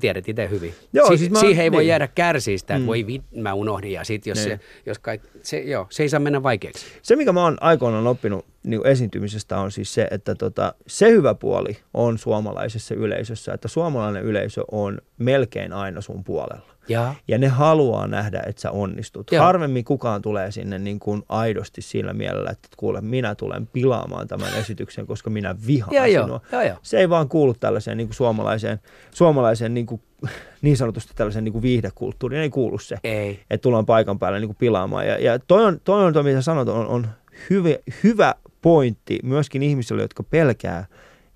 tiedät 0.00 0.28
itse 0.28 0.50
hyvin. 0.50 0.74
Joo, 0.92 1.08
si- 1.08 1.18
siis 1.18 1.30
mä- 1.30 1.40
siihen 1.40 1.64
ei 1.64 1.72
voi 1.72 1.82
niin. 1.82 1.88
jäädä 1.88 2.08
kärsiä 2.14 2.58
sitä, 2.58 2.74
että 2.74 2.86
voi 2.86 3.06
vit, 3.06 3.22
mä 3.36 3.54
unohdin 3.54 3.92
ja 3.92 4.04
sitten 4.04 4.30
jos, 4.30 4.38
Niin. 4.38 4.48
se, 4.58 4.64
jos 4.86 4.98
kaik, 4.98 5.22
se, 5.42 5.58
joo, 5.60 5.86
se 5.90 6.02
ei 6.02 6.08
saa 6.08 6.20
mennä 6.20 6.42
vaikeaksi. 6.42 6.86
Se, 7.02 7.16
mikä 7.16 7.32
mä 7.32 7.42
oon 7.44 7.56
aikoinaan 7.60 8.06
oppinut 8.06 8.44
niin 8.64 8.86
esiintymisestä, 8.86 9.58
on 9.58 9.72
siis 9.72 9.94
se, 9.94 10.08
että 10.10 10.34
tota, 10.34 10.74
se 10.86 11.10
hyvä 11.10 11.34
puoli 11.34 11.76
on 11.94 12.18
suomalaisessa 12.18 12.94
yleisössä, 12.94 13.52
että 13.54 13.68
suomalainen 13.68 14.22
yleisö 14.24 14.64
on 14.70 14.98
melkein 15.18 15.72
aina 15.72 16.00
sun 16.00 16.24
puolella. 16.24 16.77
Ja, 16.88 17.14
Ja 17.28 17.38
ne 17.38 17.48
haluaa 17.48 18.06
nähdä, 18.06 18.42
että 18.46 18.62
sä 18.62 18.70
onnistut. 18.70 19.32
Joo. 19.32 19.44
Harvemmin 19.44 19.84
kukaan 19.84 20.22
tulee 20.22 20.50
sinne 20.50 20.78
niin 20.78 20.98
kuin 20.98 21.22
aidosti 21.28 21.82
sillä 21.82 22.12
mielellä, 22.12 22.50
että 22.50 22.68
kuule, 22.76 23.00
minä 23.00 23.34
tulen 23.34 23.66
pilaamaan 23.66 24.28
tämän 24.28 24.54
esityksen, 24.54 25.06
koska 25.06 25.30
minä 25.30 25.54
vihaan 25.66 26.12
joo. 26.12 26.24
sinua. 26.24 26.40
Joo, 26.52 26.62
joo. 26.62 26.76
Se 26.82 26.98
ei 26.98 27.10
vaan 27.10 27.28
kuulu 27.28 27.54
tällaiseen 27.54 27.96
niin 27.96 28.08
kuin 28.08 28.14
suomalaiseen, 28.14 28.80
suomalaiseen 29.10 29.74
niin, 29.74 29.86
kuin, 29.86 30.02
niin 30.62 30.76
sanotusti 30.76 31.12
tällaiseen 31.16 31.44
niin 31.44 31.52
kuin 31.52 31.62
viihdekulttuuriin. 31.62 32.42
Ei 32.42 32.50
kuulu 32.50 32.78
se, 32.78 32.96
ei. 33.04 33.40
että 33.50 33.62
tullaan 33.62 33.86
paikan 33.86 34.18
päälle 34.18 34.40
niin 34.40 34.48
kuin 34.48 34.56
pilaamaan. 34.56 35.06
Ja, 35.06 35.18
ja 35.18 35.38
toi 35.38 35.64
on, 35.64 35.80
toi 35.84 36.04
on 36.04 36.12
toi, 36.12 36.22
mitä 36.22 36.42
sanot, 36.42 36.68
on, 36.68 36.86
on 36.86 37.06
hyvä, 37.50 37.70
hyvä 38.04 38.34
pointti 38.62 39.18
myöskin 39.22 39.62
ihmisille, 39.62 40.02
jotka 40.02 40.22
pelkää 40.22 40.86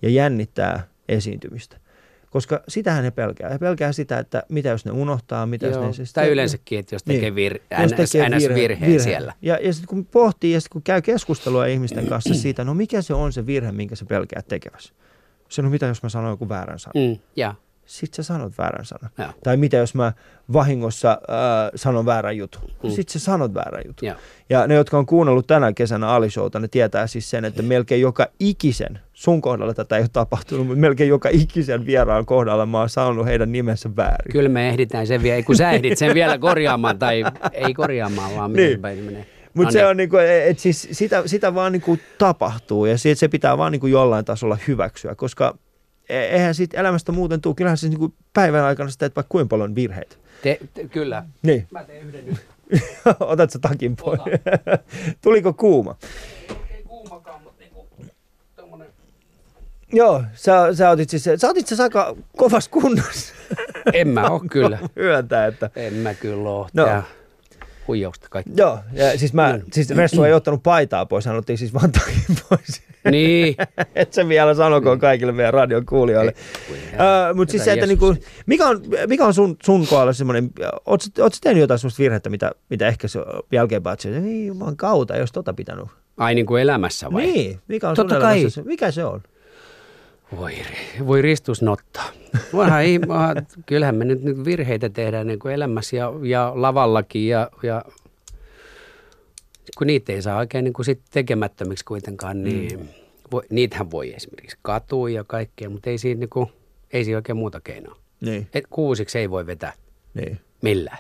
ja 0.02 0.08
jännittää 0.08 0.86
esiintymistä. 1.08 1.81
Koska 2.32 2.60
sitähän 2.68 3.04
ne 3.04 3.10
pelkää. 3.10 3.50
He 3.50 3.58
pelkää 3.58 3.92
sitä, 3.92 4.18
että 4.18 4.42
mitä 4.48 4.68
jos 4.68 4.84
ne 4.84 4.90
unohtaa, 4.92 5.46
mitä 5.46 5.66
jos 5.66 5.76
Joo. 5.76 5.86
ne... 5.86 5.92
siis- 5.92 6.12
Tai 6.12 6.28
yleensäkin, 6.28 6.78
että 6.78 6.94
jos 6.94 7.02
tekee 7.02 7.20
Niin. 7.22 7.34
vir, 7.34 7.58
Jos 7.82 7.90
NS, 7.90 8.10
tekee 8.12 8.28
NS 8.28 8.44
virhe- 8.48 8.54
virheen 8.54 8.90
virhe. 8.92 9.04
siellä. 9.04 9.32
Ja, 9.42 9.58
ja 9.62 9.72
sitten 9.72 9.88
kun 9.88 10.06
pohtii 10.06 10.52
ja 10.52 10.60
sitten 10.60 10.72
kun 10.72 10.82
käy 10.82 11.02
keskustelua 11.02 11.66
ihmisten 11.66 12.06
kanssa 12.06 12.34
siitä, 12.34 12.64
no 12.64 12.74
mikä 12.74 13.02
se 13.02 13.14
on 13.14 13.32
se 13.32 13.46
virhe, 13.46 13.72
minkä 13.72 13.96
sä 13.96 14.04
pelkäät 14.04 14.48
tekeväsi. 14.48 14.92
Se 15.48 15.62
no 15.62 15.70
mitä 15.70 15.86
jos 15.86 16.02
mä 16.02 16.08
sanon 16.08 16.30
joku 16.30 16.48
väärän 16.48 16.78
sanan. 16.78 17.08
Mm, 17.08 17.18
ja, 17.36 17.54
Sitten 17.92 18.24
sä 18.24 18.34
sanot 18.34 18.58
väärän 18.58 18.84
sanan. 18.84 19.10
Joo. 19.18 19.28
Tai 19.44 19.56
mitä 19.56 19.76
jos 19.76 19.94
mä 19.94 20.12
vahingossa 20.52 21.10
äh, 21.10 21.70
sanon 21.74 22.06
väärän 22.06 22.36
jutun. 22.36 22.62
Mm. 22.82 22.90
Sitten 22.90 23.12
sä 23.12 23.18
sanot 23.18 23.54
väärän 23.54 23.82
jutun. 23.86 24.08
ja. 24.08 24.16
Ja 24.50 24.66
ne, 24.66 24.74
jotka 24.74 24.98
on 24.98 25.06
kuunnellut 25.06 25.46
tänä 25.46 25.72
kesänä 25.72 26.08
Alishouta, 26.08 26.58
ne 26.58 26.68
tietää 26.68 27.06
siis 27.06 27.30
sen, 27.30 27.44
että 27.44 27.62
melkein 27.62 28.00
joka 28.00 28.26
ikisen, 28.40 28.98
sun 29.12 29.40
kohdalla 29.42 29.74
tätä 29.74 29.96
ei 29.96 30.02
ole 30.02 30.08
tapahtunut, 30.12 30.66
mutta 30.66 30.80
melkein 30.80 31.08
joka 31.08 31.28
ikisen 31.32 31.86
vieraan 31.86 32.26
kohdalla 32.26 32.66
mä 32.66 32.78
oon 32.78 32.88
sanonut 32.88 33.26
heidän 33.26 33.52
nimensä 33.52 33.96
väärin. 33.96 34.32
Kyllä 34.32 34.48
me 34.48 34.68
ehditään 34.68 35.06
sen 35.06 35.22
vielä, 35.22 35.42
kun 35.42 35.56
sä 35.56 35.70
ehdit 35.70 35.98
sen 35.98 36.14
vielä 36.14 36.38
korjaamaan, 36.38 36.98
tai 36.98 37.24
ei 37.52 37.74
korjaamaan, 37.74 38.34
vaan 38.36 38.50
miten 38.50 38.66
Niin. 38.66 38.80
päin 38.80 38.98
menee. 38.98 39.26
Mutta 39.54 39.68
No 39.68 39.70
se 39.72 39.78
niin. 39.78 39.86
on 39.88 39.96
niinku, 39.96 40.16
et 40.16 40.58
siis 40.58 40.88
sitä, 40.92 41.22
sitä 41.26 41.54
vaan 41.54 41.72
niinku 41.72 41.98
tapahtuu 42.18 42.86
ja 42.86 42.98
se, 42.98 43.14
se 43.14 43.28
pitää 43.28 43.58
vaan 43.58 43.72
niinku 43.72 43.86
jollain 43.86 44.24
tasolla 44.24 44.58
hyväksyä, 44.68 45.14
koska 45.14 45.54
e- 45.54 45.71
eihän 46.20 46.54
siitä 46.54 46.80
elämästä 46.80 47.12
muuten 47.12 47.40
tule. 47.40 47.54
Kyllähän 47.54 47.76
siis 47.78 47.90
niinku 47.90 48.14
päivän 48.32 48.64
aikana 48.64 48.90
sä 48.90 48.98
teet 48.98 49.16
vaikka 49.16 49.28
kuinka 49.32 49.48
paljon 49.48 49.74
virheitä. 49.74 50.16
Te, 50.42 50.58
te, 50.74 50.88
kyllä. 50.88 51.24
Niin, 51.42 51.66
Mä 51.70 51.84
teen 51.84 52.06
yhden 52.08 52.26
nyt. 52.26 52.46
otat 53.20 53.50
sä 53.50 53.58
takin 53.58 53.96
pois. 53.96 54.20
Tuliko 55.22 55.52
kuuma? 55.52 55.96
Ei 56.70 56.82
kuumakaan, 56.82 57.42
mutta 57.42 57.60
niinku, 57.64 57.86
tommonen. 58.56 58.88
Joo, 59.92 60.22
sä, 60.34 60.74
sä 60.74 60.90
otit 60.90 61.10
siis, 61.10 61.24
sä 61.36 61.48
otit 61.48 61.66
siis 61.66 61.80
aika 61.80 62.16
kovassa 62.36 62.70
kunnossa. 62.70 63.34
En 63.92 64.08
mä 64.08 64.30
oo 64.30 64.40
kyllä. 64.52 64.78
Myöntää, 64.96 65.46
että 65.46 65.70
En 65.76 65.94
mä 65.94 66.14
kyllä 66.14 66.50
oo. 66.50 66.68
No. 66.72 66.84
Tää- 66.84 67.02
huijausta 67.88 68.26
kaikki. 68.30 68.52
Joo, 68.56 68.78
ja 68.92 69.18
siis, 69.18 69.32
mä, 69.32 69.52
Mm. 69.52 69.62
siis 69.72 69.90
Ressu 69.90 70.22
ei 70.24 70.32
ottanut 70.32 70.62
paitaa 70.62 71.06
pois, 71.06 71.26
hän 71.26 71.36
otti 71.36 71.56
siis 71.56 71.74
vaan 71.74 71.92
takin 71.92 72.36
pois. 72.48 72.82
Niin. 73.10 73.54
Et 73.94 74.12
se 74.12 74.28
vielä 74.28 74.54
sanokoon 74.54 74.98
kaikille 74.98 75.32
meidän 75.32 75.54
radion 75.54 75.86
kuulijoille. 75.86 76.34
Uh, 76.70 77.36
Mutta 77.36 77.52
siis 77.52 77.64
se, 77.64 77.72
että 77.72 77.86
niinku, 77.86 78.14
mikä 78.46 78.66
on, 78.68 78.80
mikä 79.06 79.24
on 79.26 79.34
sun, 79.34 79.56
sun 79.64 79.86
kohdalla 79.86 80.12
semmoinen, 80.12 80.50
ootko 80.86 81.22
oot 81.22 81.32
tehnyt 81.42 81.60
jotain 81.60 81.78
semmoista 81.78 82.02
virhettä, 82.02 82.30
mitä, 82.30 82.52
mitä 82.70 82.88
ehkä 82.88 83.08
se 83.08 83.20
jälkeenpäin, 83.52 83.94
että 83.94 84.08
ei 84.28 84.46
juman 84.46 84.76
kautta, 84.76 85.16
jos 85.16 85.32
tota 85.32 85.52
pitänyt. 85.54 85.84
Ai 86.16 86.34
niin 86.34 86.46
kuin 86.46 86.62
elämässä 86.62 87.12
vai? 87.12 87.22
Niin, 87.22 87.60
mikä 87.68 87.88
on 87.88 87.96
Totta 87.96 88.14
sun 88.14 88.22
kai. 88.22 88.36
elämässä 88.38 88.62
Mikä 88.62 88.90
se 88.90 89.04
on? 89.04 89.22
Voi, 90.36 90.52
voi 91.06 91.22
ristus 91.22 91.62
nottaa. 91.62 92.04
Voihan, 92.52 92.84
kyllähän 93.66 93.94
me 93.94 94.04
nyt, 94.04 94.22
nyt 94.22 94.44
virheitä 94.44 94.88
tehdään 94.88 95.26
niin 95.26 95.38
kuin 95.38 95.54
elämässä 95.54 95.96
ja, 95.96 96.12
ja 96.22 96.52
lavallakin 96.54 97.28
ja, 97.28 97.50
ja 97.62 97.84
kun 99.78 99.86
niitä 99.86 100.12
ei 100.12 100.22
saa 100.22 100.38
oikein 100.38 100.64
niin 100.64 100.72
kuin 100.72 100.86
sit 100.86 101.00
tekemättömiksi 101.10 101.84
kuitenkaan, 101.84 102.44
niin 102.44 102.80
mm. 102.80 102.88
voi, 103.32 103.42
niitähän 103.50 103.90
voi 103.90 104.14
esimerkiksi 104.14 104.56
katua 104.62 105.10
ja 105.10 105.24
kaikkea, 105.24 105.70
mutta 105.70 105.90
ei 105.90 105.98
siinä, 105.98 106.18
niin 106.18 106.30
kuin, 106.30 106.46
ei 106.92 107.04
siinä 107.04 107.18
oikein 107.18 107.36
muuta 107.36 107.60
keinoa. 107.60 107.96
Niin, 108.20 108.48
Et 108.54 108.64
kuusiksi 108.70 109.18
ei 109.18 109.30
voi 109.30 109.46
vetää 109.46 109.72
niin, 110.14 110.40
millään. 110.62 110.98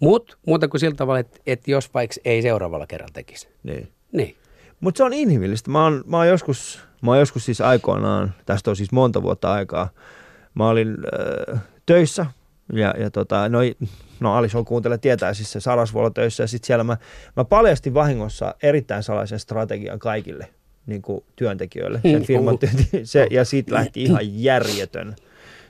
Mutta 0.00 0.36
muuta 0.46 0.68
kuin 0.68 0.80
sillä 0.80 0.96
tavalla, 0.96 1.20
että, 1.20 1.40
että 1.46 1.70
jos 1.70 1.94
vaikka 1.94 2.16
ei 2.24 2.42
seuraavalla 2.42 2.86
kerralla 2.86 3.12
tekisi. 3.12 3.48
niin. 3.62 3.88
Niin. 4.12 4.36
Mutta 4.80 4.98
se 4.98 5.04
on 5.04 5.12
inhimillistä. 5.12 5.70
Mä 5.70 5.84
oon, 5.84 6.04
mä 6.06 6.16
oon 6.16 6.28
joskus, 6.28 6.80
mä 7.06 7.10
oon 7.10 7.20
joskus 7.20 7.44
siis 7.44 7.60
aikoinaan, 7.60 8.34
tästä 8.46 8.70
on 8.70 8.76
siis 8.76 8.92
monta 8.92 9.22
vuotta 9.22 9.52
aikaa, 9.52 9.88
mä 10.54 10.68
olin 10.68 10.96
äh, 11.54 11.60
töissä 11.86 12.26
ja, 12.72 12.94
ja 12.98 13.10
tota, 13.10 13.48
no, 13.48 13.58
no 14.20 14.34
Alison 14.34 14.64
kuuntelee 14.64 14.98
tietää 14.98 15.34
siis 15.34 15.52
se 15.52 15.60
Sarasvuolla 15.60 16.10
töissä 16.10 16.42
ja 16.42 16.46
sitten 16.46 16.66
siellä 16.66 16.84
mä, 16.84 16.96
mä 17.36 17.44
paljastin 17.44 17.94
vahingossa 17.94 18.54
erittäin 18.62 19.02
salaisen 19.02 19.38
strategian 19.38 19.98
kaikille 19.98 20.48
niin 20.86 21.02
kuin 21.02 21.24
työntekijöille. 21.36 22.00
Sen 22.02 22.20
Mm, 22.20 22.22
firman 22.24 22.54
uh. 22.54 22.60
työnte- 22.60 23.00
se, 23.04 23.26
ja 23.30 23.44
siitä 23.44 23.74
lähti 23.74 24.02
ihan 24.02 24.42
järjetön. 24.42 25.16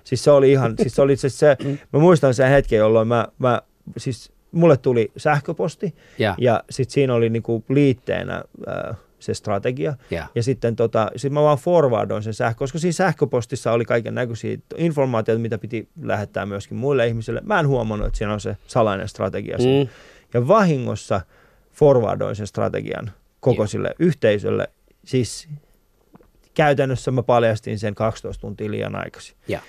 Siis 0.05 0.25
se 0.25 0.31
oli 0.31 0.53
ihan, 0.53 0.75
siis 0.81 0.95
se 0.95 1.03
oli 1.03 1.17
se, 1.17 1.29
se 1.29 1.57
mä 1.93 1.99
muistan 2.01 2.35
sen 2.35 2.51
hetken, 2.51 2.77
jolloin 2.79 3.09
mä, 3.09 3.27
mä 3.39 3.63
siis 3.97 4.33
mulle 4.53 4.77
tuli 4.77 5.13
sähköposti 5.17 5.95
Ja, 6.19 6.35
ja 6.39 6.65
sitten 6.71 6.93
siinä 6.95 7.15
oli 7.15 7.31
niinku 7.31 7.65
liitteenä 7.69 8.43
äh, 8.69 8.97
se 9.27 9.35
strategia. 9.35 9.95
ja. 10.11 10.27
Ja 10.35 10.43
sitten 10.43 10.77
tota, 10.77 11.11
sit 11.17 11.33
mä 11.33 11.43
vaan 11.43 11.59
forwardoin 11.59 12.23
sen 12.23 12.35
sähkö, 12.35 12.59
koska 12.59 12.79
siinä 12.79 12.93
sähköpostissa 12.93 13.73
oli 13.73 13.85
kaiken 13.85 14.15
näköisiä 14.15 14.57
informaatioita, 14.77 15.43
mitä 15.43 15.59
piti 15.59 15.89
lähettää 16.03 16.47
myöskin 16.47 16.77
muille 16.77 17.07
ihmisille. 17.07 17.41
Mä 17.45 17.61
en 17.61 17.69
huomannut, 17.69 18.07
että 18.07 18.19
siinä 18.19 18.33
on 18.33 18.41
se 18.41 18.57
salainen 18.67 19.09
strategia. 19.09 19.57
Mm. 19.59 19.89
Ja 20.35 20.49
vahingossa 20.49 21.21
forwardoin 21.73 22.37
sen 22.37 22.47
strategian 22.47 23.11
koko 23.41 23.63
Joo. 23.63 23.67
sille 23.67 23.95
yhteisölle. 23.99 24.69
Siis 25.05 25.49
käytännössä 26.55 27.11
mä 27.11 27.23
paljastin 27.23 27.79
sen 27.79 27.95
12 27.95 28.41
tuntia 28.41 28.71
liian 28.71 28.97
aikaisin. 28.97 29.37
Ja. 29.49 29.61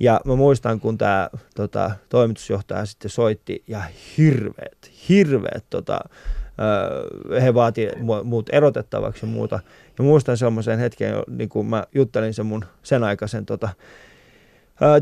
Ja 0.00 0.20
mä 0.24 0.34
muistan, 0.34 0.80
kun 0.80 0.98
tämä 0.98 1.30
tota, 1.54 1.90
toimitusjohtaja 2.08 2.86
sitten 2.86 3.10
soitti 3.10 3.64
ja 3.68 3.82
hirveät, 4.18 4.90
hirveät, 5.08 5.64
tota, 5.70 6.00
he 7.42 7.54
vaati 7.54 7.88
mu- 7.88 8.24
muut 8.24 8.50
erotettavaksi 8.52 9.26
ja 9.26 9.32
muuta. 9.32 9.60
Ja 9.98 10.04
muistan 10.04 10.36
semmoisen 10.36 10.78
hetken, 10.78 11.14
niin 11.28 11.48
kun 11.48 11.66
mä 11.66 11.84
juttelin 11.94 12.34
sen 12.34 12.46
mun 12.46 12.64
sen 12.82 13.04
aikaisen 13.04 13.46
tota, 13.46 13.68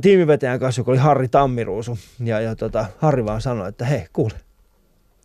tiimivetäjän 0.01 0.61
kanssa, 0.61 0.81
joka 0.81 0.91
oli 0.91 0.99
Harri 0.99 1.29
Tammiruusu. 1.29 1.99
Ja, 2.25 2.41
ja 2.41 2.57
tota, 2.57 2.87
Harri 2.99 3.25
vaan 3.25 3.41
sanoi, 3.41 3.69
että 3.69 3.85
hei, 3.85 4.07
kuule. 4.13 4.35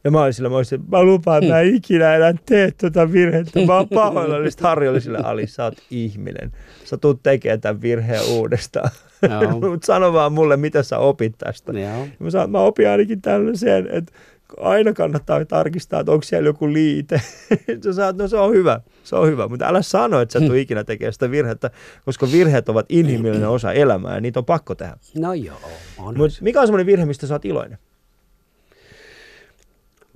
Ja 0.03 0.11
mä 0.11 0.23
olin 0.23 0.33
sillä, 0.33 0.49
mä, 0.49 0.55
olin 0.55 0.65
sillä, 0.65 0.85
mä 0.91 1.03
lupaan, 1.03 1.43
että 1.43 1.53
mä 1.55 1.61
ikinä 1.61 2.15
enää 2.15 2.33
tee 2.45 2.71
tuota 2.71 3.11
virhettä. 3.11 3.59
Mä 3.65 3.77
oon 3.77 3.89
pahoillani. 3.89 4.51
Sitten 4.51 4.67
Harri 4.67 4.87
oli 4.87 5.01
sillä, 5.01 5.19
Ali, 5.23 5.47
sä 5.47 5.63
oot 5.63 5.77
ihminen. 5.91 6.51
Sä 6.83 6.97
tuut 6.97 7.23
tekemään 7.23 7.61
tämän 7.61 7.81
virheen 7.81 8.21
uudestaan. 8.29 8.89
Mutta 9.69 9.85
sano 9.85 10.13
vaan 10.13 10.33
mulle, 10.33 10.57
mitä 10.57 10.83
sä 10.83 10.97
opit 10.97 11.37
tästä. 11.37 11.71
Joo. 11.71 12.07
Mä, 12.19 12.29
sanon, 12.29 12.51
mä 12.51 12.59
opin 12.59 12.89
ainakin 12.89 13.21
tällaisen, 13.21 13.87
että 13.91 14.11
aina 14.59 14.93
kannattaa 14.93 15.45
tarkistaa, 15.45 15.99
että 15.99 16.11
onko 16.11 16.23
siellä 16.23 16.49
joku 16.49 16.73
liite. 16.73 17.21
sä 17.83 17.93
saat, 17.93 18.17
no 18.17 18.27
se 18.27 18.37
on 18.37 18.53
hyvä, 18.53 18.81
se 19.03 19.15
on 19.15 19.27
hyvä, 19.27 19.47
mutta 19.47 19.67
älä 19.67 19.81
sano, 19.81 20.21
että 20.21 20.33
sä 20.33 20.39
et 20.39 20.45
tule 20.45 20.59
ikinä 20.59 20.83
tekemään 20.83 21.13
sitä 21.13 21.31
virhettä, 21.31 21.71
koska 22.05 22.31
virheet 22.31 22.69
ovat 22.69 22.85
inhimillinen 22.89 23.49
osa 23.49 23.73
elämää 23.73 24.15
ja 24.15 24.21
niitä 24.21 24.39
on 24.39 24.45
pakko 24.45 24.75
tehdä. 24.75 24.97
No 25.17 25.33
joo, 25.33 25.57
on. 25.97 26.17
Mutta 26.17 26.37
mikä 26.41 26.61
on 26.61 26.67
semmoinen 26.67 26.85
virhe, 26.85 27.05
mistä 27.05 27.27
sä 27.27 27.33
oot 27.33 27.45
iloinen? 27.45 27.77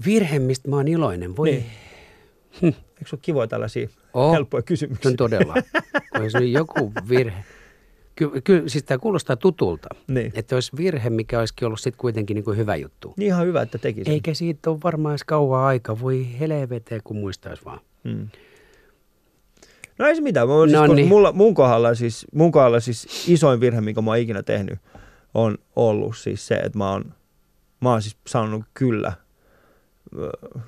Virhe, 0.05 0.39
mistä 0.39 0.69
mä 0.69 0.75
oon 0.75 0.87
iloinen, 0.87 1.37
voi. 1.37 1.51
Niin. 1.51 1.65
Niin. 2.61 2.75
Eikö 2.97 3.09
se 3.09 3.15
ole 3.15 3.19
kivoja 3.21 3.47
tällaisia 3.47 3.87
Oh. 4.13 4.33
helppoja 4.33 4.61
kysymyksiä? 4.61 5.09
on 5.11 5.15
todella. 5.17 5.53
Olisi 6.19 6.53
joku 6.53 6.93
virhe. 7.09 7.43
Kyllä, 8.15 8.41
ky, 8.41 8.63
siis 8.67 8.83
tämä 8.83 8.97
kuulostaa 8.97 9.35
tutulta. 9.35 9.89
Niin. 10.07 10.31
Että 10.35 10.55
olisi 10.55 10.71
virhe, 10.77 11.09
mikä 11.09 11.39
olisikin 11.39 11.65
ollut 11.65 11.79
sitten 11.79 11.99
kuitenkin 11.99 12.35
niin 12.35 12.43
kuin 12.43 12.57
hyvä 12.57 12.75
juttu. 12.75 13.13
Niin 13.17 13.27
ihan 13.27 13.45
hyvä, 13.47 13.61
että 13.61 13.77
teki 13.77 14.03
sen. 14.03 14.13
Eikä 14.13 14.33
siitä 14.33 14.69
ole 14.69 14.77
varmaan 14.83 15.13
edes 15.13 15.23
kauan 15.23 15.63
aika. 15.63 15.99
Voi 15.99 16.27
helveteen, 16.39 17.01
kun 17.03 17.17
muistaisi 17.17 17.65
vaan. 17.65 17.79
Mm. 18.03 18.27
No 19.97 20.07
ei 20.07 20.15
se 20.15 20.21
mitään. 20.21 20.47
Mä, 20.47 20.53
siis, 20.63 20.73
No 20.73 20.79
koska 20.79 20.95
niin. 20.95 21.07
mulla, 21.07 21.31
mun, 21.31 21.53
kohdalla 21.53 21.95
siis, 21.95 22.27
mun 22.33 22.51
kohdalla 22.51 22.79
siis 22.79 23.29
isoin 23.29 23.59
virhe, 23.59 23.81
minkä 23.81 24.01
mä 24.01 24.11
oon 24.11 24.17
ikinä 24.17 24.43
tehnyt, 24.43 24.79
on 25.33 25.57
ollut 25.75 26.17
siis 26.17 26.47
se, 26.47 26.55
että 26.55 26.77
mä 26.77 26.91
oon, 26.91 27.13
mä 27.81 27.91
oon 27.91 28.01
siis 28.01 28.17
sanonut 28.27 28.63
kyllä, 28.73 29.13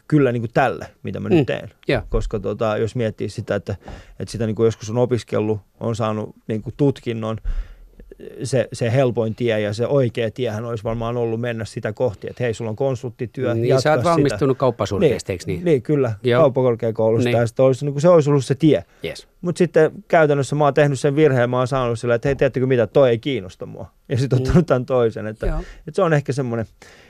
kyllä 0.07 0.31
niin 0.31 0.41
kuin 0.41 0.51
tälle, 0.53 0.87
mitä 1.03 1.19
mä 1.19 1.29
Mm. 1.29 1.35
nyt 1.35 1.45
teen. 1.45 1.69
Joo. 1.87 2.01
Koska 2.09 2.39
tota, 2.39 2.77
jos 2.77 2.95
miettii 2.95 3.29
sitä, 3.29 3.55
että, 3.55 3.75
että 4.19 4.31
sitä 4.31 4.45
niin 4.45 4.55
kuin 4.55 4.65
joskus 4.65 4.89
on 4.89 4.97
opiskellut, 4.97 5.59
on 5.79 5.95
saanut 5.95 6.35
niin 6.47 6.61
kuin 6.61 6.73
tutkinnon, 6.77 7.37
se, 8.43 8.67
se 8.73 8.91
helpoin 8.91 9.35
tie 9.35 9.59
ja 9.59 9.73
se 9.73 9.87
oikea 9.87 10.31
tiehän 10.31 10.65
olisi 10.65 10.83
varmaan 10.83 11.17
ollut 11.17 11.41
mennä 11.41 11.65
sitä 11.65 11.93
kohti, 11.93 12.27
että 12.29 12.43
hei, 12.43 12.53
sulla 12.53 12.69
on 12.69 12.75
konsulttityö, 12.75 13.53
Niin, 13.53 13.81
sä 13.81 13.93
oot 13.93 14.03
valmistunut 14.03 14.57
kauppasuhteesta, 14.57 15.31
eikö 15.31 15.43
niin? 15.47 15.65
Niin, 15.65 15.81
kyllä, 15.81 16.13
Joo. 16.23 16.41
kauppakorkeakoulusta. 16.41 17.29
Niin. 17.29 17.37
Ja 17.37 17.65
olisi, 17.65 17.85
niin 17.85 17.93
kuin 17.93 18.01
se 18.01 18.09
olisi 18.09 18.29
ollut 18.29 18.45
se 18.45 18.55
tie. 18.55 18.83
Yes. 19.05 19.27
Mutta 19.41 19.57
sitten 19.57 19.91
käytännössä 20.07 20.55
mä 20.55 20.63
oon 20.63 20.73
tehnyt 20.73 20.99
sen 20.99 21.15
virheen, 21.15 21.49
mä 21.49 21.57
oon 21.57 21.67
saanut 21.67 21.99
sillä, 21.99 22.15
että 22.15 22.27
hei, 22.27 22.35
tiedättekö 22.35 22.65
mitä, 22.67 22.87
toi 22.87 23.09
ei 23.09 23.17
kiinnosta 23.19 23.65
mua. 23.65 23.91
Ja 24.09 24.17
sitten 24.17 24.39
ottanut 24.41 24.65
tämän 24.67 24.85
toisen. 24.85 25.27
Että, 25.27 25.45
että 25.57 25.91
se 25.93 26.01
on 26.01 26.13
ehkä 26.13 26.33
semmoinen, 26.33 26.65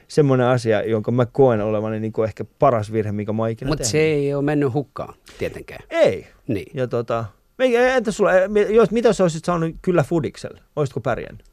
semmoinen 0.07 0.47
asia, 0.47 0.85
jonka 0.85 1.11
mä 1.11 1.25
koen 1.25 1.61
olevani 1.61 1.99
niin 1.99 2.13
kuin 2.13 2.27
ehkä 2.27 2.45
paras 2.59 2.91
virhe, 2.91 3.11
mikä 3.11 3.33
mä 3.33 3.47
ikinä 3.47 3.69
Mutta 3.69 3.83
se 3.83 3.99
ei 3.99 4.33
ole 4.33 4.43
mennyt 4.43 4.73
hukkaan, 4.73 5.13
tietenkään. 5.37 5.83
Ei. 5.89 6.27
Niin. 6.47 6.71
Ja 6.73 6.87
tota, 6.87 7.25
entä 7.59 8.11
sulla, 8.11 8.31
jos, 8.69 8.91
mitä 8.91 9.13
sä 9.13 9.23
olisit 9.23 9.45
saanut 9.45 9.75
kyllä 9.81 10.03
Fudikselle? 10.03 10.61
Olisitko 10.75 10.99
pärjännyt? 10.99 11.43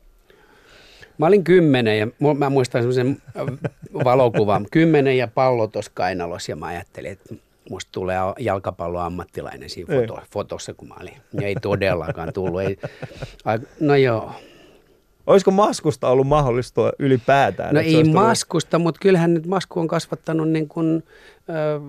Mä 1.19 1.27
olin 1.27 1.45
kymmenen 1.45 1.99
ja 1.99 2.09
mä 2.39 2.51
muistan 2.51 2.83
semmoisen 2.83 3.23
valokuvan. 4.05 4.67
Kymmenen 4.71 5.19
ja 5.19 5.29
pallo 5.29 5.67
tuossa 5.67 5.91
kainalossa 5.95 6.53
ja 6.53 6.57
mä 6.57 6.67
ajattelin, 6.67 7.11
että 7.11 7.35
musta 7.71 7.93
tulee 7.93 8.19
jalkapalloammattilainen 8.39 9.71
siinä 9.71 9.95
Ei. 9.95 10.01
foto, 10.01 10.23
fotossa, 10.33 10.75
kun 10.75 10.89
mä 10.89 10.95
olin. 11.01 11.17
Ja 11.41 11.47
ei 11.47 11.55
todellakaan 11.55 12.33
tullut. 12.33 12.61
Ei. 12.61 12.79
No 13.81 13.97
joo. 13.97 14.33
Olisiko 15.31 15.51
maskusta 15.51 16.09
ollut 16.09 16.27
mahdollistua 16.27 16.93
ylipäätään? 16.99 17.75
No 17.75 17.81
ei 17.81 17.87
olisi 17.87 18.11
tullut- 18.11 18.23
maskusta, 18.23 18.79
mutta 18.79 18.99
kyllähän 19.03 19.35
nyt 19.35 19.47
masku 19.47 19.81
on 19.81 19.89
kasvattanut 19.89 20.49
niin 20.49 20.69
kuin, 20.69 21.05
ö, 21.49 21.81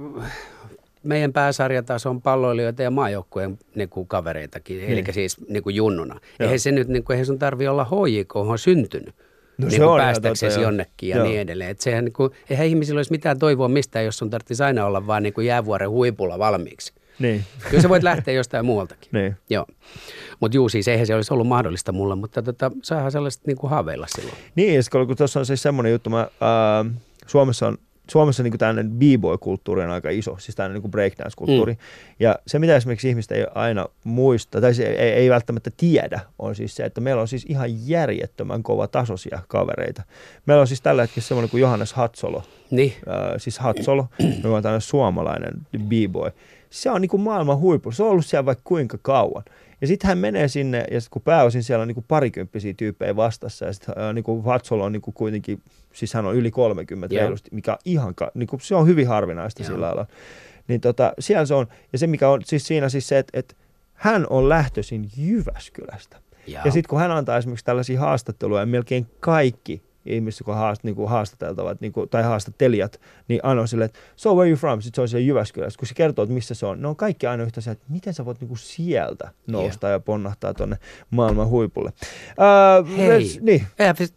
meidän 1.03 1.33
pääsarjatason 1.33 2.21
palloilijoita 2.21 2.83
ja 2.83 2.91
maajoukkueen 2.91 3.59
niin 3.75 3.89
kuin 3.89 4.07
kavereitakin, 4.07 4.77
Niin. 4.77 4.89
eli 4.91 5.03
siis 5.11 5.37
niin 5.49 5.63
kuin 5.63 5.75
junnuna. 5.75 6.13
Joo. 6.13 6.21
Eihän 6.39 6.59
se 6.59 6.71
nyt, 6.71 6.87
niin 6.87 7.03
kuin, 7.03 7.13
eihän 7.15 7.25
sun 7.25 7.39
tarvi 7.39 7.67
olla 7.67 7.83
HJK, 7.85 8.35
on 8.35 8.59
syntynyt. 8.59 9.15
No 9.57 9.67
niin 9.67 9.81
kuin 9.81 9.97
päästäksesi 9.97 10.45
totta, 10.45 10.61
joo. 10.61 10.67
jonnekin 10.69 11.09
ja 11.09 11.15
Joo. 11.17 11.25
niin 11.25 11.39
edelleen. 11.39 11.69
Et 11.69 11.79
sehän, 11.81 12.05
niin 12.05 12.13
kuin, 12.13 12.31
eihän 12.49 12.67
ihmisillä 12.67 12.99
olisi 12.99 13.11
mitään 13.11 13.39
toivoa 13.39 13.67
mistään, 13.67 14.05
jos 14.05 14.17
sun 14.17 14.29
tarvitsisi 14.29 14.63
aina 14.63 14.85
olla 14.85 15.07
vaan 15.07 15.23
niin 15.23 15.33
kuin 15.33 15.47
jäävuoren 15.47 15.89
huipulla 15.89 16.39
valmiiksi. 16.39 16.93
Niin, 17.20 17.43
Kyllä 17.70 17.82
sä 17.82 17.89
voit 17.89 18.03
lähteä 18.03 18.34
jostain 18.34 18.66
muualtakin. 18.66 19.09
niin. 19.12 19.36
Joo. 19.49 19.66
Mutta 20.39 20.57
juu, 20.57 20.70
siis 20.70 20.88
eihän 20.88 21.07
se 21.07 21.16
olisi 21.16 21.34
ollut 21.34 21.47
mahdollista 21.47 21.91
mulle, 21.91 22.16
mutta 22.16 22.41
tota, 22.41 22.72
saahan 22.84 23.12
sellaista 23.12 23.43
niin 23.47 23.57
kuin 23.57 23.70
haaveilla 23.72 24.07
silloin. 24.16 24.38
Niin, 24.55 24.82
kun 25.07 25.18
tuossa 25.18 25.39
on 25.39 25.45
siis 25.45 25.62
semmoinen 25.62 25.91
juttu, 25.91 26.09
mä, 26.09 26.28
ää, 26.41 26.86
Suomessa 27.28 27.68
on 27.68 27.78
Suomessa 28.12 28.43
niin 28.43 28.57
tämmöinen 28.57 28.91
b-boy-kulttuuri 28.91 29.84
on 29.84 29.89
aika 29.89 30.09
iso, 30.09 30.36
siis 30.39 30.55
tämmöinen 30.55 30.82
niin 30.82 30.91
breakdance-kulttuuri. 30.91 31.74
Mm. 31.74 31.80
Ja 32.20 32.36
se, 32.47 32.59
mitä 32.59 32.76
esimerkiksi 32.76 33.09
ihmistä 33.09 33.36
ei 33.36 33.45
aina 33.55 33.86
muista, 34.03 34.62
tai 34.62 34.74
se 34.74 34.84
ei, 34.84 35.09
ei 35.12 35.30
välttämättä 35.30 35.72
tiedä, 35.78 36.20
on 36.39 36.55
siis 36.55 36.76
se, 36.76 36.84
että 36.84 37.01
meillä 37.01 37.22
on 37.22 37.28
siis 37.28 37.45
ihan 37.49 37.88
järjettömän 37.89 38.64
kova 38.64 38.88
tasoisia 38.88 39.39
kavereita. 39.47 40.03
Meillä 40.45 40.62
on 40.62 40.68
siis 40.68 40.82
tällä 40.82 41.01
hetkellä 41.01 41.28
semmoinen 41.28 41.49
kuin 41.49 41.62
Johannes 41.62 41.93
Hatsolo, 41.93 42.43
Niin, 42.72 42.93
ää, 43.07 43.39
siis 43.39 43.59
Hatsolo, 43.59 44.07
joka 44.43 44.55
on 44.55 44.64
tämmöinen 44.64 44.82
suomalainen 44.82 45.53
b-boy. 45.78 46.32
Se 46.72 46.91
on 46.91 47.01
niin 47.01 47.09
kuin 47.09 47.22
maailman 47.22 47.57
huippu. 47.57 47.91
Se 47.91 48.03
on 48.03 48.09
ollut 48.09 48.26
siellä 48.26 48.45
vaikka 48.45 48.61
kuinka 48.63 48.97
kauan. 49.01 49.43
Ja 49.82 49.88
sitten 49.88 50.07
hän 50.07 50.17
menee 50.17 50.47
sinne, 50.47 50.86
ja 50.91 51.01
sit 51.01 51.09
kun 51.09 51.22
pääosin 51.22 51.63
siellä 51.63 51.82
on 51.82 51.88
niin 51.88 51.95
kuin 51.95 52.05
parikymppisiä 52.07 52.74
tyyppejä 52.74 53.15
vastassa, 53.15 53.65
ja 53.65 53.74
sitten 53.74 53.95
niin 54.13 54.24
kuin 54.24 54.43
on 54.84 54.91
niin 54.91 55.01
kuin 55.01 55.13
kuitenkin, 55.13 55.61
siis 55.93 56.13
hän 56.13 56.26
on 56.26 56.36
yli 56.36 56.51
30 56.51 57.15
Joo. 57.15 57.22
reilusti, 57.22 57.49
mikä 57.53 57.72
on 57.72 57.78
ihan, 57.86 58.13
niin 58.34 58.47
kuin, 58.47 58.61
se 58.61 58.76
on 58.76 58.88
hyvin 58.88 59.07
harvinaista 59.07 59.61
Joo. 59.61 59.67
sillä 59.67 59.86
lailla. 59.86 60.05
Niin 60.67 60.82
tota, 60.82 61.13
siellä 61.19 61.45
se 61.45 61.53
on, 61.53 61.67
ja 61.91 61.97
se 61.97 62.07
mikä 62.07 62.30
on 62.30 62.41
siis 62.45 62.67
siinä 62.67 62.89
siis 62.89 63.07
se, 63.07 63.17
että, 63.17 63.39
että 63.39 63.55
hän 63.93 64.28
on 64.30 64.49
lähtöisin 64.49 65.09
Jyväskylästä. 65.17 66.17
Joo. 66.47 66.61
Ja 66.65 66.72
sitten 66.72 66.89
kun 66.89 66.99
hän 66.99 67.11
antaa 67.11 67.38
esimerkiksi 67.38 67.65
tällaisia 67.65 67.99
haastatteluja, 67.99 68.65
melkein 68.65 69.07
kaikki 69.19 69.84
ihmiset, 70.05 70.39
jotka 70.39 70.55
haast, 70.55 70.83
niin 70.83 70.95
kuin 70.95 71.09
haastateltavat 71.09 71.81
niin 71.81 71.91
kuin, 71.91 72.09
tai 72.09 72.23
haastattelijat, 72.23 73.01
niin 73.27 73.39
aina 73.43 73.61
on 73.61 73.67
silleen, 73.67 73.85
että 73.85 73.99
so 74.15 74.35
where 74.35 74.49
you 74.49 74.57
from? 74.57 74.81
Sitten 74.81 74.95
se 74.95 75.01
on 75.01 75.07
siellä 75.07 75.25
Jyväskylässä. 75.27 75.77
Kun 75.79 75.87
se 75.87 75.93
kertoo, 75.93 76.23
että 76.23 76.33
missä 76.33 76.53
se 76.53 76.65
on, 76.65 76.81
ne 76.81 76.87
on 76.87 76.95
kaikki 76.95 77.27
aina 77.27 77.43
yhtä 77.43 77.61
että 77.71 77.85
miten 77.89 78.13
sä 78.13 78.25
voit 78.25 78.39
niin 78.41 78.47
kuin 78.47 78.57
sieltä 78.57 79.31
nousta 79.47 79.87
ja 79.87 79.99
ponnahtaa 79.99 80.53
tuonne 80.53 80.77
maailman 81.11 81.47
huipulle. 81.47 81.91
Uh, 82.81 82.97
Hei, 82.97 83.37
niin, 83.41 83.67
Eihän 83.79 83.95
siis- 83.97 84.13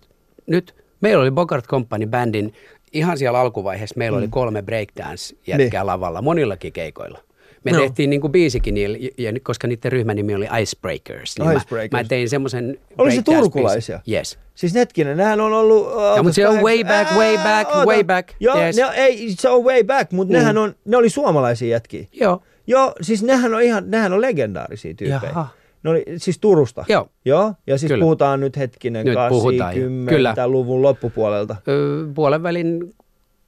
nyt 0.47 0.85
meillä 1.01 1.23
oli 1.23 1.31
Bogart 1.31 1.67
Company 1.67 2.07
bändin 2.07 2.53
ihan 2.93 3.19
siellä 3.19 3.41
alkuvaiheessa, 3.41 3.95
meillä 3.99 4.19
oli 4.19 4.29
kolme 4.29 4.63
breakdance-jätkää 4.63 5.81
Niin. 5.83 5.87
lavalla, 5.87 6.23
monillakin 6.23 6.73
keikoilla. 6.73 7.19
Me 7.65 7.71
No. 7.73 7.79
tehtiin 7.79 8.11
niin 8.11 8.21
kuin 8.21 8.33
biisikin 8.33 8.75
niille, 8.75 8.99
ja 9.19 9.33
koska 9.43 9.67
niiden 9.69 9.93
ryhmän 9.93 10.17
nimi 10.17 10.35
oli 10.35 10.49
Icebreakers, 10.61 11.39
niin 11.39 11.53
Icebreakers. 11.57 11.93
Mä, 11.93 11.99
mä 11.99 12.05
tein 12.09 12.29
semmoisen 12.29 12.79
Oli 12.99 13.13
se 13.13 13.23
turkulaisia? 13.23 14.01
Yes. 14.11 14.39
Siis 14.55 14.75
hetkinen, 14.75 15.17
nehän 15.17 15.41
on 15.41 15.53
ollut... 15.53 15.87
Uh, 15.87 16.17
Ja, 16.17 16.23
mutta 16.23 16.35
se 16.35 16.49
on 16.49 16.63
way 16.63 16.85
back, 16.85 17.11
way 17.17 17.37
back, 17.39 17.71
way 17.87 18.05
back. 18.05 18.29
Joo, 18.41 18.59
Yes. 18.59 18.77
ne, 18.77 18.83
ei, 18.95 19.31
se 19.39 19.49
on 19.49 19.65
way 19.65 19.85
back, 19.85 20.13
mutta 20.13 20.33
Mm. 20.35 20.39
nehän 20.39 20.59
on, 20.59 20.75
ne 20.85 20.97
oli 20.97 21.09
suomalaisia 21.11 21.69
jätkiä. 21.69 22.07
Joo. 22.13 22.43
Joo, 22.67 22.93
siis 23.01 23.23
nehän 23.23 23.55
on 23.55 23.63
ihan, 23.63 23.85
nehän 23.91 24.13
on 24.13 24.21
legendaarisia 24.21 24.95
tyyppejä. 24.95 25.21
Jaha. 25.31 25.49
Ne 25.83 25.91
oli 25.91 26.05
siis 26.17 26.39
Turusta. 26.39 26.85
Joo. 26.89 27.09
Joo, 27.25 27.55
ja 27.67 27.79
siis 27.79 27.93
Kyllä. 27.93 28.03
puhutaan 28.03 28.41
nyt 28.41 28.57
hetkinen 28.57 29.07
Nyt 29.07 29.15
puhutaan 29.29 29.77
jo. 29.81 29.87
80-luvun 29.89 30.83
loppupuolelta. 30.83 31.57
Ö, 31.69 32.07
puolen 32.15 32.43
välin 32.43 32.95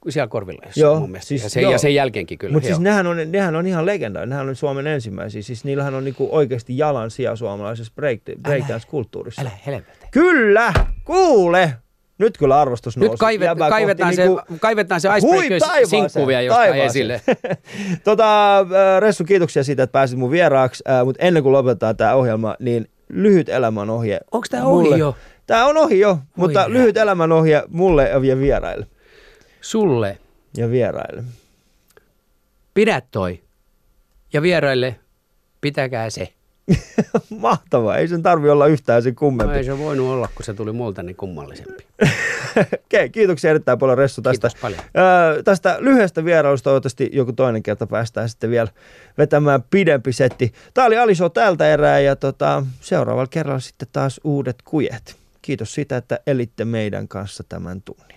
siellä 0.09 0.27
korvilla, 0.27 0.61
Joo, 0.75 0.99
mun 0.99 1.09
mielestä. 1.11 1.27
siis 1.27 1.43
ja, 1.43 1.49
sen, 1.49 1.63
joo. 1.63 1.71
ja 1.71 1.77
sen 1.77 1.95
jälkeenkin 1.95 2.37
kyllä. 2.37 2.53
Mutta 2.53 2.67
siis 2.67 2.79
nehän 2.79 3.07
on, 3.07 3.17
nehän 3.31 3.55
on 3.55 3.67
ihan 3.67 3.85
legendaarisia, 3.85 4.29
nehän 4.29 4.49
on 4.49 4.55
Suomen 4.55 4.87
ensimmäisiä. 4.87 5.41
Siis 5.41 5.63
niillähän 5.63 5.95
on 5.95 6.03
niinku 6.05 6.27
oikeasti 6.31 6.77
jalan 6.77 7.11
sija 7.11 7.35
suomalaisessa 7.35 7.93
break, 7.95 8.19
breakdance-kulttuurissa. 8.41 9.41
Älä 9.41 9.51
helvetä. 9.65 10.07
Kyllä, 10.11 10.73
kuule! 11.05 11.73
Nyt 12.17 12.37
kyllä 12.37 12.61
arvostus 12.61 12.97
nousi. 12.97 13.11
Nyt 13.11 13.19
kaivet, 13.19 13.45
Jäbää 13.45 13.69
kaivetaan, 13.69 14.15
se, 14.15 14.25
niinku- 14.25 14.41
kaivetaan 14.59 15.01
se 15.01 15.09
Hui 15.21 15.47
Icebreakers-sinkku 15.47 16.27
vielä 16.27 16.41
jostain 16.41 16.69
taivaaseen. 16.69 17.11
esille. 17.11 17.21
tota, 18.03 18.59
äh, 18.59 18.65
Ressu, 18.99 19.23
kiitoksia 19.23 19.63
siitä, 19.63 19.83
että 19.83 19.91
pääsit 19.91 20.19
mun 20.19 20.31
vieraaksi, 20.31 20.83
äh, 20.89 21.05
mutta 21.05 21.23
ennen 21.25 21.43
kuin 21.43 21.53
lopetetaan 21.53 21.97
tämä 21.97 22.13
ohjelma, 22.13 22.55
niin 22.59 22.87
lyhyt 23.09 23.49
elämän 23.49 23.89
ohje. 23.89 24.19
Onko 24.31 24.47
tämä 24.51 24.63
ohi 24.63 24.99
jo? 24.99 25.15
Tämä 25.47 25.65
on 25.65 25.77
ohi 25.77 25.99
jo, 25.99 26.19
mutta 26.35 26.59
herra. 26.59 26.73
lyhyt 26.73 26.97
elämän 26.97 27.31
ohje 27.31 27.63
mulle 27.69 28.09
ja 28.09 28.39
vieraille. 28.39 28.87
Sulle 29.61 30.17
Ja 30.57 30.69
vieraille. 30.71 31.23
pidä 32.73 33.01
toi. 33.11 33.41
Ja 34.33 34.41
vieraille 34.41 34.95
pitäkää 35.61 36.09
se. 36.09 36.33
Mahtavaa, 37.39 37.97
ei 37.97 38.07
sen 38.07 38.23
tarvi 38.23 38.49
olla 38.49 38.67
yhtään 38.67 39.03
sen 39.03 39.13
No 39.13 39.19
kummempi. 39.19 39.55
ei 39.55 39.63
se 39.63 39.77
voinut 39.77 40.07
olla, 40.07 40.29
kun 40.35 40.45
se 40.45 40.53
tuli 40.53 40.71
multa 40.71 41.03
niin 41.03 41.15
kummallisempi. 41.15 41.85
Okei, 42.85 43.09
kiitoksia 43.09 43.49
erittäin 43.49 43.77
paljon 43.79 43.97
Ressu 43.97 44.21
tästä, 44.21 44.47
Kiitos 44.47 44.61
paljon. 44.61 44.79
Öö, 44.97 45.43
tästä 45.43 45.77
lyhyestä 45.79 46.25
vierailusta. 46.25 46.63
Toivottavasti 46.63 47.09
joku 47.13 47.33
toinen 47.33 47.63
kerta 47.63 47.87
päästään 47.87 48.29
sitten 48.29 48.49
vielä 48.49 48.67
vetämään 49.17 49.63
pidempi 49.69 50.13
setti. 50.13 50.53
Tämä 50.73 50.87
oli 50.87 50.97
Ali 50.97 51.15
Show 51.15 51.31
tältä 51.31 51.67
erää 51.73 51.99
ja 51.99 52.15
tota, 52.15 52.63
seuraavalla 52.81 53.27
kerralla 53.27 53.59
sitten 53.59 53.87
taas 53.91 54.21
uudet 54.23 54.55
kujet. 54.65 55.15
Kiitos 55.41 55.73
siitä, 55.73 55.97
että 55.97 56.19
elitte 56.27 56.65
meidän 56.65 57.07
kanssa 57.07 57.43
tämän 57.49 57.81
tunnin. 57.81 58.16